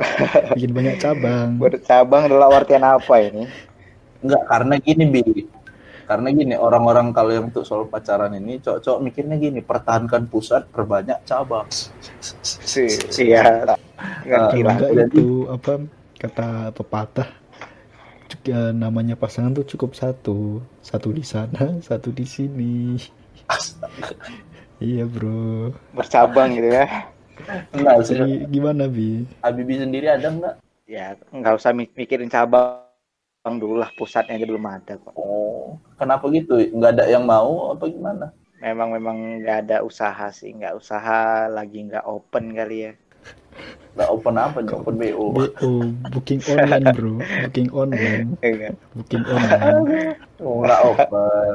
bikin 0.58 0.72
banyak 0.74 0.98
cabang. 0.98 1.56
bercabang 1.62 2.26
adalah 2.26 2.50
artian 2.50 2.82
apa 2.82 3.22
ini? 3.22 3.46
Enggak, 4.26 4.44
karena 4.50 4.74
gini, 4.82 5.04
Bi. 5.06 5.22
Karena 6.06 6.34
gini, 6.34 6.58
orang-orang 6.58 7.14
kalau 7.14 7.30
yang 7.30 7.54
untuk 7.54 7.66
soal 7.66 7.86
pacaran 7.86 8.34
ini, 8.34 8.58
cowok-cowok 8.58 9.00
mikirnya 9.02 9.38
gini, 9.38 9.62
pertahankan 9.62 10.26
pusat, 10.26 10.66
perbanyak 10.74 11.22
cabang. 11.22 11.70
Si, 11.70 12.90
iya, 13.22 13.62
ngerti 14.26 14.58
Kalau 14.58 14.66
lah. 14.66 14.74
enggak 14.74 14.92
Jadi- 14.98 15.14
itu 15.14 15.26
apa 15.54 15.72
kata 16.18 16.48
pepatah 16.74 17.30
ya, 18.52 18.62
namanya 18.84 19.16
pasangan 19.24 19.54
tuh 19.58 19.66
cukup 19.72 19.92
satu, 20.02 20.62
satu 20.90 21.10
di 21.18 21.24
sana, 21.34 21.62
satu 21.90 22.10
di 22.20 22.26
sini. 22.36 22.74
Iya 24.84 25.06
bro. 25.08 25.72
Bercabang 25.96 26.52
gitu 26.60 26.70
ya. 26.70 26.86
Enggak, 27.76 27.98
sih. 28.08 28.16
Jadi 28.18 28.48
gimana 28.52 28.84
bi? 28.88 29.24
Habibie 29.44 29.80
sendiri 29.82 30.08
ada 30.10 30.28
enggak? 30.28 30.56
Ya, 30.86 31.18
nggak 31.34 31.54
usah 31.60 31.72
mik- 31.74 31.96
mikirin 31.98 32.30
cabang 32.30 33.56
dulu 33.62 33.78
lah, 33.82 33.90
pusatnya 33.94 34.38
aja 34.38 34.46
belum 34.50 34.66
ada 34.66 34.94
kok. 34.98 35.14
Oh, 35.18 35.78
kenapa 36.00 36.26
gitu? 36.34 36.58
Enggak 36.76 36.92
ada 37.00 37.06
yang 37.10 37.24
mau 37.26 37.74
apa 37.74 37.86
gimana? 37.90 38.26
Memang 38.64 38.90
memang 38.98 39.18
nggak 39.42 39.58
ada 39.68 39.78
usaha 39.90 40.28
sih, 40.40 40.50
nggak 40.58 40.74
usaha 40.82 41.46
lagi 41.58 41.80
nggak 41.88 42.06
open 42.16 42.46
kali 42.58 42.78
ya. 42.90 42.92
Enggak 43.96 44.10
open 44.12 44.36
apa 44.36 44.58
nih? 44.60 44.74
Open 44.76 44.96
BO. 45.00 45.26
BO 45.32 45.72
booking 46.12 46.42
online 46.52 46.86
bro, 46.92 47.16
booking 47.48 47.70
online, 47.72 48.28
Enggak, 48.44 48.74
booking 48.92 49.24
online. 49.24 50.20
Oh, 50.44 50.60
enggak 50.60 50.82
open. 50.84 51.54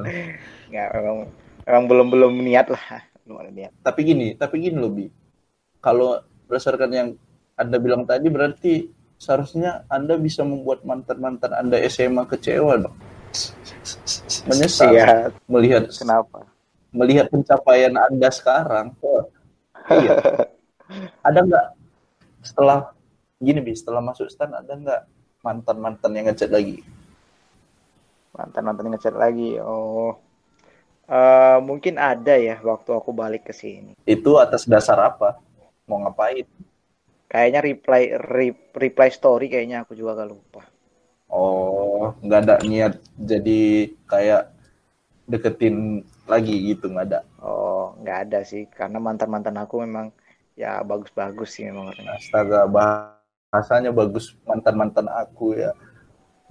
nggak 0.73 0.89
memang 0.97 1.18
memang 1.66 1.85
belum 1.91 2.07
belum 2.09 2.33
niat 2.41 2.66
lah, 2.73 2.85
belum 3.29 3.37
ada 3.45 3.51
niat. 3.53 3.73
tapi 3.85 4.01
gini, 4.07 4.33
tapi 4.39 4.57
gini 4.64 4.77
loh, 4.81 4.89
Bi. 4.89 5.11
Kalau 5.85 6.16
berdasarkan 6.49 6.91
yang 6.91 7.09
Anda 7.61 7.77
bilang 7.77 8.09
tadi 8.09 8.33
berarti 8.33 8.73
seharusnya 9.21 9.85
Anda 9.93 10.16
bisa 10.16 10.41
membuat 10.41 10.81
mantan-mantan 10.89 11.53
Anda 11.53 11.77
SMA 11.85 12.25
kecewa 12.25 12.81
dong. 12.81 12.97
Menyesal 14.49 14.91
Iya, 14.97 15.29
melihat 15.45 15.93
kenapa? 15.93 16.49
melihat 16.91 17.29
pencapaian 17.29 17.95
Anda 18.01 18.29
sekarang. 18.33 18.97
Oh, 19.05 19.29
iya. 19.93 20.16
Ada 21.24 21.41
nggak 21.47 21.66
setelah 22.45 22.78
gini 23.41 23.61
bi 23.66 23.72
setelah 23.76 24.03
masuk 24.05 24.28
stan 24.32 24.53
ada 24.55 24.72
nggak 24.76 25.03
mantan 25.47 25.78
mantan 25.84 26.12
yang 26.16 26.26
ngechat 26.30 26.51
lagi? 26.53 26.82
Mantan 28.36 28.62
mantan 28.66 28.86
ngechat 28.91 29.14
lagi. 29.22 29.51
Oh, 29.62 30.11
Eh, 31.20 31.59
mungkin 31.68 31.95
ada 32.11 32.34
ya 32.49 32.57
waktu 32.70 32.91
aku 32.99 33.11
balik 33.20 33.43
ke 33.49 33.53
sini. 33.62 33.93
Itu 34.14 34.36
atas 34.45 34.62
dasar 34.72 34.99
apa? 35.09 35.28
Mau 35.88 35.99
ngapain? 36.05 36.45
Kayaknya 37.32 37.61
reply 37.68 38.03
re- 38.32 38.66
reply 38.82 39.09
story 39.18 39.47
kayaknya 39.53 39.76
aku 39.82 39.93
juga 40.01 40.11
gak 40.20 40.30
lupa. 40.32 40.62
Oh, 41.30 42.12
nggak 42.24 42.41
ada 42.45 42.55
niat 42.66 42.93
jadi 43.30 43.61
kayak 44.11 44.43
deketin 45.32 45.76
lagi 46.32 46.57
gitu 46.74 46.86
nggak 46.93 47.07
ada. 47.11 47.20
Oh, 47.51 47.84
nggak 48.01 48.18
ada 48.24 48.38
sih, 48.51 48.62
karena 48.78 48.99
mantan-mantan 49.07 49.57
aku 49.62 49.74
memang 49.84 50.07
ya 50.61 50.85
bagus-bagus 50.85 51.57
sih 51.57 51.65
memang 51.65 51.89
orangnya. 51.89 52.21
Astaga, 52.21 52.69
bahasanya 52.69 53.91
bagus 53.97 54.37
mantan-mantan 54.45 55.09
aku 55.09 55.57
ya. 55.57 55.73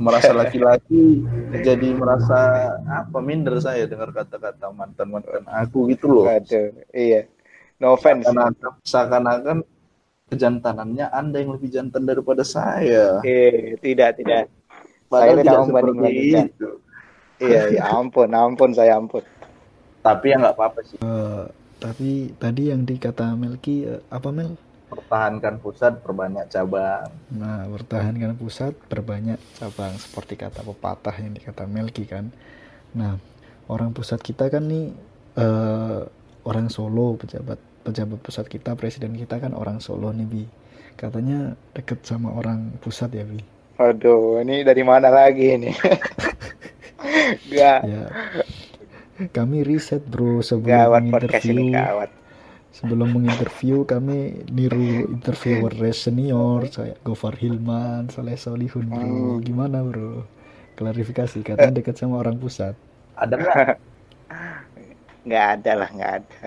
Merasa 0.01 0.33
laki-laki 0.41 1.21
jadi 1.61 1.93
merasa 1.93 2.73
apa 2.89 3.21
minder 3.21 3.61
saya 3.61 3.85
dengar 3.85 4.09
kata-kata 4.09 4.73
mantan-mantan 4.73 5.45
aku 5.45 5.85
gitu 5.93 6.09
loh. 6.09 6.25
Aduh, 6.25 6.73
iya. 6.89 7.29
No 7.77 7.93
offense. 7.93 8.25
Seakan-akan, 8.25 8.71
seakan-akan 8.81 9.57
kejantanannya 10.33 11.05
Anda 11.13 11.37
yang 11.45 11.53
lebih 11.53 11.69
jantan 11.69 12.09
daripada 12.09 12.41
saya. 12.41 13.21
Eh, 13.21 13.77
tidak, 13.77 14.17
tidak. 14.17 14.49
Padahal 15.09 15.41
tidak 15.41 15.45
tidak 15.45 15.65
seperti 15.69 16.11
itu. 16.33 16.69
Iya, 17.39 17.61
ya 17.71 17.83
ampun, 17.95 18.29
ampun, 18.35 18.69
saya 18.75 18.99
ampun. 18.99 19.23
Tapi 20.03 20.25
ya 20.27 20.35
nggak 20.43 20.55
apa-apa 20.59 20.79
sih. 20.83 20.99
Eh, 20.99 21.45
tapi 21.79 22.35
tadi 22.35 22.69
yang 22.71 22.83
dikata 22.83 23.33
Melki 23.39 23.87
eh, 23.87 24.01
apa 24.11 24.29
Mel? 24.35 24.55
Pertahankan 24.89 25.61
pusat, 25.61 26.01
perbanyak 26.01 26.49
cabang. 26.49 27.09
Nah, 27.29 27.65
pertahankan 27.69 28.33
pusat, 28.35 28.73
perbanyak 28.89 29.37
cabang 29.57 29.93
seperti 29.95 30.33
kata 30.35 30.65
pepatah 30.65 31.15
yang 31.21 31.33
dikata 31.37 31.63
Melki 31.69 32.03
kan. 32.09 32.33
Nah, 32.97 33.15
orang 33.69 33.93
pusat 33.95 34.19
kita 34.19 34.49
kan 34.51 34.65
nih 34.67 34.91
eh, 35.39 36.01
orang 36.45 36.67
Solo, 36.73 37.15
pejabat 37.15 37.59
pejabat 37.85 38.19
pusat 38.21 38.45
kita, 38.51 38.75
presiden 38.75 39.15
kita 39.15 39.39
kan 39.39 39.53
orang 39.55 39.79
Solo 39.79 40.11
nih 40.11 40.27
Bi. 40.27 40.43
Katanya 40.99 41.55
deket 41.71 42.03
sama 42.03 42.35
orang 42.35 42.75
pusat 42.83 43.13
ya 43.15 43.23
Bi. 43.23 43.39
Waduh, 43.79 44.43
ini 44.43 44.67
dari 44.67 44.83
mana 44.83 45.07
lagi 45.07 45.55
ini? 45.55 45.71
Gak, 47.55 47.81
Ya. 47.87 48.11
Kami 49.19 49.57
riset 49.67 50.03
bro 50.11 50.39
sebelum 50.49 50.87
gawat 50.87 51.03
podcast 51.11 51.43
ini 51.51 51.63
menginterview 51.65 51.75
gawat. 51.75 52.09
sebelum 52.77 53.09
menginterview 53.15 53.77
kami 53.93 54.45
niru 54.57 55.09
interviewer 55.15 55.73
senior 56.03 56.61
saya 56.75 56.95
Gofar 57.05 57.35
Hilman 57.41 58.09
Saleh 58.13 58.37
Solihun 58.39 58.87
bro 58.95 59.39
Hmm. 59.39 59.43
gimana 59.47 59.77
bro 59.87 60.25
klarifikasi 60.79 61.37
katanya 61.47 61.73
dekat 61.81 61.95
sama 61.99 62.15
orang 62.23 62.37
pusat 62.43 62.75
Ada 63.15 63.35
nggak? 63.37 63.59
Nggak 65.27 65.45
ada 65.55 65.71
lah, 65.79 65.89
nggak 65.95 66.11
ada. 66.19 66.39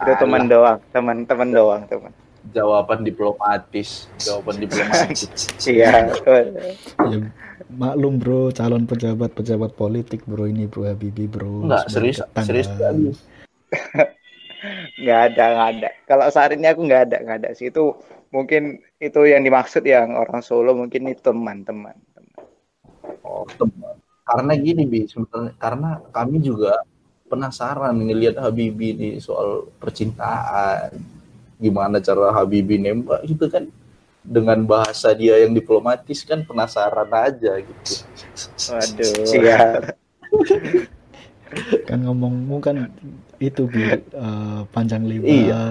Itu 0.00 0.12
teman 0.20 0.44
doang, 0.52 0.78
teman-teman 0.94 1.50
doang, 1.52 1.82
teman. 1.90 2.12
Jawaban 2.50 3.04
diplomatis. 3.04 4.08
Jawaban 4.16 4.56
diplomatis. 4.64 5.28
Iya, 5.68 6.14
ya 6.16 7.18
maklum 7.70 8.18
bro 8.18 8.50
calon 8.50 8.82
pejabat 8.82 9.30
pejabat 9.30 9.78
politik 9.78 10.26
bro 10.26 10.42
ini 10.50 10.66
bro 10.66 10.90
Habibie 10.90 11.30
bro 11.30 11.70
Enggak, 11.70 11.86
sebagai 11.86 12.18
serius, 12.42 12.66
serius 12.66 13.18
nggak 15.00 15.20
ada, 15.32 15.44
nggak 15.56 15.68
ada. 15.78 15.90
Kalau 16.04 16.26
saat 16.28 16.52
ini 16.52 16.66
aku 16.68 16.84
nggak 16.84 17.02
ada, 17.10 17.16
nggak 17.24 17.38
ada 17.44 17.50
sih. 17.56 17.72
Itu 17.72 17.96
mungkin 18.34 18.84
itu 19.00 19.20
yang 19.24 19.42
dimaksud 19.46 19.82
yang 19.86 20.14
orang 20.18 20.44
Solo 20.44 20.76
mungkin 20.76 21.08
itu 21.08 21.22
teman-teman. 21.24 21.96
Oh, 23.24 23.46
teman. 23.56 23.96
Karena 24.26 24.52
gini, 24.54 24.84
Bi, 24.86 25.08
sebenarnya 25.08 25.56
karena 25.58 25.90
kami 26.14 26.38
juga 26.44 26.82
penasaran 27.26 27.94
ngelihat 27.98 28.38
Habibi 28.38 28.94
nih 28.94 29.12
soal 29.22 29.70
percintaan. 29.78 31.19
Gimana 31.60 32.00
cara 32.00 32.32
Habibi 32.32 32.80
nembak 32.80 33.20
gitu 33.28 33.46
kan 33.46 33.68
dengan 34.20 34.64
bahasa 34.64 35.12
dia 35.12 35.36
yang 35.40 35.52
diplomatis 35.52 36.24
kan 36.24 36.40
penasaran 36.44 37.08
aja 37.12 37.60
gitu. 37.60 37.92
Waduh. 38.72 39.24
Iya. 39.36 39.58
kan 41.82 41.98
ngomongmu 42.06 42.62
kan 42.62 42.94
itu 43.42 43.66
bi 43.66 43.82
uh, 44.14 44.62
panjang 44.70 45.02
lebar 45.02 45.26
Iya. 45.26 45.62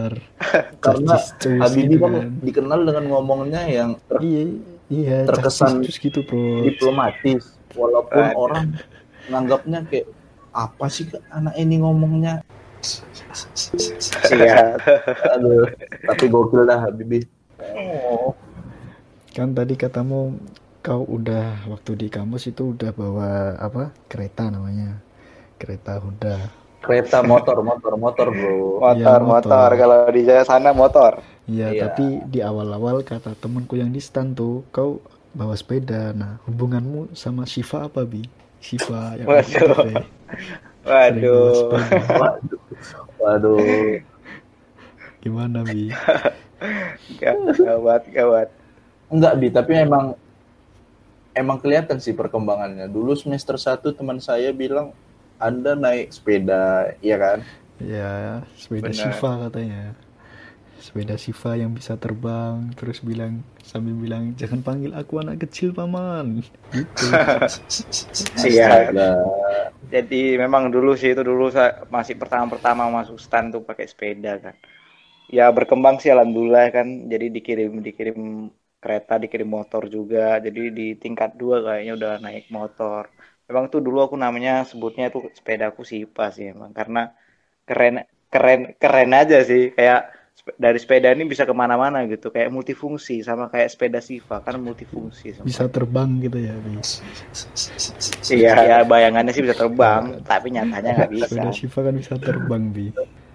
Karena 0.84 1.16
cus-cus 1.16 1.56
Habibi 1.64 1.96
gitu 1.96 2.04
kan 2.04 2.28
dikenal 2.44 2.80
dengan 2.84 3.06
ngomongnya 3.08 3.62
yang 3.64 3.96
ter- 4.04 4.20
iya 4.20 4.42
iya 4.92 5.18
terkesan 5.24 5.80
cus 5.80 5.96
gitu 5.96 6.20
bro 6.28 6.68
diplomatis 6.68 7.56
walaupun 7.78 8.20
Waduh. 8.20 8.36
orang 8.36 8.66
nganggapnya 9.32 9.80
kayak 9.88 10.12
apa 10.52 10.86
sih 10.92 11.08
anak 11.32 11.56
ini 11.56 11.80
ngomongnya 11.80 12.44
Iya. 14.32 14.76
aduh 15.36 15.68
tapi 16.08 16.26
gokil 16.28 16.66
dah 16.66 16.80
Habibi 16.84 17.20
oh 17.60 18.34
kan 19.30 19.54
tadi 19.54 19.78
katamu 19.78 20.36
kau 20.80 21.04
udah 21.06 21.70
waktu 21.70 21.92
di 22.00 22.08
kampus 22.10 22.50
itu 22.50 22.74
udah 22.74 22.92
bawa 22.96 23.30
apa 23.60 23.92
kereta 24.10 24.50
namanya 24.50 24.98
kereta 25.60 26.00
Honda 26.02 26.50
kereta 26.80 27.20
motor 27.22 27.60
motor 27.62 27.94
motor 28.00 28.28
bro 28.32 28.80
Motor, 28.80 28.96
Iya, 28.96 29.20
motor. 29.20 29.22
motor. 29.28 29.70
Kalau 29.76 29.98
di 30.08 30.22
Jaya 30.24 30.44
sana 30.48 30.72
motor. 30.72 31.20
Iya, 31.44 31.68
Iya. 31.76 31.82
tapi 31.92 32.24
di 32.24 32.40
awal-awal 32.40 33.04
kata 33.04 33.36
temanku 33.36 33.76
yang 33.76 33.92
di 33.92 34.00
stand 34.00 34.40
tuh, 34.40 34.64
kau 34.72 35.04
bawa 35.36 35.52
sepeda. 35.60 36.16
Nah, 36.16 36.40
hubunganmu 36.48 37.12
sama 37.12 37.44
Shiva 37.44 37.92
apa, 37.92 38.08
Bi? 38.08 38.24
Shiva 38.64 39.20
yang 39.20 39.28
Waduh. 39.28 40.00
Waduh. 40.84 41.76
waduh 42.20 42.62
waduh 43.22 44.00
Gimana, 45.20 45.68
Bi? 45.68 45.92
Gawat, 47.20 48.08
gawat. 48.08 48.50
enggak 49.10 49.34
bi 49.42 49.50
tapi 49.50 49.74
emang 49.74 50.14
emang 51.34 51.58
kelihatan 51.58 51.98
sih 51.98 52.14
perkembangannya 52.14 52.86
dulu 52.86 53.18
semester 53.18 53.58
1 53.58 53.82
teman 53.98 54.22
saya 54.22 54.54
bilang 54.54 54.94
anda 55.42 55.74
naik 55.74 56.14
sepeda 56.14 56.94
iya 57.02 57.18
kan 57.18 57.40
Ya, 57.80 58.44
sepeda 58.60 58.92
Benar. 58.92 59.00
Shiva 59.00 59.32
katanya. 59.48 59.96
Sepeda 60.80 61.16
Shiva 61.20 61.60
yang 61.60 61.76
bisa 61.76 62.00
terbang, 62.00 62.72
terus 62.80 63.04
bilang 63.04 63.44
sambil 63.62 63.94
bilang 64.00 64.32
jangan 64.40 64.64
panggil 64.64 64.96
aku 64.96 65.20
anak 65.20 65.44
kecil, 65.44 65.76
Paman. 65.76 66.40
Gitu. 66.76 67.06
Iya. 68.48 68.88
Jadi 69.94 70.38
memang 70.40 70.72
dulu 70.72 70.96
sih 70.96 71.12
itu 71.12 71.22
dulu 71.26 71.52
saya 71.52 71.84
masih 71.92 72.16
pertama-pertama 72.16 72.88
masuk 72.88 73.18
stand 73.20 73.52
tuh 73.54 73.62
pakai 73.66 73.86
sepeda 73.92 74.40
kan. 74.40 74.56
Ya 75.30 75.46
berkembang 75.52 76.00
sih 76.02 76.10
alhamdulillah 76.14 76.72
kan. 76.72 76.88
Jadi 77.12 77.26
dikirim 77.36 77.72
dikirim 77.84 78.18
kereta, 78.84 79.20
dikirim 79.20 79.50
motor 79.50 79.84
juga. 79.92 80.40
Jadi 80.46 80.62
di 80.72 80.88
tingkat 80.96 81.36
dua 81.36 81.62
kayaknya 81.66 81.94
udah 82.00 82.14
naik 82.24 82.46
motor. 82.54 83.04
Memang 83.50 83.66
tuh 83.74 83.82
dulu 83.86 84.00
aku 84.06 84.16
namanya 84.16 84.64
sebutnya 84.70 85.10
tuh 85.14 85.28
sepedaku 85.38 85.82
Sipa 85.84 86.30
sih 86.36 86.54
emang 86.54 86.72
karena 86.72 87.12
keren 87.68 88.06
keren 88.34 88.62
keren 88.82 89.12
aja 89.14 89.42
sih 89.50 89.74
kayak 89.74 90.19
dari 90.56 90.78
sepeda 90.78 91.12
ini 91.12 91.24
bisa 91.24 91.44
ke 91.44 91.52
mana-mana 91.52 92.04
gitu 92.06 92.30
kayak 92.30 92.48
multifungsi 92.48 93.20
sama 93.22 93.48
kayak 93.48 93.70
sepeda 93.70 94.00
Siva 94.00 94.40
kan 94.40 94.56
multifungsi 94.58 95.36
sama 95.36 95.46
Bisa 95.46 95.68
terbang 95.68 96.20
gitu 96.20 96.38
ya, 96.38 96.56
Bi. 96.56 96.80
Iya, 98.30 98.56
ya 98.62 98.78
bayangannya 98.84 99.32
sih 99.32 99.44
bisa 99.44 99.54
terbang, 99.54 100.24
tapi 100.24 100.52
nyatanya 100.52 100.92
nggak 100.96 101.12
bisa. 101.12 101.26
Sepeda 101.28 101.52
Shiva 101.52 101.80
kan 101.84 101.94
bisa 101.94 102.14
terbang, 102.16 102.64
Bi. 102.70 102.88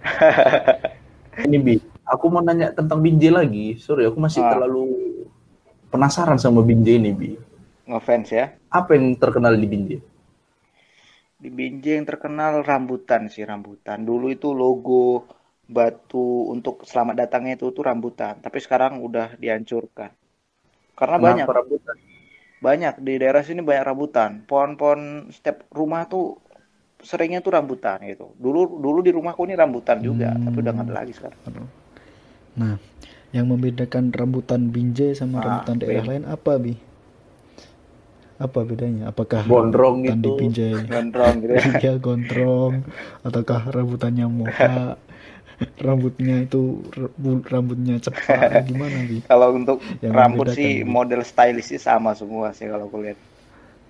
ini 1.45 1.57
bi 1.59 1.75
aku 2.05 2.25
mau 2.29 2.39
nanya 2.39 2.71
tentang 2.71 3.01
Binjai 3.01 3.33
lagi 3.33 3.75
sorry 3.75 4.05
aku 4.05 4.21
masih 4.21 4.39
Ah. 4.39 4.55
terlalu 4.55 4.85
penasaran 5.89 6.37
sama 6.37 6.61
Binjai 6.61 7.01
ini 7.01 7.11
bi 7.11 7.31
Ngefans 7.85 8.29
ya. 8.29 8.53
apa 8.69 8.95
yang 8.95 9.17
terkenal 9.17 9.57
di 9.57 9.67
Binjai 9.67 9.99
Di 11.35 11.49
Binjai 11.49 12.01
yang 12.01 12.09
terkenal 12.09 12.65
rambutan 12.65 13.29
sih, 13.29 13.45
rambutan. 13.45 14.01
Dulu 14.01 14.33
itu 14.33 14.53
logo 14.53 15.29
batu 15.69 16.51
untuk 16.55 16.85
selamat 16.85 17.15
datangnya 17.27 17.57
itu 17.59 17.73
tuh 17.73 17.85
rambutan, 17.89 18.39
tapi 18.45 18.59
sekarang 18.61 19.01
udah 19.01 19.37
dihancurkan. 19.41 20.13
Karena 20.97 21.17
banyak, 21.19 21.49
Kenapa 21.49 21.61
rambutan 21.61 21.97
banyak 22.63 22.95
di 23.05 23.15
daerah 23.21 23.43
sini 23.45 23.61
banyak 23.61 23.85
rambutan. 23.85 24.31
Pohon-pohon 24.49 25.31
setiap 25.31 25.69
rumah 25.75 26.09
tuh 26.09 26.41
seringnya 27.05 27.41
tuh 27.45 27.53
rambutan 27.57 28.01
gitu. 28.09 28.33
Dulu 28.39 28.81
dulu 28.81 28.99
di 29.05 29.13
rumahku 29.13 29.45
ini 29.49 29.55
rambutan 29.59 30.01
juga, 30.01 30.33
Hmm. 30.33 30.45
tapi 30.49 30.57
udah 30.65 30.73
nggak 30.75 30.87
ada 30.89 30.95
lagi 30.95 31.13
sekarang. 31.13 31.41
Nah, 32.55 32.79
yang 33.35 33.47
membedakan 33.51 34.15
rambutan 34.15 34.71
Binjai 34.71 35.13
sama 35.19 35.43
Ah, 35.43 35.45
rambutan 35.45 35.77
daerah 35.83 36.05
beda. 36.07 36.11
lain 36.11 36.25
apa, 36.27 36.53
Bi? 36.63 36.75
Apa 38.35 38.67
bedanya? 38.67 39.15
Apakah 39.15 39.47
Gondrong 39.47 40.03
rambutan 40.03 40.19
di 40.19 40.31
gitu. 40.31 40.39
Binjai 40.39 40.75
Gondrong 40.91 41.35
gitu 41.43 41.55
ya. 41.87 41.93
gondrong 42.03 42.83
ataukah 43.23 43.61
rambutannya 43.71 44.27
moha 44.27 44.99
rambutnya 45.87 46.35
itu 46.47 46.59
rambutnya 47.53 47.95
cepat 48.07 48.51
gimana 48.69 48.99
Bi? 49.09 49.19
Kalau 49.29 49.49
untuk 49.59 49.79
Yang 50.05 50.15
rambut 50.19 50.47
sih 50.57 50.71
gitu. 50.81 50.85
model 50.85 51.21
stylish 51.31 51.69
sih 51.73 51.81
sama 51.89 52.11
semua 52.21 52.53
sih 52.57 52.67
kalau 52.71 52.87
aku 52.89 52.99
lihat. 53.05 53.19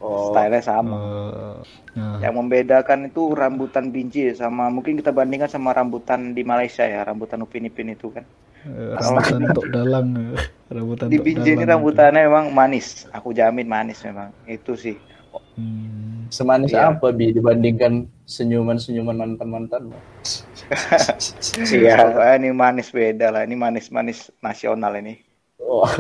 oh 0.01 0.15
Stylenya 0.29 0.63
sama. 0.63 0.99
Eh, 0.99 1.59
nah, 1.97 2.21
Yang 2.23 2.35
membedakan 2.39 3.01
itu 3.11 3.23
rambutan 3.41 3.87
Binjai 3.95 4.35
sama 4.43 4.65
mungkin 4.75 4.95
kita 5.01 5.11
bandingkan 5.19 5.51
sama 5.55 5.71
rambutan 5.79 6.21
di 6.37 6.43
Malaysia 6.51 6.85
ya, 6.95 7.01
rambutan 7.09 7.43
Upin 7.47 7.67
Ipin 7.71 7.91
itu 7.97 8.07
kan. 8.15 8.25
eh, 8.65 8.93
rambutan 9.01 9.43
tok 9.55 9.67
dalang 9.75 10.09
eh, 10.17 10.41
rambutan 10.75 11.11
Di 11.11 11.17
tok 11.17 11.27
Binjai 11.27 11.55
ini 11.57 11.65
rambutannya 11.73 12.21
memang 12.29 12.47
manis. 12.59 12.87
Aku 13.17 13.29
jamin 13.39 13.69
manis 13.69 13.99
memang. 14.09 14.31
Itu 14.57 14.73
sih. 14.85 14.97
itu. 14.97 15.39
Hmm, 15.59 16.27
semanis 16.35 16.73
Iya. 16.73 16.89
apa 16.89 17.07
bi 17.15 17.31
dibandingkan 17.37 17.93
senyuman-senyuman 18.25 19.17
mantan-mantan 19.21 19.93
Iya, 21.77 22.09
ini 22.41 22.51
manis 22.57 22.89
beda 22.89 23.29
lah. 23.29 23.45
Ini 23.45 23.53
manis-manis 23.57 24.33
nasional 24.41 24.97
ini. 24.97 25.21
Oh. 25.61 25.85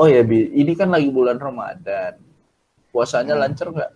Oh 0.00 0.08
ya 0.08 0.24
Bi, 0.24 0.48
ini 0.56 0.72
kan 0.72 0.88
lagi 0.88 1.12
bulan 1.12 1.36
Ramadan. 1.36 2.16
Puasanya 2.88 3.36
Hmm. 3.36 3.42
lancar 3.44 3.68
nggak? 3.68 3.92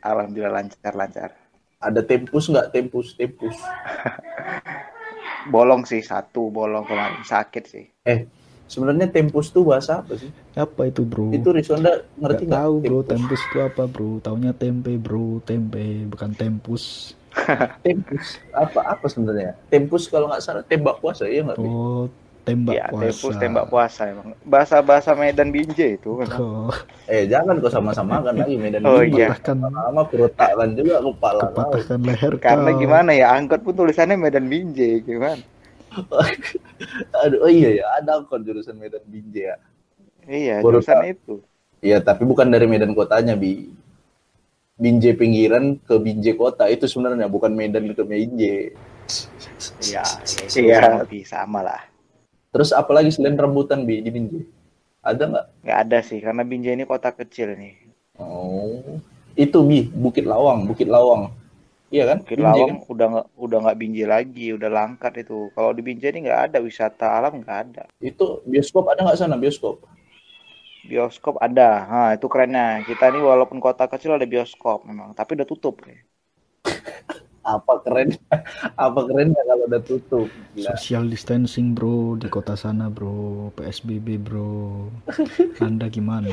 Alhamdulillah 0.00 0.54
lancar-lancar. 0.64 1.30
Ada 1.76 2.00
tempus 2.00 2.48
nggak? 2.48 2.72
Tempus, 2.72 3.12
tempus. 3.14 3.56
Bolong 5.52 5.84
sih 5.86 6.02
satu 6.02 6.50
bolong 6.50 6.82
kemarin 6.88 7.22
sakit 7.22 7.64
sih. 7.68 7.84
Eh, 8.02 8.26
sebenarnya 8.66 9.06
tempus 9.08 9.48
tuh 9.48 9.62
bahasa 9.64 10.00
apa 10.00 10.14
sih? 10.14 10.30
apa 10.54 10.80
itu 10.84 11.02
bro 11.02 11.30
Itu 11.30 11.50
Risonda 11.50 11.90
ngerti 12.16 12.44
nggak? 12.44 12.58
tahu 12.58 12.74
bro 12.80 12.98
tempus 13.02 13.40
itu 13.42 13.58
apa 13.60 13.82
bro 13.84 14.18
taunya 14.18 14.52
tempe 14.52 14.96
bro 14.96 15.38
tempe 15.40 15.80
bukan 16.06 16.30
tempus 16.32 17.14
Tempus. 17.84 18.40
Apa 18.50 18.96
apa 18.96 19.06
sebenarnya? 19.06 19.52
Tempus 19.66 20.08
kalau 20.08 20.24
nggak 20.26 20.40
salah 20.40 20.64
tembak 20.64 20.96
puasa 20.98 21.28
ya 21.28 21.44
nggak? 21.44 21.58
Oh 21.58 22.08
tembak 22.42 22.72
ya, 22.72 22.86
puasa 22.88 23.04
tempus 23.04 23.34
tembak 23.36 23.66
puasa 23.66 24.02
emang. 24.06 24.32
Bahasa-bahasa 24.42 25.12
Medan 25.12 25.50
Binjai 25.50 25.98
itu 25.98 26.16
memang. 26.16 26.38
oh, 26.38 26.72
Eh 27.04 27.26
jangan 27.26 27.58
kau 27.58 27.68
sama-samakan 27.68 28.34
lagi 28.36 28.56
Medan 28.56 28.82
Oh, 28.82 29.02
Binjai. 29.02 29.12
iya. 29.12 29.28
patahkan 29.28 29.56
Lama 29.60 30.02
perut 30.06 30.32
takkan 30.32 30.72
juga 30.72 31.04
kepala 31.04 31.40
kepatahkan 31.44 31.98
leher 32.00 32.34
Karena 32.38 32.70
kau. 32.70 32.80
gimana 32.80 33.10
ya, 33.12 33.26
angkot 33.32 33.60
pun 33.60 33.74
tulisannya 33.76 34.16
Medan 34.16 34.46
Binjai 34.46 35.04
gimana? 35.04 35.36
Aduh, 37.24 37.38
oh 37.44 37.50
iya 37.50 37.70
ya, 37.82 37.84
ada 37.96 38.20
angkot 38.20 38.44
jurusan 38.44 38.76
Medan 38.76 39.02
Binjai 39.08 39.52
ya. 39.52 39.56
Iya, 40.26 40.54
Baru 40.60 40.80
jurusan 40.80 40.96
tahu. 41.00 41.12
itu. 41.12 41.34
Iya, 41.80 41.98
tapi 42.02 42.22
bukan 42.26 42.48
dari 42.50 42.66
Medan 42.66 42.92
kotanya, 42.92 43.36
Bi. 43.38 43.70
Binjai 44.76 45.16
pinggiran 45.16 45.80
ke 45.80 45.96
Binjai 45.96 46.36
kota 46.36 46.68
itu 46.68 46.84
sebenarnya 46.84 47.28
bukan 47.32 47.52
Medan 47.56 47.88
ke 47.96 48.02
Binjai. 48.04 48.76
Iya, 49.80 50.02
Iya. 50.52 50.58
iya, 50.60 50.80
lebih 51.00 51.22
sama 51.24 51.64
lah. 51.64 51.80
Terus 52.52 52.72
apalagi 52.72 53.12
selain 53.12 53.36
rambutan 53.36 53.84
Bi 53.84 54.00
di 54.04 54.10
Binjai? 54.12 54.44
Ada 55.00 55.22
nggak? 55.30 55.46
Nggak 55.64 55.78
ada 55.86 55.98
sih, 56.02 56.18
karena 56.20 56.42
Binjai 56.42 56.74
ini 56.76 56.84
kota 56.84 57.14
kecil 57.14 57.54
nih. 57.56 57.74
Oh, 58.18 58.98
itu 59.36 59.58
Bi, 59.62 59.86
Bukit 59.92 60.24
Lawang, 60.24 60.64
Bukit 60.66 60.88
Lawang. 60.88 61.30
Iya 61.94 62.04
kan? 62.10 62.18
Bukit 62.22 62.38
Binjai 62.38 62.62
Lawang 62.66 62.72
udah 62.92 63.06
nggak 63.12 63.26
udah 63.44 63.58
nggak 63.62 63.78
Binjai 63.80 64.06
lagi, 64.14 64.46
udah 64.56 64.70
langkat 64.78 65.12
itu. 65.22 65.38
Kalau 65.54 65.70
di 65.76 65.82
Binjai 65.86 66.10
ini 66.12 66.20
nggak 66.26 66.42
ada 66.50 66.58
wisata 66.68 67.06
alam 67.18 67.32
nggak 67.40 67.58
ada. 67.64 67.82
kan? 67.86 67.94
Itu 68.02 68.42
bioskop 68.50 68.84
ada 68.90 69.00
nggak 69.06 69.18
sana 69.18 69.36
bioskop? 69.38 69.76
Bioskop 70.86 71.34
ada, 71.42 71.70
nah 71.90 72.08
itu 72.14 72.26
kerennya. 72.32 72.66
Kita 72.86 73.10
ini 73.10 73.18
walaupun 73.18 73.58
kota 73.58 73.84
kecil 73.90 74.14
ada 74.14 74.26
bioskop 74.26 74.86
memang, 74.86 75.10
tapi 75.18 75.34
udah 75.34 75.48
tutup 75.48 75.82
nih. 75.86 75.98
Apa 77.46 77.78
keren? 77.86 78.10
Apa 78.86 79.00
kerennya 79.06 79.42
kalau 79.46 79.64
udah 79.70 79.82
tutup? 79.82 80.28
Gila. 80.54 80.72
social 80.74 81.04
distancing 81.06 81.76
bro 81.76 82.18
di 82.18 82.26
kota 82.26 82.58
sana 82.58 82.90
bro 82.90 83.50
PSBB 83.54 84.18
bro 84.18 84.90
anda 85.66 85.86
gimana 85.86 86.32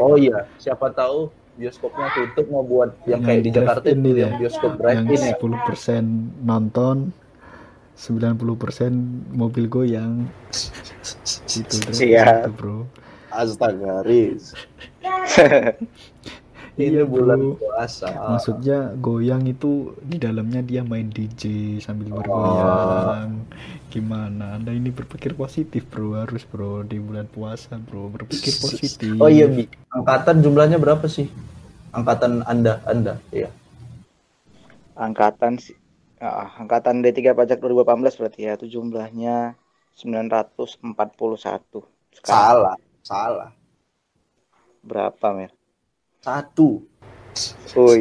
Oh 0.00 0.16
iya, 0.16 0.48
siapa 0.56 0.92
tahu 0.92 1.28
bioskopnya 1.56 2.08
tutup 2.12 2.46
mau 2.52 2.62
buat 2.62 2.92
yang, 3.04 3.18
Yang 3.18 3.20
kayak 3.24 3.40
di 3.40 3.50
Jakarta 3.50 3.86
itu 3.88 4.08
yang 4.12 4.32
ya? 4.32 4.38
bioskop 4.38 4.70
yang 4.70 4.78
drive-in 5.08 5.20
ya 5.20 5.34
10% 5.40 6.44
nonton 6.44 6.96
90% 7.96 9.32
mobil 9.32 9.64
goyang. 9.72 10.28
Itu 11.48 11.76
Siap. 11.96 12.44
itu 12.44 12.50
bro. 12.52 12.84
Astaga 13.36 14.00
Riz 14.06 14.56
ini 16.76 17.00
Iya, 17.00 17.04
bulan 17.08 17.56
puasa. 17.56 18.08
Maksudnya 18.36 18.92
goyang 19.00 19.48
itu 19.48 19.96
di 20.04 20.20
dalamnya 20.20 20.60
dia 20.60 20.84
main 20.84 21.08
DJ 21.08 21.42
sambil 21.80 22.12
Oh. 22.12 22.20
bergoyang. 22.20 23.48
Gimana? 23.88 24.60
Anda 24.60 24.76
ini 24.76 24.92
berpikir 24.92 25.32
positif 25.32 25.88
bro. 25.88 26.20
Harus 26.20 26.44
bro. 26.44 26.84
Di 26.84 27.00
bulan 27.00 27.24
puasa 27.32 27.80
bro. 27.80 28.12
Berpikir 28.12 28.52
positif. 28.60 29.16
Oh 29.16 29.32
iya 29.32 29.48
bi. 29.48 29.64
Angkatan 29.88 30.44
jumlahnya 30.44 30.76
berapa 30.76 31.08
sih? 31.08 31.32
Angkatan 31.96 32.44
anda 32.44 32.84
anda. 32.84 33.16
Iya. 33.32 33.48
Angkatan 34.96 35.56
sih 35.56 35.76
ah, 36.20 36.48
angkatan 36.60 37.00
D3 37.04 37.32
pajak 37.32 37.56
2018 37.60 38.20
berarti 38.20 38.40
ya. 38.44 38.52
Itu 38.60 38.68
jumlahnya 38.68 39.56
941 39.96 41.88
sekarang. 42.12 42.36
Salah 42.52 42.76
salah. 43.00 43.50
Berapa 44.84 45.26
mer 45.32 45.50
satu. 46.26 46.82
Oh 47.76 47.92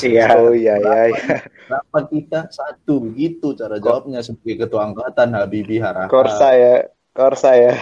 iya 0.00 0.26
oh 0.40 0.50
iya 0.50 0.74
iya, 0.80 1.00
iya. 1.12 1.36
berapa 1.68 1.98
kita? 2.08 2.48
Satu. 2.50 3.06
Begitu 3.06 3.52
cara 3.54 3.76
jawabnya 3.78 4.24
sebagai 4.24 4.66
ketua 4.66 4.88
angkatan 4.90 5.36
Habibie 5.36 5.78
Haraka 5.78 6.10
korsa 6.10 6.56
ya 6.56 6.74
korsa 7.12 7.54
ya. 7.54 7.72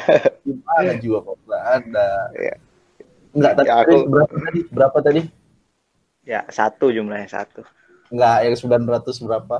Gimana 0.44 0.92
jiwa 1.00 1.22
korsa 1.22 1.56
anda? 1.78 2.08
Iya. 2.36 2.54
enggak 3.34 3.52
tadi 3.56 3.68
Ya, 3.70 3.74
aku- 3.82 4.06
berapa 4.06 4.34
tadi? 4.36 4.60
Berapa 4.68 4.98
tadi? 5.00 5.22
Ya 6.26 6.40
satu 6.50 6.90
jumlahnya 6.90 7.28
satu. 7.30 7.62
Enggak 8.10 8.36
yang 8.44 8.54
900 8.58 9.24
berapa? 9.24 9.56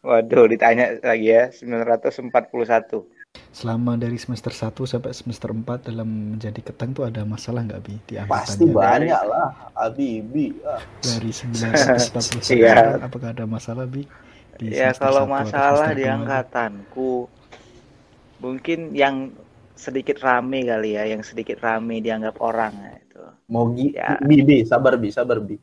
Waduh 0.00 0.48
ditanya 0.48 0.96
lagi 1.04 1.28
ya 1.28 1.52
941 1.52 3.04
selama 3.50 3.94
dari 3.94 4.18
semester 4.18 4.50
1 4.50 4.74
sampai 4.88 5.12
semester 5.14 5.50
4 5.52 5.86
dalam 5.92 6.08
menjadi 6.34 6.60
ketang 6.64 6.90
tuh 6.90 7.06
ada 7.06 7.22
masalah 7.22 7.62
nggak 7.62 7.82
bi 7.82 7.94
di 8.08 8.14
pasti 8.24 8.66
banyak 8.66 9.22
lah 9.22 9.70
Habibie 9.76 10.54
ah. 10.66 10.80
dari 10.98 11.30
941 11.38 12.56
Iya. 12.56 13.04
apakah 13.04 13.30
ada 13.30 13.44
masalah 13.46 13.86
bi 13.86 14.02
di 14.56 14.72
Ya 14.72 14.90
kalau 14.92 15.24
masalah 15.26 15.92
di 15.92 16.04
angkatanku 16.04 17.30
mungkin 18.40 18.96
yang 18.96 19.30
sedikit 19.76 20.20
rame 20.20 20.64
kali 20.64 20.92
ya, 20.92 21.08
yang 21.08 21.24
sedikit 21.24 21.56
rame 21.64 22.04
dianggap 22.04 22.36
orang 22.40 22.72
ya, 22.76 22.92
itu. 23.00 23.20
mau 23.48 23.64
gi 23.72 23.92
Ya. 23.92 24.16
bi, 24.20 24.40
bi 24.40 24.64
sabar 24.64 24.96
bi 24.96 25.08
sabar 25.08 25.38
bi 25.40 25.56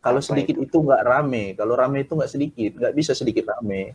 kalau 0.00 0.20
sedikit 0.20 0.56
itu 0.56 0.76
nggak 0.76 1.02
rame 1.02 1.52
kalau 1.52 1.72
rame 1.72 2.04
itu 2.04 2.12
nggak 2.12 2.30
sedikit 2.30 2.70
nggak 2.76 2.94
bisa 2.94 3.12
sedikit 3.12 3.48
rame 3.52 3.92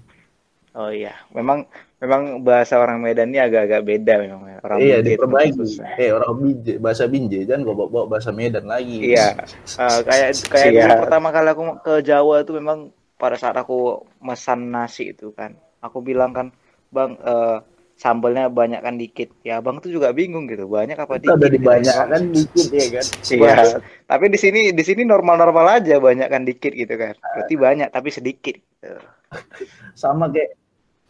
Oh 0.71 0.87
iya, 0.87 1.11
memang 1.35 1.67
memang 1.99 2.47
bahasa 2.47 2.79
orang 2.79 3.03
Medan 3.03 3.27
ini 3.35 3.43
agak-agak 3.43 3.83
beda 3.83 4.13
memang. 4.23 4.41
ya. 4.47 4.57
Orang 4.63 4.77
iya 4.79 4.95
Binjai 4.97 5.03
itu 5.03 5.09
diperbaiki 5.19 5.63
eh 5.99 6.09
orang 6.15 6.31
binje 6.39 6.73
bahasa 6.79 7.03
binje 7.05 7.39
jangan 7.43 7.61
gua 7.67 7.75
bawa, 7.75 7.89
bawa 7.91 8.05
bahasa 8.07 8.31
Medan 8.31 8.65
lagi 8.71 9.11
Iya, 9.11 9.35
eh, 9.77 9.99
kayak 10.07 10.29
kayak 10.53 10.71
Iya. 10.71 10.95
pertama 10.95 11.27
kali 11.29 11.47
aku 11.51 11.63
ke 11.83 11.93
Jawa 12.01 12.41
itu 12.41 12.55
memang 12.55 12.89
pada 13.19 13.35
saat 13.35 13.53
aku 13.53 14.07
mesan 14.23 14.71
nasi 14.71 15.11
itu 15.11 15.35
kan, 15.35 15.53
aku 15.79 15.99
bilang 15.99 16.31
kan, 16.31 16.47
bang 16.89 17.19
eh, 17.19 17.57
sambelnya 17.93 18.49
banyak 18.49 18.81
kan 18.81 18.95
dikit. 18.95 19.29
Ya 19.43 19.59
abang 19.59 19.77
tuh 19.77 19.91
juga 19.91 20.09
bingung 20.09 20.47
gitu, 20.47 20.65
banyak 20.65 20.95
apa 20.95 21.19
kita 21.19 21.21
dikit? 21.21 21.35
udah 21.37 21.49
gitu. 21.51 21.55
dibanyakan 21.59 22.21
dikit 22.31 22.67
ya 22.71 22.85
kan 22.89 23.05
Iya. 23.27 23.53
Tapi 24.07 24.25
di 24.31 24.39
sini 24.39 24.61
di 24.71 24.83
sini 24.87 25.03
normal-normal 25.03 25.83
aja, 25.83 25.99
banyak 25.99 26.25
kan 26.25 26.41
dikit 26.41 26.71
gitu 26.73 26.95
kan. 26.95 27.13
Berarti 27.13 27.53
banyak 27.59 27.87
tapi 27.91 28.09
sedikit. 28.09 28.55
Gitu. 28.55 28.97
sama 29.93 30.27
kayak 30.27 30.59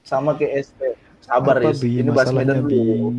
sama 0.02 0.36
kayak 0.38 0.66
ST 0.68 0.80
sabar 1.22 1.62
bi 1.62 2.02
ini 2.02 2.10
bahas 2.10 2.34
Medan 2.34 2.66
dulu. 2.66 3.14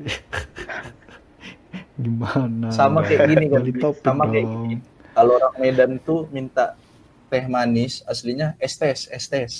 Gimana? 1.94 2.74
Sama 2.74 3.06
kayak 3.06 3.30
gini 3.30 3.46
kan 3.46 3.62
sama 4.02 4.24
kayak 4.30 4.46
dong. 4.46 4.54
gini. 4.66 4.76
Kalau 5.14 5.32
orang 5.38 5.54
Medan 5.62 5.92
tuh 6.02 6.26
minta 6.34 6.74
teh 7.30 7.44
manis 7.46 8.02
aslinya 8.06 8.58
es 8.58 8.74
tes 8.74 9.06
es 9.10 9.24
tes. 9.30 9.52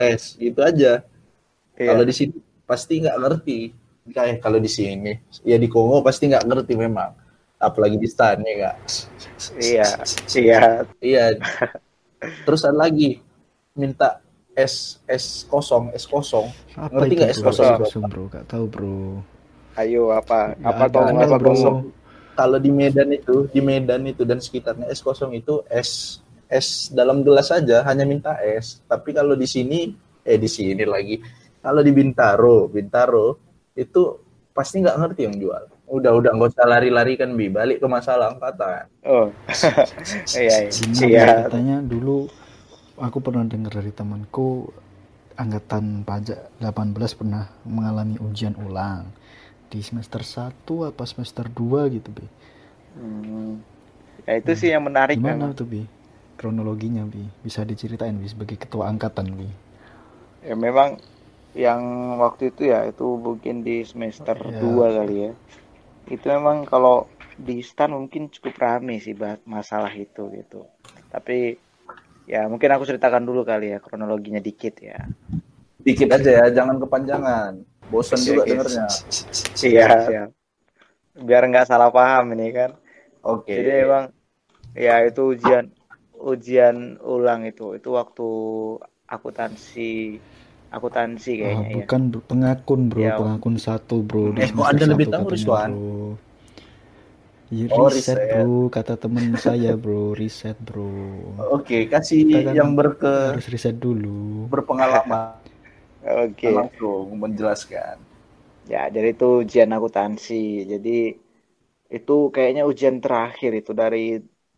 Tes 0.00 0.36
gitu 0.40 0.60
aja. 0.64 1.04
Iya. 1.74 1.90
kalau 1.90 2.06
di 2.06 2.14
sini 2.14 2.36
pasti 2.64 3.02
nggak 3.04 3.18
ngerti. 3.20 3.60
Kayak 4.14 4.44
kalau 4.44 4.60
di 4.60 4.68
sini 4.68 5.12
ya 5.44 5.56
di 5.56 5.68
Kongo 5.68 6.00
pasti 6.00 6.28
nggak 6.32 6.44
ngerti 6.48 6.72
memang. 6.76 7.12
Apalagi 7.60 7.96
di 8.00 8.08
stan 8.08 8.40
ya 8.44 8.76
Iya. 9.60 9.88
Iya. 10.32 10.62
iya. 11.04 11.24
Terus 12.48 12.64
ada 12.64 12.88
lagi 12.88 13.20
minta 13.76 14.23
es 14.54 15.02
es 15.04 15.42
kosong 15.44 15.90
es 15.92 16.06
kosong 16.06 16.46
apa 16.74 17.02
Ngerti 17.02 17.14
nggak 17.18 17.30
es 17.30 17.38
bro 17.38 17.52
kosong? 17.78 18.02
bro 18.06 18.22
gak 18.30 18.44
tahu 18.46 18.64
bro 18.66 18.98
Ayo 19.74 20.14
apa 20.14 20.54
Nggak 20.54 20.74
apa 20.78 20.98
nggak, 21.10 21.26
apa 21.26 21.36
bro. 21.36 21.50
kosong? 21.50 21.78
kalau 22.34 22.58
di 22.58 22.70
Medan 22.70 23.10
itu 23.10 23.46
di 23.50 23.60
Medan 23.60 24.02
itu 24.06 24.22
dan 24.22 24.38
sekitarnya 24.38 24.86
es 24.86 24.98
kosong 24.98 25.34
itu 25.34 25.62
es 25.66 26.18
es 26.46 26.90
dalam 26.90 27.22
gelas 27.22 27.50
saja 27.50 27.82
hanya 27.82 28.02
minta 28.02 28.38
es 28.38 28.82
tapi 28.86 29.10
kalau 29.10 29.34
di 29.34 29.46
sini 29.46 29.90
eh 30.22 30.38
di 30.38 30.46
sini 30.46 30.82
lagi 30.82 31.18
kalau 31.58 31.82
di 31.82 31.90
Bintaro 31.90 32.66
Bintaro 32.66 33.38
itu 33.74 34.02
pasti 34.50 34.78
nggak 34.78 34.98
ngerti 34.98 35.20
yang 35.26 35.36
jual 35.38 35.62
udah 35.84 36.12
udah 36.14 36.30
nggak 36.32 36.50
usah 36.54 36.66
lari-lari 36.66 37.14
kan 37.14 37.34
bi 37.34 37.50
balik 37.50 37.82
ke 37.82 37.86
masalah 37.86 38.30
angkatan 38.30 38.86
Oh. 39.04 39.28
iya, 40.38 40.70
iya. 40.70 41.06
Iya. 41.06 41.26
katanya 41.44 41.76
dulu 41.82 42.24
aku 43.04 43.20
pernah 43.20 43.44
dengar 43.44 43.72
dari 43.72 43.92
temanku 43.92 44.72
angkatan 45.34 46.02
pajak 46.02 46.56
18 46.58 46.94
pernah 47.14 47.44
mengalami 47.66 48.16
ujian 48.18 48.54
ulang 48.56 49.10
di 49.66 49.82
semester 49.82 50.22
1 50.22 50.54
apa 50.86 51.02
semester 51.04 51.44
2 51.46 51.90
gitu 51.92 52.10
bi 52.10 52.26
Hmm. 52.94 53.58
Ya 54.22 54.38
itu 54.38 54.54
sih 54.54 54.70
yang 54.70 54.86
menarik 54.86 55.18
gimana 55.18 55.50
memang. 55.50 55.50
tuh 55.52 55.66
bi 55.66 55.82
kronologinya 56.34 57.02
bi 57.04 57.26
bisa 57.42 57.66
diceritain 57.66 58.14
bi 58.14 58.30
sebagai 58.30 58.54
ketua 58.54 58.86
angkatan 58.86 59.34
bi 59.34 59.50
Ya 60.40 60.54
memang 60.54 61.02
yang 61.54 61.82
waktu 62.16 62.50
itu 62.50 62.68
ya 62.68 62.86
itu 62.86 63.18
mungkin 63.18 63.62
di 63.62 63.82
semester 63.82 64.38
Iya. 64.38 64.60
2 64.60 64.86
kali 64.94 65.16
ya. 65.20 65.32
Itu 66.06 66.26
memang 66.28 66.62
kalau 66.64 67.08
di 67.34 67.58
stan 67.60 67.90
mungkin 67.90 68.28
cukup 68.28 68.54
rame 68.56 69.00
sih 69.00 69.12
bahas 69.12 69.42
masalah 69.44 69.90
itu 69.90 70.30
gitu. 70.30 70.62
Tapi 71.08 71.58
ya 72.24 72.48
mungkin 72.48 72.70
aku 72.72 72.84
ceritakan 72.84 73.22
dulu 73.22 73.44
kali 73.44 73.76
ya 73.76 73.78
kronologinya 73.78 74.40
dikit 74.40 74.80
ya. 74.80 74.96
dikit 75.84 76.08
aja 76.08 76.30
ya 76.40 76.46
jangan 76.48 76.80
kepanjangan 76.80 77.60
bosan 77.92 78.16
juga 78.18 78.42
oke. 78.42 78.48
dengernya 78.48 78.86
Iya. 79.60 79.88
Siap. 80.08 80.30
Biar 81.20 81.42
nggak 81.46 81.68
salah 81.68 81.92
paham 81.92 82.32
ini 82.32 82.48
kan. 82.50 82.72
oke 83.20 83.52
Jadi 83.52 83.70
emang 83.84 84.08
ya 84.72 85.04
itu 85.04 85.36
ujian 85.36 85.68
ujian 86.16 86.96
ulang 87.04 87.44
itu 87.44 87.76
itu 87.76 87.88
waktu 87.92 88.28
akuntansi 89.04 90.16
akuntansi 90.72 91.32
kayaknya 91.38 91.68
ya. 91.68 91.76
bukan 91.84 92.00
bro, 92.10 92.20
pengakun 92.24 92.80
bro 92.88 93.00
Ya. 93.04 93.14
pengakun 93.14 93.54
satu 93.60 94.00
bro 94.00 94.32
Eh, 94.34 94.48
kok 94.48 94.64
semester 94.64 94.72
Anda 94.74 94.84
lebih 94.96 95.06
tahu, 95.12 95.24
Rizwan? 95.30 95.70
Ya, 97.52 97.68
Oh, 97.68 97.88
riset, 97.94 98.20
riset. 98.28 98.28
bro 98.28 98.68
kata 98.74 98.94
temen 99.02 99.26
saya 99.44 99.72
bro 99.82 100.12
riset 100.20 100.56
bro 100.66 100.88
oke 101.54 101.76
kasih 101.92 102.20
Kita 102.20 102.38
kan 102.46 102.58
yang 102.58 102.68
berke 102.78 103.14
harus 103.26 103.44
riset 103.52 103.76
dulu 103.84 104.48
berpengalaman 104.50 105.44
Oke. 106.24 106.52
langsung 106.56 107.18
menjelaskan 107.20 107.98
Ya, 108.72 108.80
jadi 108.94 109.08
itu 109.14 109.26
ujian 109.42 109.70
akuntansi. 109.76 110.34
Jadi 110.72 110.90
itu 111.96 112.12
kayaknya 112.34 112.62
ujian 112.70 112.96
terakhir 113.04 113.50
itu 113.60 113.70
dari 113.82 113.98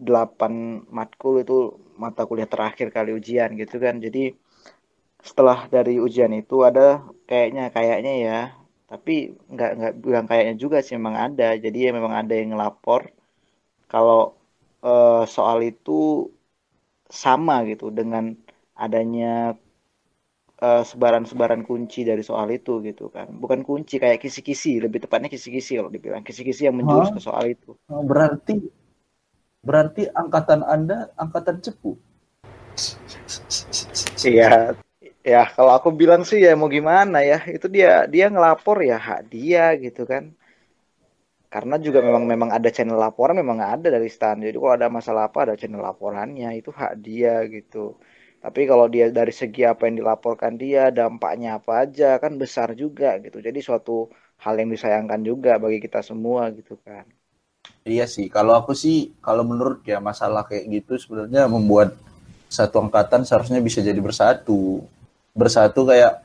8 0.07 0.53
matkul 0.97 1.35
itu 1.43 1.55
mata 2.03 2.23
kuliah 2.29 2.49
terakhir 2.53 2.87
kali 2.97 3.11
ujian 3.19 3.51
gitu 3.61 3.75
kan. 3.85 3.95
Jadi 4.05 4.19
setelah 5.29 5.59
dari 5.75 5.95
ujian 6.07 6.33
itu 6.41 6.57
ada 6.69 7.03
kayaknya 7.29 7.63
kayaknya 7.77 8.13
ya, 8.27 8.39
tapi 8.91 9.13
nggak 9.53 9.71
nggak 9.79 9.95
bilang 10.05 10.27
kayaknya 10.31 10.55
juga 10.65 10.79
sih 10.85 10.95
memang 10.99 11.17
ada. 11.27 11.49
Jadi 11.65 11.79
ya 11.87 11.91
memang 11.99 12.15
ada 12.21 12.33
yang 12.41 12.49
ngelapor 12.55 13.01
kalau 13.93 14.21
eh, 14.91 15.23
soal 15.37 15.59
itu 15.71 15.93
sama 17.23 17.57
gitu 17.71 17.87
dengan 17.99 18.25
adanya 18.85 19.57
eh, 20.67 20.83
sebaran-sebaran 20.91 21.63
kunci 21.69 22.01
dari 22.11 22.23
soal 22.31 22.49
itu 22.59 22.73
gitu 22.89 23.05
kan. 23.15 23.29
Bukan 23.43 23.61
kunci 23.69 23.95
kayak 24.03 24.19
kisi-kisi, 24.25 24.73
lebih 24.85 24.99
tepatnya 25.05 25.29
kisi-kisi 25.35 25.73
kalau 25.79 25.91
dibilang 25.93 26.25
kisi-kisi 26.29 26.63
yang 26.69 26.77
menjurus 26.81 27.11
ke 27.15 27.21
soal 27.27 27.45
itu. 27.55 27.73
Oh, 27.93 28.03
berarti 28.11 28.55
berarti 29.67 30.03
angkatan 30.21 30.61
anda 30.75 30.99
angkatan 31.23 31.57
cepu 31.65 31.93
Iya. 34.27 34.77
Ya, 35.33 35.39
kalau 35.57 35.73
aku 35.79 35.89
bilang 36.01 36.23
sih 36.29 36.39
ya 36.47 36.51
mau 36.61 36.69
gimana 36.77 37.17
ya. 37.31 37.37
Itu 37.57 37.67
dia 37.77 37.89
dia 38.13 38.25
ngelapor 38.33 38.77
ya 38.91 38.97
hak 39.07 39.21
dia 39.33 39.61
gitu 39.85 40.01
kan. 40.13 40.25
karena 41.55 41.75
juga 41.87 41.99
memang 42.09 42.25
memang 42.33 42.51
ada 42.57 42.69
channel 42.77 42.99
laporan 43.05 43.37
memang 43.43 43.59
ada 43.75 43.89
dari 43.97 44.09
stan 44.17 44.37
jadi 44.47 44.57
kalau 44.63 44.75
ada 44.79 44.89
masalah 44.99 45.23
apa 45.29 45.39
ada 45.45 45.55
channel 45.61 45.83
laporannya 45.89 46.49
itu 46.61 46.71
hak 46.81 46.93
dia 47.07 47.33
gitu 47.55 47.85
tapi 48.45 48.61
kalau 48.71 48.87
dia 48.95 49.05
dari 49.19 49.33
segi 49.41 49.63
apa 49.73 49.83
yang 49.89 49.97
dilaporkan 50.01 50.53
dia 50.63 50.83
dampaknya 51.01 51.49
apa 51.59 51.73
aja 51.85 52.09
kan 52.23 52.33
besar 52.43 52.69
juga 52.83 53.09
gitu 53.25 53.39
jadi 53.47 53.59
suatu 53.69 53.93
hal 54.45 54.55
yang 54.61 54.71
disayangkan 54.75 55.21
juga 55.31 55.51
bagi 55.65 55.79
kita 55.87 56.01
semua 56.11 56.43
gitu 56.59 56.75
kan 56.87 57.07
Iya 57.93 58.05
sih, 58.15 58.27
kalau 58.37 58.53
aku 58.61 58.73
sih, 58.85 58.97
kalau 59.27 59.43
menurut 59.51 59.79
ya 59.93 59.99
masalah 60.09 60.43
kayak 60.49 60.65
gitu 60.77 60.93
sebenarnya 61.03 61.43
membuat 61.55 61.89
satu 62.57 62.77
angkatan 62.85 63.23
seharusnya 63.29 63.61
bisa 63.69 63.81
jadi 63.89 64.01
bersatu. 64.09 64.63
Bersatu 65.37 65.85
kayak 65.85 66.25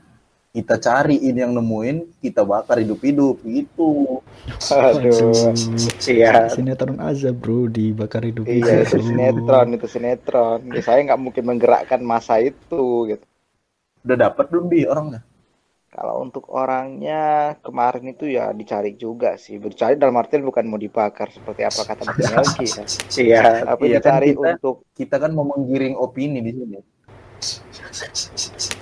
kita 0.51 0.75
cari 0.79 1.15
ini 1.19 1.39
yang 1.43 1.53
nemuin, 1.55 2.19
kita 2.23 2.43
bakar 2.43 2.79
hidup-hidup 2.83 3.39
gitu. 3.43 4.19
aduh 4.71 5.51
iya 6.07 6.47
Sinetron 6.51 6.97
aja 6.99 7.29
bro 7.35 7.67
dibakar 7.67 8.23
hidup 8.23 8.47
iya 8.47 8.83
itu 8.87 8.99
sinetron 9.03 9.67
itu 9.75 9.87
sinetron 9.87 10.59
ya, 10.71 10.81
saya 10.81 10.99
nggak 11.07 11.21
mungkin 11.21 11.43
menggerakkan 11.43 12.01
masa 12.03 12.39
itu 12.39 13.11
gitu 13.11 13.25
Udah 14.01 14.17
dapat 14.17 14.49
belum 14.49 14.65
bi 14.65 14.81
orangnya? 14.89 15.21
Kalau 15.91 16.23
untuk 16.25 16.49
orangnya 16.49 17.53
kemarin 17.61 18.15
itu 18.17 18.25
ya 18.31 18.49
dicari 18.55 18.95
juga 18.97 19.35
sih. 19.37 19.59
Dicari 19.61 19.93
dalam 19.99 20.17
artian 20.17 20.41
bukan 20.41 20.65
mau 20.65 20.79
dibakar 20.79 21.29
seperti 21.29 21.61
apa 21.67 21.83
kata 21.85 22.01
Mas 22.07 22.17
Melki 22.17 22.65
ya. 22.65 22.83
Iya, 23.21 23.41
tapi 23.69 23.83
Iya, 23.91 23.99
kan 24.01 24.17
dicari 24.17 24.27
kita- 24.33 24.41
untuk 24.57 24.75
Kita 24.95 25.15
kan 25.21 25.31
mau 25.37 25.45
menggiring 25.45 25.93
opini 25.99 26.39
di 26.41 26.51
sini. 26.55 26.79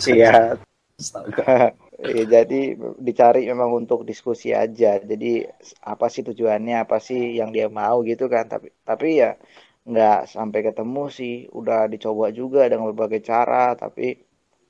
Iya. 0.08 0.56
Iya, 2.00 2.24
jadi 2.40 2.80
dicari 2.96 3.44
memang 3.52 3.84
untuk 3.84 4.08
diskusi 4.08 4.56
aja. 4.56 5.04
Jadi 5.04 5.44
apa 5.84 6.08
sih 6.08 6.24
tujuannya, 6.24 6.88
apa 6.88 6.96
sih 7.04 7.36
yang 7.36 7.52
dia 7.52 7.68
mau 7.68 8.00
gitu 8.08 8.32
kan. 8.32 8.48
Tapi 8.48 8.72
tapi 8.88 9.20
ya 9.20 9.36
nggak 9.84 10.32
sampai 10.32 10.60
ketemu 10.64 11.04
sih. 11.12 11.34
Udah 11.52 11.92
dicoba 11.92 12.32
juga 12.32 12.72
dengan 12.72 12.96
berbagai 12.96 13.20
cara, 13.20 13.76
tapi 13.76 14.16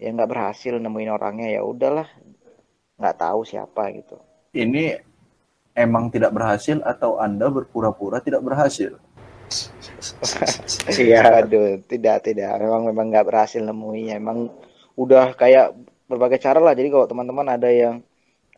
ya 0.02 0.10
nggak 0.10 0.26
berhasil 0.34 0.74
nemuin 0.82 1.12
orangnya. 1.14 1.48
Ya 1.54 1.62
udahlah, 1.62 2.10
nggak 2.98 3.18
tahu 3.22 3.46
siapa 3.46 3.94
gitu. 3.94 4.18
Ini 4.58 4.98
emang 5.78 6.10
tidak 6.10 6.34
berhasil 6.34 6.82
atau 6.82 7.22
Anda 7.22 7.46
berpura-pura 7.54 8.26
tidak 8.26 8.42
berhasil? 8.42 8.98
Iya, 10.94 11.42
aduh, 11.42 11.82
tidak, 11.90 12.22
tidak. 12.26 12.54
Memang 12.62 12.86
memang 12.90 13.06
nggak 13.10 13.28
berhasil 13.30 13.62
nemuinya. 13.66 14.18
Emang 14.22 14.50
udah 15.00 15.32
kayak 15.40 15.72
berbagai 16.12 16.40
cara 16.44 16.60
lah. 16.60 16.76
Jadi 16.76 16.92
kalau 16.92 17.08
teman-teman 17.08 17.48
ada 17.56 17.70
yang 17.72 18.04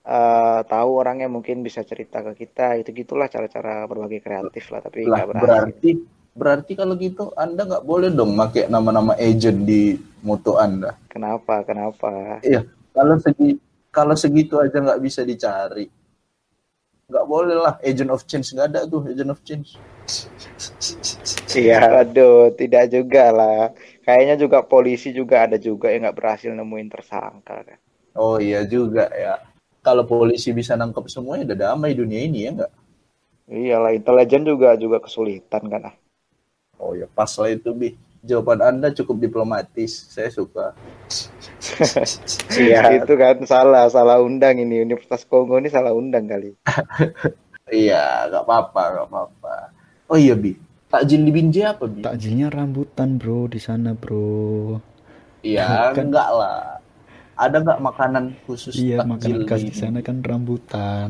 eh, 0.02 0.60
tahu 0.66 0.90
orangnya 0.98 1.30
mungkin 1.30 1.62
bisa 1.62 1.86
cerita 1.86 2.26
ke 2.26 2.34
kita. 2.34 2.82
Itu 2.82 2.90
gitulah 2.98 3.30
cara-cara 3.30 3.86
berbagai 3.86 4.26
kreatif 4.26 4.74
lah. 4.74 4.82
Tapi 4.82 5.06
Lah 5.06 5.30
berarti 5.30 5.92
berarti 6.32 6.74
kalau 6.80 6.96
gitu 6.96 7.30
Anda 7.36 7.68
nggak 7.68 7.86
boleh 7.86 8.10
dong 8.10 8.34
pakai 8.40 8.72
nama-nama 8.72 9.14
agent 9.20 9.68
di 9.68 10.00
moto 10.26 10.58
Anda. 10.58 10.98
Kenapa? 11.12 11.62
Kenapa? 11.68 12.42
Iya, 12.42 12.66
kalau 12.96 13.20
segi 13.20 13.60
kalau 13.92 14.16
segitu 14.16 14.56
aja 14.58 14.80
nggak 14.80 15.02
bisa 15.04 15.22
dicari, 15.28 15.92
nggak 17.12 17.26
boleh 17.28 17.58
lah. 17.60 17.76
Agent 17.84 18.10
of 18.16 18.24
change 18.24 18.56
nggak 18.56 18.68
ada 18.72 18.82
tuh 18.88 19.04
agent 19.12 19.30
of 19.30 19.44
change. 19.44 19.76
Iya, 21.52 22.08
aduh, 22.08 22.56
tidak 22.56 22.88
juga 22.96 23.32
lah. 23.36 23.62
Kayaknya 24.12 24.36
juga 24.44 24.60
polisi 24.68 25.10
juga 25.20 25.36
ada 25.48 25.56
juga 25.68 25.88
yang 25.88 26.02
nggak 26.04 26.18
berhasil 26.20 26.52
nemuin 26.52 26.90
tersangka 26.92 27.56
kan. 27.64 27.80
Oh 28.24 28.36
iya 28.48 28.62
juga 28.74 29.08
ya. 29.24 29.34
Kalau 29.86 30.04
polisi 30.12 30.50
bisa 30.60 30.74
nangkep 30.76 31.06
semuanya 31.10 31.44
udah 31.48 31.58
damai 31.64 31.92
dunia 31.96 32.22
ini 32.28 32.40
ya 32.46 32.52
nggak? 32.56 32.72
Iyalah, 33.58 33.92
intelijen 33.98 34.44
juga 34.50 34.70
juga 34.84 34.98
kesulitan 35.06 35.64
kan. 35.72 35.82
ah. 35.90 35.96
Oh 36.84 36.92
ya 37.00 37.08
pas 37.18 37.32
lah 37.40 37.50
itu 37.56 37.72
bi. 37.72 37.90
Jawaban 38.22 38.60
Anda 38.62 38.94
cukup 38.94 39.18
diplomatis. 39.24 39.92
Saya 40.14 40.30
suka. 40.30 40.76
Iya, 42.54 42.80
itu 42.98 43.14
kan 43.22 43.36
salah, 43.52 43.84
salah 43.96 44.18
undang 44.28 44.56
ini 44.64 44.76
Universitas 44.86 45.24
Kongo 45.26 45.56
ini 45.62 45.70
salah 45.74 45.94
undang 46.02 46.26
kali. 46.32 46.54
Iya, 47.72 48.28
nggak 48.28 48.44
apa-apa, 48.46 48.82
nggak 48.94 49.08
apa-apa. 49.10 49.54
Oh 50.12 50.18
iya 50.20 50.36
bi. 50.36 50.52
Takjil 50.92 51.22
di 51.24 51.32
Binjai 51.32 51.66
apa 51.72 51.88
bi? 51.88 52.04
takjilnya 52.04 52.48
rambutan 52.52 53.16
bro 53.16 53.48
di 53.48 53.60
sana 53.64 53.96
bro 53.96 54.76
Iya, 55.42 55.66
Kan- 55.96 56.12
enggak 56.12 56.30
lah. 56.36 56.78
Ada 57.40 57.58
nggak 57.64 57.80
makanan 57.82 58.26
khusus 58.46 58.76
iya 58.78 59.02
takjil 59.02 59.10
makanan 59.10 59.42
khas 59.50 59.64
di 59.66 59.74
sana 59.74 60.00
kan 60.06 60.22
rambutan 60.22 61.10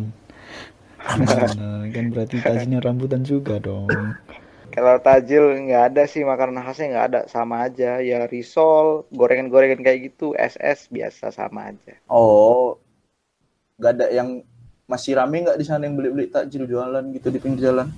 Gimana? 1.11 1.91
kan 1.91 2.05
berarti 2.13 2.37
takjilnya 2.39 2.79
rambutan 2.79 3.21
juga 3.27 3.59
dong 3.59 4.15
Kalau 4.75 4.95
tajil 5.03 5.67
nggak 5.67 5.83
ada 5.91 6.03
sih 6.07 6.23
makanan 6.23 6.63
khasnya 6.63 6.87
nggak 6.95 7.07
ada 7.11 7.21
sama 7.27 7.67
aja 7.67 7.99
ya 7.99 8.23
risol 8.31 9.03
gorengan-gorengan 9.11 9.83
kayak 9.83 9.99
gitu 10.15 10.31
SS 10.31 10.87
biasa 10.87 11.27
sama 11.35 11.75
aja. 11.75 11.99
Oh, 12.07 12.79
nggak 13.75 13.91
ada 13.99 14.07
yang 14.15 14.39
masih 14.87 15.19
rame 15.19 15.43
nggak 15.43 15.59
di 15.59 15.65
sana 15.67 15.91
yang 15.91 15.99
beli-beli 15.99 16.31
takjil 16.31 16.63
jualan 16.63 17.03
gitu 17.11 17.27
di 17.27 17.39
pinggir 17.43 17.67
jalan? 17.67 17.91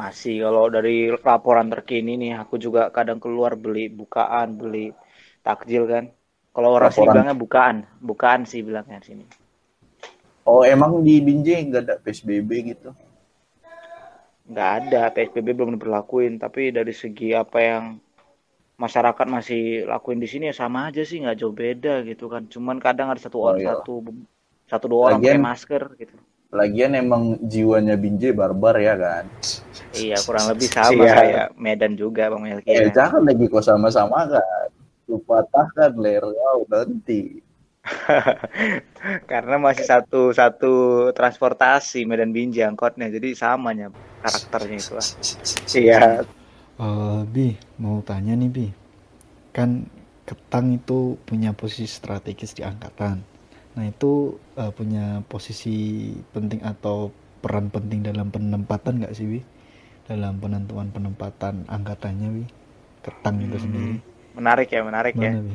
Masih 0.00 0.34
kalau 0.44 0.64
dari 0.76 0.96
laporan 1.28 1.68
terkini 1.74 2.12
nih 2.22 2.32
aku 2.42 2.54
juga 2.64 2.82
kadang 2.96 3.18
keluar 3.24 3.52
beli 3.64 3.84
bukaan 4.00 4.48
beli 4.60 4.86
takjil 5.46 5.82
kan. 5.92 6.04
Kalau 6.54 6.70
orang 6.76 6.90
Laporan. 6.90 7.12
bilangnya 7.14 7.36
bukaan, 7.44 7.76
bukaan 8.08 8.42
sih 8.50 8.60
bilangnya 8.68 8.98
sini. 9.08 9.24
Oh, 10.50 10.62
emang 10.74 10.92
di 11.06 11.14
Binjai 11.26 11.60
nggak 11.68 11.82
ada 11.86 11.94
PSBB 12.02 12.50
gitu? 12.70 12.90
Nggak 14.50 14.70
ada 14.78 15.00
PSBB 15.14 15.48
belum 15.58 15.70
diberlakuin 15.76 16.32
tapi 16.42 16.62
dari 16.74 16.90
segi 17.02 17.28
apa 17.42 17.58
yang 17.70 17.84
masyarakat 18.82 19.26
masih 19.36 19.60
lakuin 19.92 20.18
di 20.24 20.28
sini 20.32 20.44
ya 20.50 20.54
sama 20.56 20.78
aja 20.88 21.02
sih 21.04 21.20
nggak 21.22 21.36
jauh 21.40 21.54
beda 21.62 21.94
gitu 22.08 22.24
kan. 22.32 22.42
Cuman 22.54 22.76
kadang 22.86 23.08
ada 23.12 23.20
satu 23.20 23.36
Oh, 23.38 23.52
orang 23.52 23.60
iya. 23.60 23.76
satu 23.76 23.92
satu 24.70 24.84
dua 24.90 25.00
orang 25.12 25.20
Lagian- 25.20 25.38
pakai 25.38 25.46
masker 25.48 25.82
gitu. 26.00 26.16
Lagian 26.50 26.98
emang 26.98 27.38
jiwanya 27.46 27.94
Binjai 27.94 28.34
barbar 28.34 28.74
ya 28.76 28.98
kan? 28.98 29.24
Iya 29.94 30.18
kurang 30.26 30.50
lebih 30.50 30.66
sama 30.76 31.02
Iya. 31.06 31.14
kayak 31.14 31.46
Medan 31.54 31.94
juga 31.94 32.26
Bang 32.26 32.42
Melki. 32.42 32.66
Eh, 32.66 32.90
ya. 32.90 33.06
jangan 33.06 33.22
lagi 33.22 33.46
kok 33.46 33.62
sama-sama 33.62 34.26
kan. 34.26 34.68
Lu 35.06 35.22
patahkan 35.22 35.94
leher 35.94 36.26
kau 36.26 36.66
nanti. 36.66 37.38
Karena 39.30 39.56
masih 39.56 39.86
satu 39.86 40.30
satu 40.30 40.72
transportasi 41.14 42.04
Medan 42.04 42.34
Binjai 42.34 42.68
angkotnya, 42.68 43.08
jadi 43.08 43.32
samanya 43.32 43.88
karakternya 44.20 44.76
itu. 44.76 44.92
ah. 44.98 45.06
Iya. 45.72 46.00
Eh, 46.80 47.20
Bi 47.28 47.48
mau 47.76 48.00
tanya 48.00 48.34
nih 48.34 48.48
Bi 48.48 48.66
kan 49.50 49.84
Ketang 50.24 50.78
itu 50.78 51.18
punya 51.26 51.50
posisi 51.50 51.90
strategis 51.90 52.54
di 52.54 52.62
angkatan 52.62 53.18
nah 53.76 53.84
itu 53.92 54.12
eh, 54.62 54.72
punya 54.78 55.04
posisi 55.32 55.76
penting 56.34 56.60
atau 56.72 56.96
peran 57.42 57.66
penting 57.74 58.00
dalam 58.08 58.28
penempatan 58.34 58.94
nggak 59.00 59.14
sih 59.18 59.26
Bi 59.32 59.40
dalam 60.10 60.34
penentuan 60.42 60.88
penempatan 60.96 61.54
angkatannya 61.76 62.28
Bi 62.36 62.44
Ketang 63.04 63.36
itu 63.46 63.58
Hmm. 63.62 63.66
sendiri 63.66 63.96
Menarik 64.36 64.68
ya, 64.74 64.80
menarik 64.88 65.16
ya. 65.26 65.32
Mana 65.32 65.38
Bi 65.44 65.54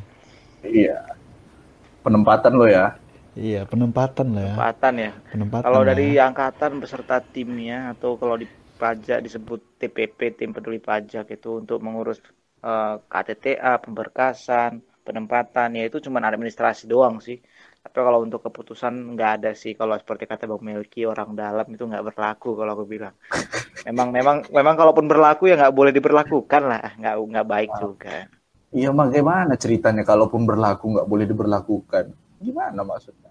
Iya. 0.65 1.15
Penempatan 2.03 2.53
lo 2.55 2.65
ya. 2.69 2.85
iya 3.45 3.61
penempatan 3.71 4.27
lah 4.35 4.43
ya 4.51 4.55
Tempatan 4.55 4.93
ya. 5.05 5.09
penempatan 5.31 5.63
Kalau 5.63 5.81
dari 5.89 6.03
ya. 6.03 6.15
angkatan 6.27 6.71
beserta 6.83 7.15
timnya 7.33 7.75
atau 7.95 8.11
kalau 8.21 8.35
di 8.41 8.47
pajak 8.81 9.17
disebut 9.25 9.59
TPP 9.79 10.19
tim 10.37 10.49
peduli 10.55 10.79
pajak 10.89 11.23
itu 11.35 11.47
untuk 11.61 11.77
mengurus 11.85 12.17
eh, 12.65 12.93
KTTA, 13.11 13.71
pemberkasan, 13.83 14.71
penempatan 15.05 15.67
ya 15.77 15.81
itu 15.89 15.97
cuma 16.05 16.19
administrasi 16.31 16.83
doang 16.93 17.15
sih. 17.27 17.37
Tapi 17.85 18.01
kalau 18.01 18.25
untuk 18.25 18.41
keputusan 18.41 19.13
nggak 19.13 19.31
ada 19.39 19.51
sih. 19.53 19.77
Kalau 19.77 19.93
seperti 19.93 20.25
kata 20.25 20.49
Bang 20.49 20.65
Melki 20.65 21.05
orang 21.05 21.37
dalam 21.37 21.69
itu 21.69 21.85
nggak 21.85 22.01
berlaku 22.09 22.57
kalau 22.57 22.73
aku 22.73 22.85
bilang. 22.89 23.13
Memang 23.85 24.09
memang 24.09 24.37
memang 24.49 24.73
kalaupun 24.73 25.05
berlaku 25.05 25.45
ya 25.45 25.61
nggak 25.61 25.75
boleh 25.77 25.93
diberlakukan 25.93 26.61
lah. 26.65 26.97
Nggak 26.97 27.15
nggak 27.21 27.45
baik 27.45 27.71
juga. 27.77 28.25
Iya, 28.73 28.89
bagaimana 28.89 29.53
ceritanya 29.61 30.01
kalaupun 30.01 30.41
berlaku 30.49 30.97
nggak 30.97 31.05
boleh 31.05 31.25
diberlakukan? 31.29 32.05
Gimana 32.41 32.81
maksudnya? 32.81 33.29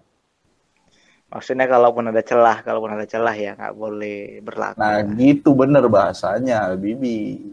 Maksudnya 1.27 1.67
kalaupun 1.67 2.07
ada 2.07 2.23
celah, 2.23 2.63
kalaupun 2.63 2.95
ada 2.95 3.03
celah 3.03 3.35
ya 3.35 3.51
nggak 3.59 3.75
boleh 3.75 4.39
berlaku. 4.39 4.79
Nah, 4.79 5.03
gitu 5.19 5.51
bener 5.51 5.83
bahasanya, 5.91 6.71
Bibi. 6.79 7.43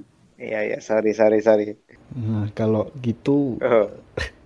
Iya 0.43 0.75
ya 0.75 0.79
sorry 0.83 1.15
sorry 1.15 1.39
sorry. 1.39 1.79
nah 2.13 2.51
kalau 2.53 2.91
gitu 2.99 3.59
Oh. 3.63 3.87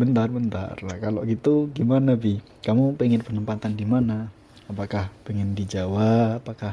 Bentar, 0.00 0.28
bentar. 0.36 0.74
Lah, 0.86 0.96
kalau 1.04 1.20
gitu 1.32 1.54
gimana, 1.78 2.12
Bi? 2.22 2.34
Kamu 2.66 2.84
pengen 3.00 3.22
penempatan 3.26 3.72
di 3.80 3.86
mana? 3.94 4.18
Apakah 4.70 5.04
pengen 5.26 5.48
di 5.58 5.64
Jawa? 5.74 6.12
Apakah 6.40 6.72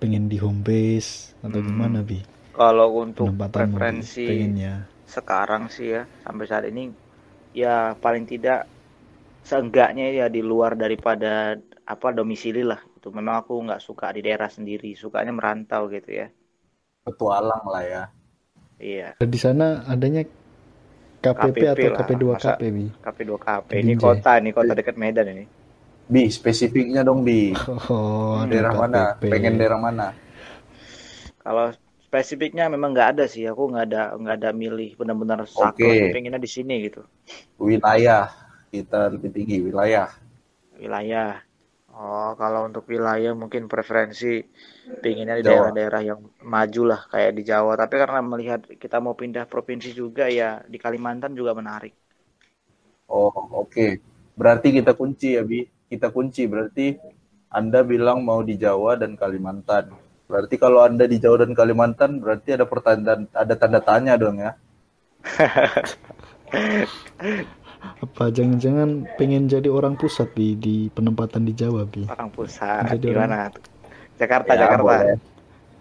pengen 0.00 0.24
di 0.32 0.36
home 0.44 0.62
base? 0.68 1.10
Atau 1.46 1.60
Hmm. 1.60 1.64
gimana, 1.68 1.98
Bi? 2.10 2.20
Kalau 2.56 2.88
untuk 3.04 3.30
Bi, 3.52 3.54
preferensi 3.54 4.22
pengennya. 4.26 4.74
sekarang 5.14 5.62
sih 5.74 5.86
ya 5.94 6.00
sampai 6.24 6.44
saat 6.50 6.64
ini 6.72 6.82
ya 7.62 7.68
paling 8.04 8.24
tidak 8.32 8.58
seenggaknya 9.50 10.04
ya 10.20 10.26
di 10.36 10.40
luar 10.50 10.72
daripada 10.84 11.28
apa 11.94 12.08
domisili 12.18 12.60
lah 12.70 12.80
gitu. 12.94 13.08
Memang 13.18 13.36
aku 13.42 13.52
nggak 13.66 13.82
suka 13.88 14.06
di 14.16 14.20
daerah 14.26 14.50
sendiri, 14.56 14.88
sukanya 15.02 15.32
merantau 15.38 15.82
gitu 15.96 16.10
ya. 16.20 16.26
Petualang 17.04 17.64
lah 17.72 17.84
ya. 17.92 18.02
Iya, 18.78 19.16
di 19.32 19.38
sana 19.44 19.66
adanya 19.92 20.22
KPP, 21.24 21.58
KPP 21.58 21.76
atau 21.80 21.92
lah, 21.94 22.08
KP2KP 22.08 22.60
bi 22.76 22.86
KP2KP. 23.04 23.68
Di 23.70 23.76
Ini 23.82 23.92
Binjai. 23.98 24.04
kota 24.04 24.32
nih, 24.42 24.52
kota 24.58 24.72
dekat 24.78 24.96
Medan 25.02 25.26
ini. 25.34 25.44
Bi, 26.12 26.22
spesifiknya 26.28 27.00
dong 27.08 27.20
Bi. 27.26 27.52
oh 27.90 28.44
Daerah 28.50 28.74
mana? 28.76 29.02
KPP. 29.02 29.22
Pengen 29.30 29.54
daerah 29.60 29.80
mana? 29.80 30.06
Kalau 31.42 31.66
spesifiknya 32.06 32.64
memang 32.74 32.90
nggak 32.94 33.08
ada 33.14 33.24
sih, 33.32 33.44
aku 33.50 33.62
nggak 33.70 33.84
ada 33.88 34.00
nggak 34.20 34.36
ada 34.38 34.50
milih 34.62 34.88
benar-benar 35.00 35.40
saklek 35.58 35.98
Oke. 36.00 36.12
pengennya 36.12 36.40
di 36.46 36.50
sini 36.56 36.74
gitu. 36.86 37.00
Wilayah. 37.58 38.30
Kita 38.70 39.10
lebih 39.10 39.30
tinggi 39.34 39.56
wilayah. 39.62 40.10
Wilayah. 40.78 41.42
Oh, 41.94 42.34
kalau 42.34 42.66
untuk 42.66 42.90
wilayah 42.90 43.38
mungkin 43.38 43.70
preferensi 43.70 44.42
pengennya 44.98 45.38
di 45.38 45.46
daerah-daerah 45.46 46.02
yang 46.02 46.26
maju 46.42 46.82
lah 46.90 47.06
kayak 47.06 47.38
di 47.38 47.46
Jawa. 47.46 47.78
Tapi 47.78 47.94
karena 48.02 48.18
melihat 48.18 48.66
kita 48.66 48.98
mau 48.98 49.14
pindah 49.14 49.46
provinsi 49.46 49.94
juga 49.94 50.26
ya 50.26 50.58
di 50.66 50.74
Kalimantan 50.74 51.38
juga 51.38 51.54
menarik. 51.54 51.94
Oh, 53.06 53.30
oke. 53.30 54.02
Berarti 54.34 54.74
kita 54.74 54.98
kunci 54.98 55.38
ya, 55.38 55.46
Bi. 55.46 55.62
Kita 55.86 56.10
kunci. 56.10 56.50
Berarti 56.50 56.98
Anda 57.54 57.86
bilang 57.86 58.26
mau 58.26 58.42
di 58.42 58.58
Jawa 58.58 58.98
dan 58.98 59.14
Kalimantan. 59.14 59.94
Berarti 60.26 60.58
kalau 60.58 60.82
Anda 60.82 61.06
di 61.06 61.22
Jawa 61.22 61.46
dan 61.46 61.54
Kalimantan, 61.54 62.18
berarti 62.18 62.58
ada 62.58 62.66
pertanyaan, 62.66 63.30
ada 63.30 63.54
tanda 63.54 63.78
tanya 63.78 64.18
dong 64.18 64.42
ya. 64.42 64.58
apa 68.04 68.24
jangan-jangan 68.36 68.90
pengen 69.18 69.44
jadi 69.52 69.68
orang 69.78 69.94
pusat 70.00 70.28
bi 70.36 70.54
di 70.64 70.76
penempatan 70.96 71.42
di 71.48 71.52
Jawa 71.60 71.82
bi 71.92 72.04
Orang 72.10 72.28
pusat 72.36 72.84
Jadi 72.92 73.06
gimana? 73.06 73.48
Jakarta, 74.20 74.52
Ya, 74.52 74.58
Jakarta. 74.62 74.84
boleh. 74.84 75.14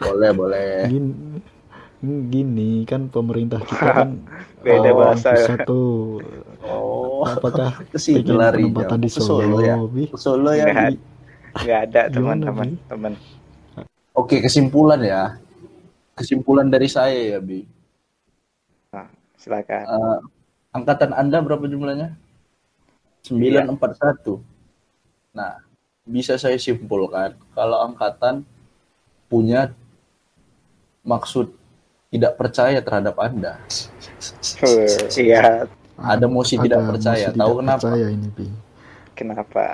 Boleh, 0.01 0.31
boleh. 0.35 0.69
gini, 0.89 1.11
gini 2.33 2.83
kan 2.89 3.07
pemerintah 3.13 3.61
kita 3.63 3.87
kan 3.97 4.09
Beda 4.63 4.91
orang 4.91 4.95
bahasa 4.95 5.29
ya. 5.35 5.47
pusat 5.47 5.59
tuh 5.69 6.19
Oh, 6.63 7.23
apakah 7.27 7.71
pengen 8.13 8.35
lari. 8.39 8.63
penempatan 8.63 8.99
di 9.03 9.09
Solo 9.11 9.43
Solo, 9.47 9.59
ya. 9.59 9.75
bi 9.87 10.05
Solo 10.15 10.51
ya, 10.55 10.67
Nggak 10.67 10.75
Bi. 10.75 10.95
Nggak 11.63 11.79
ada 11.89 12.01
teman-teman, 12.13 12.69
teman. 12.89 13.13
Oke, 14.13 14.41
kesimpulan 14.45 15.01
ya. 15.01 15.23
Kesimpulan 16.17 16.67
dari 16.73 16.89
saya 16.89 17.37
ya, 17.37 17.39
Bi. 17.41 17.61
Nah, 18.93 19.07
silakan. 19.37 19.87
Eh, 19.93 20.17
angkatan 20.73 21.13
Anda 21.13 21.39
berapa 21.39 21.69
jumlahnya? 21.69 22.17
941. 23.23 24.43
Nah, 25.31 25.63
bisa 26.03 26.35
saya 26.35 26.59
simpulkan 26.59 27.39
kalau 27.55 27.87
angkatan 27.87 28.43
punya 29.31 29.71
maksud 31.07 31.55
tidak 32.11 32.35
percaya 32.35 32.83
terhadap 32.83 33.15
Anda. 33.21 33.61
Iya, 35.19 35.67
Ada 35.99 36.25
mosi 36.31 36.55
tidak 36.55 36.79
percaya. 36.87 37.27
mosi 37.29 37.37
Tahu 37.37 37.53
tidak 37.53 37.59
kenapa? 37.59 37.83
percaya 37.83 38.07
ini 38.07 38.29
kenapa? 39.15 39.65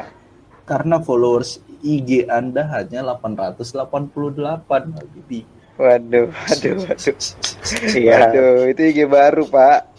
Karena 0.65 1.01
followers 1.01 1.61
IG 1.81 2.29
Anda 2.29 2.65
hanya 2.69 3.01
888. 3.05 5.25
Bi. 5.25 5.41
Waduh, 5.79 6.27
waduh, 6.29 6.75
waduh. 6.85 7.15
Iya. 7.95 8.29
Waduh, 8.29 8.67
itu 8.67 8.81
IG 8.83 8.99
baru, 9.07 9.47
Pak. 9.47 9.98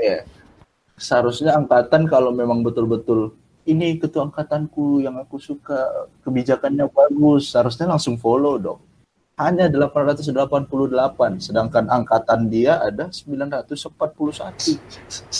Ya. 0.00 0.24
Seharusnya 0.96 1.56
angkatan 1.56 2.08
kalau 2.08 2.32
memang 2.32 2.60
betul-betul 2.60 3.36
ini 3.68 4.00
ketua 4.00 4.24
angkatanku 4.28 5.04
yang 5.04 5.20
aku 5.20 5.36
suka 5.36 6.08
kebijakannya 6.24 6.88
bagus, 6.88 7.52
seharusnya 7.52 7.86
langsung 7.88 8.16
follow 8.16 8.56
dong. 8.56 8.80
Hanya 9.40 9.72
888, 9.72 11.40
sedangkan 11.40 11.88
angkatan 11.88 12.52
dia 12.52 12.76
ada 12.76 13.08
941. 13.08 14.76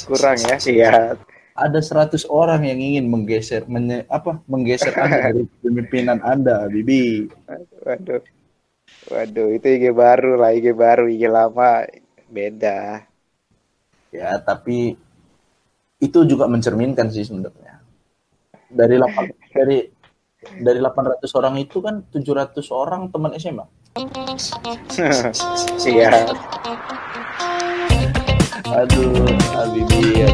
Kurang 0.09 0.37
ya? 0.41 0.57
Iya. 0.65 1.21
Ada 1.53 1.81
100 1.85 2.25
orang 2.33 2.65
yang 2.65 2.81
ingin 2.81 3.05
menggeser 3.13 3.69
menye- 3.69 4.09
apa 4.09 4.41
menggeser 4.49 4.97
Anda 4.97 5.19
dari 5.29 5.45
pemimpinan 5.61 6.25
Anda, 6.25 6.65
Bibi. 6.73 7.29
Waduh. 7.85 8.25
Waduh, 9.13 9.49
itu 9.53 9.69
IG 9.69 9.93
baru 9.93 10.41
lah, 10.41 10.57
IG 10.57 10.73
baru, 10.73 11.05
IG 11.13 11.29
lama 11.29 11.85
beda. 12.33 13.05
Ya, 14.11 14.35
tapi 14.43 14.99
itu 16.01 16.19
juga 16.27 16.51
mencerminkan 16.51 17.13
sih 17.15 17.23
sebenarnya. 17.23 17.79
Dari 18.71 18.99
8 18.99 19.55
dari 19.55 19.79
dari 20.41 20.79
800 20.81 21.27
orang 21.37 21.55
itu 21.61 21.79
kan 21.85 22.03
700 22.11 22.59
orang 22.73 23.13
teman 23.13 23.33
SMA. 23.39 23.67
Iya. 25.81 26.31
Aduh, 28.71 29.27
Habibi. 29.51 30.31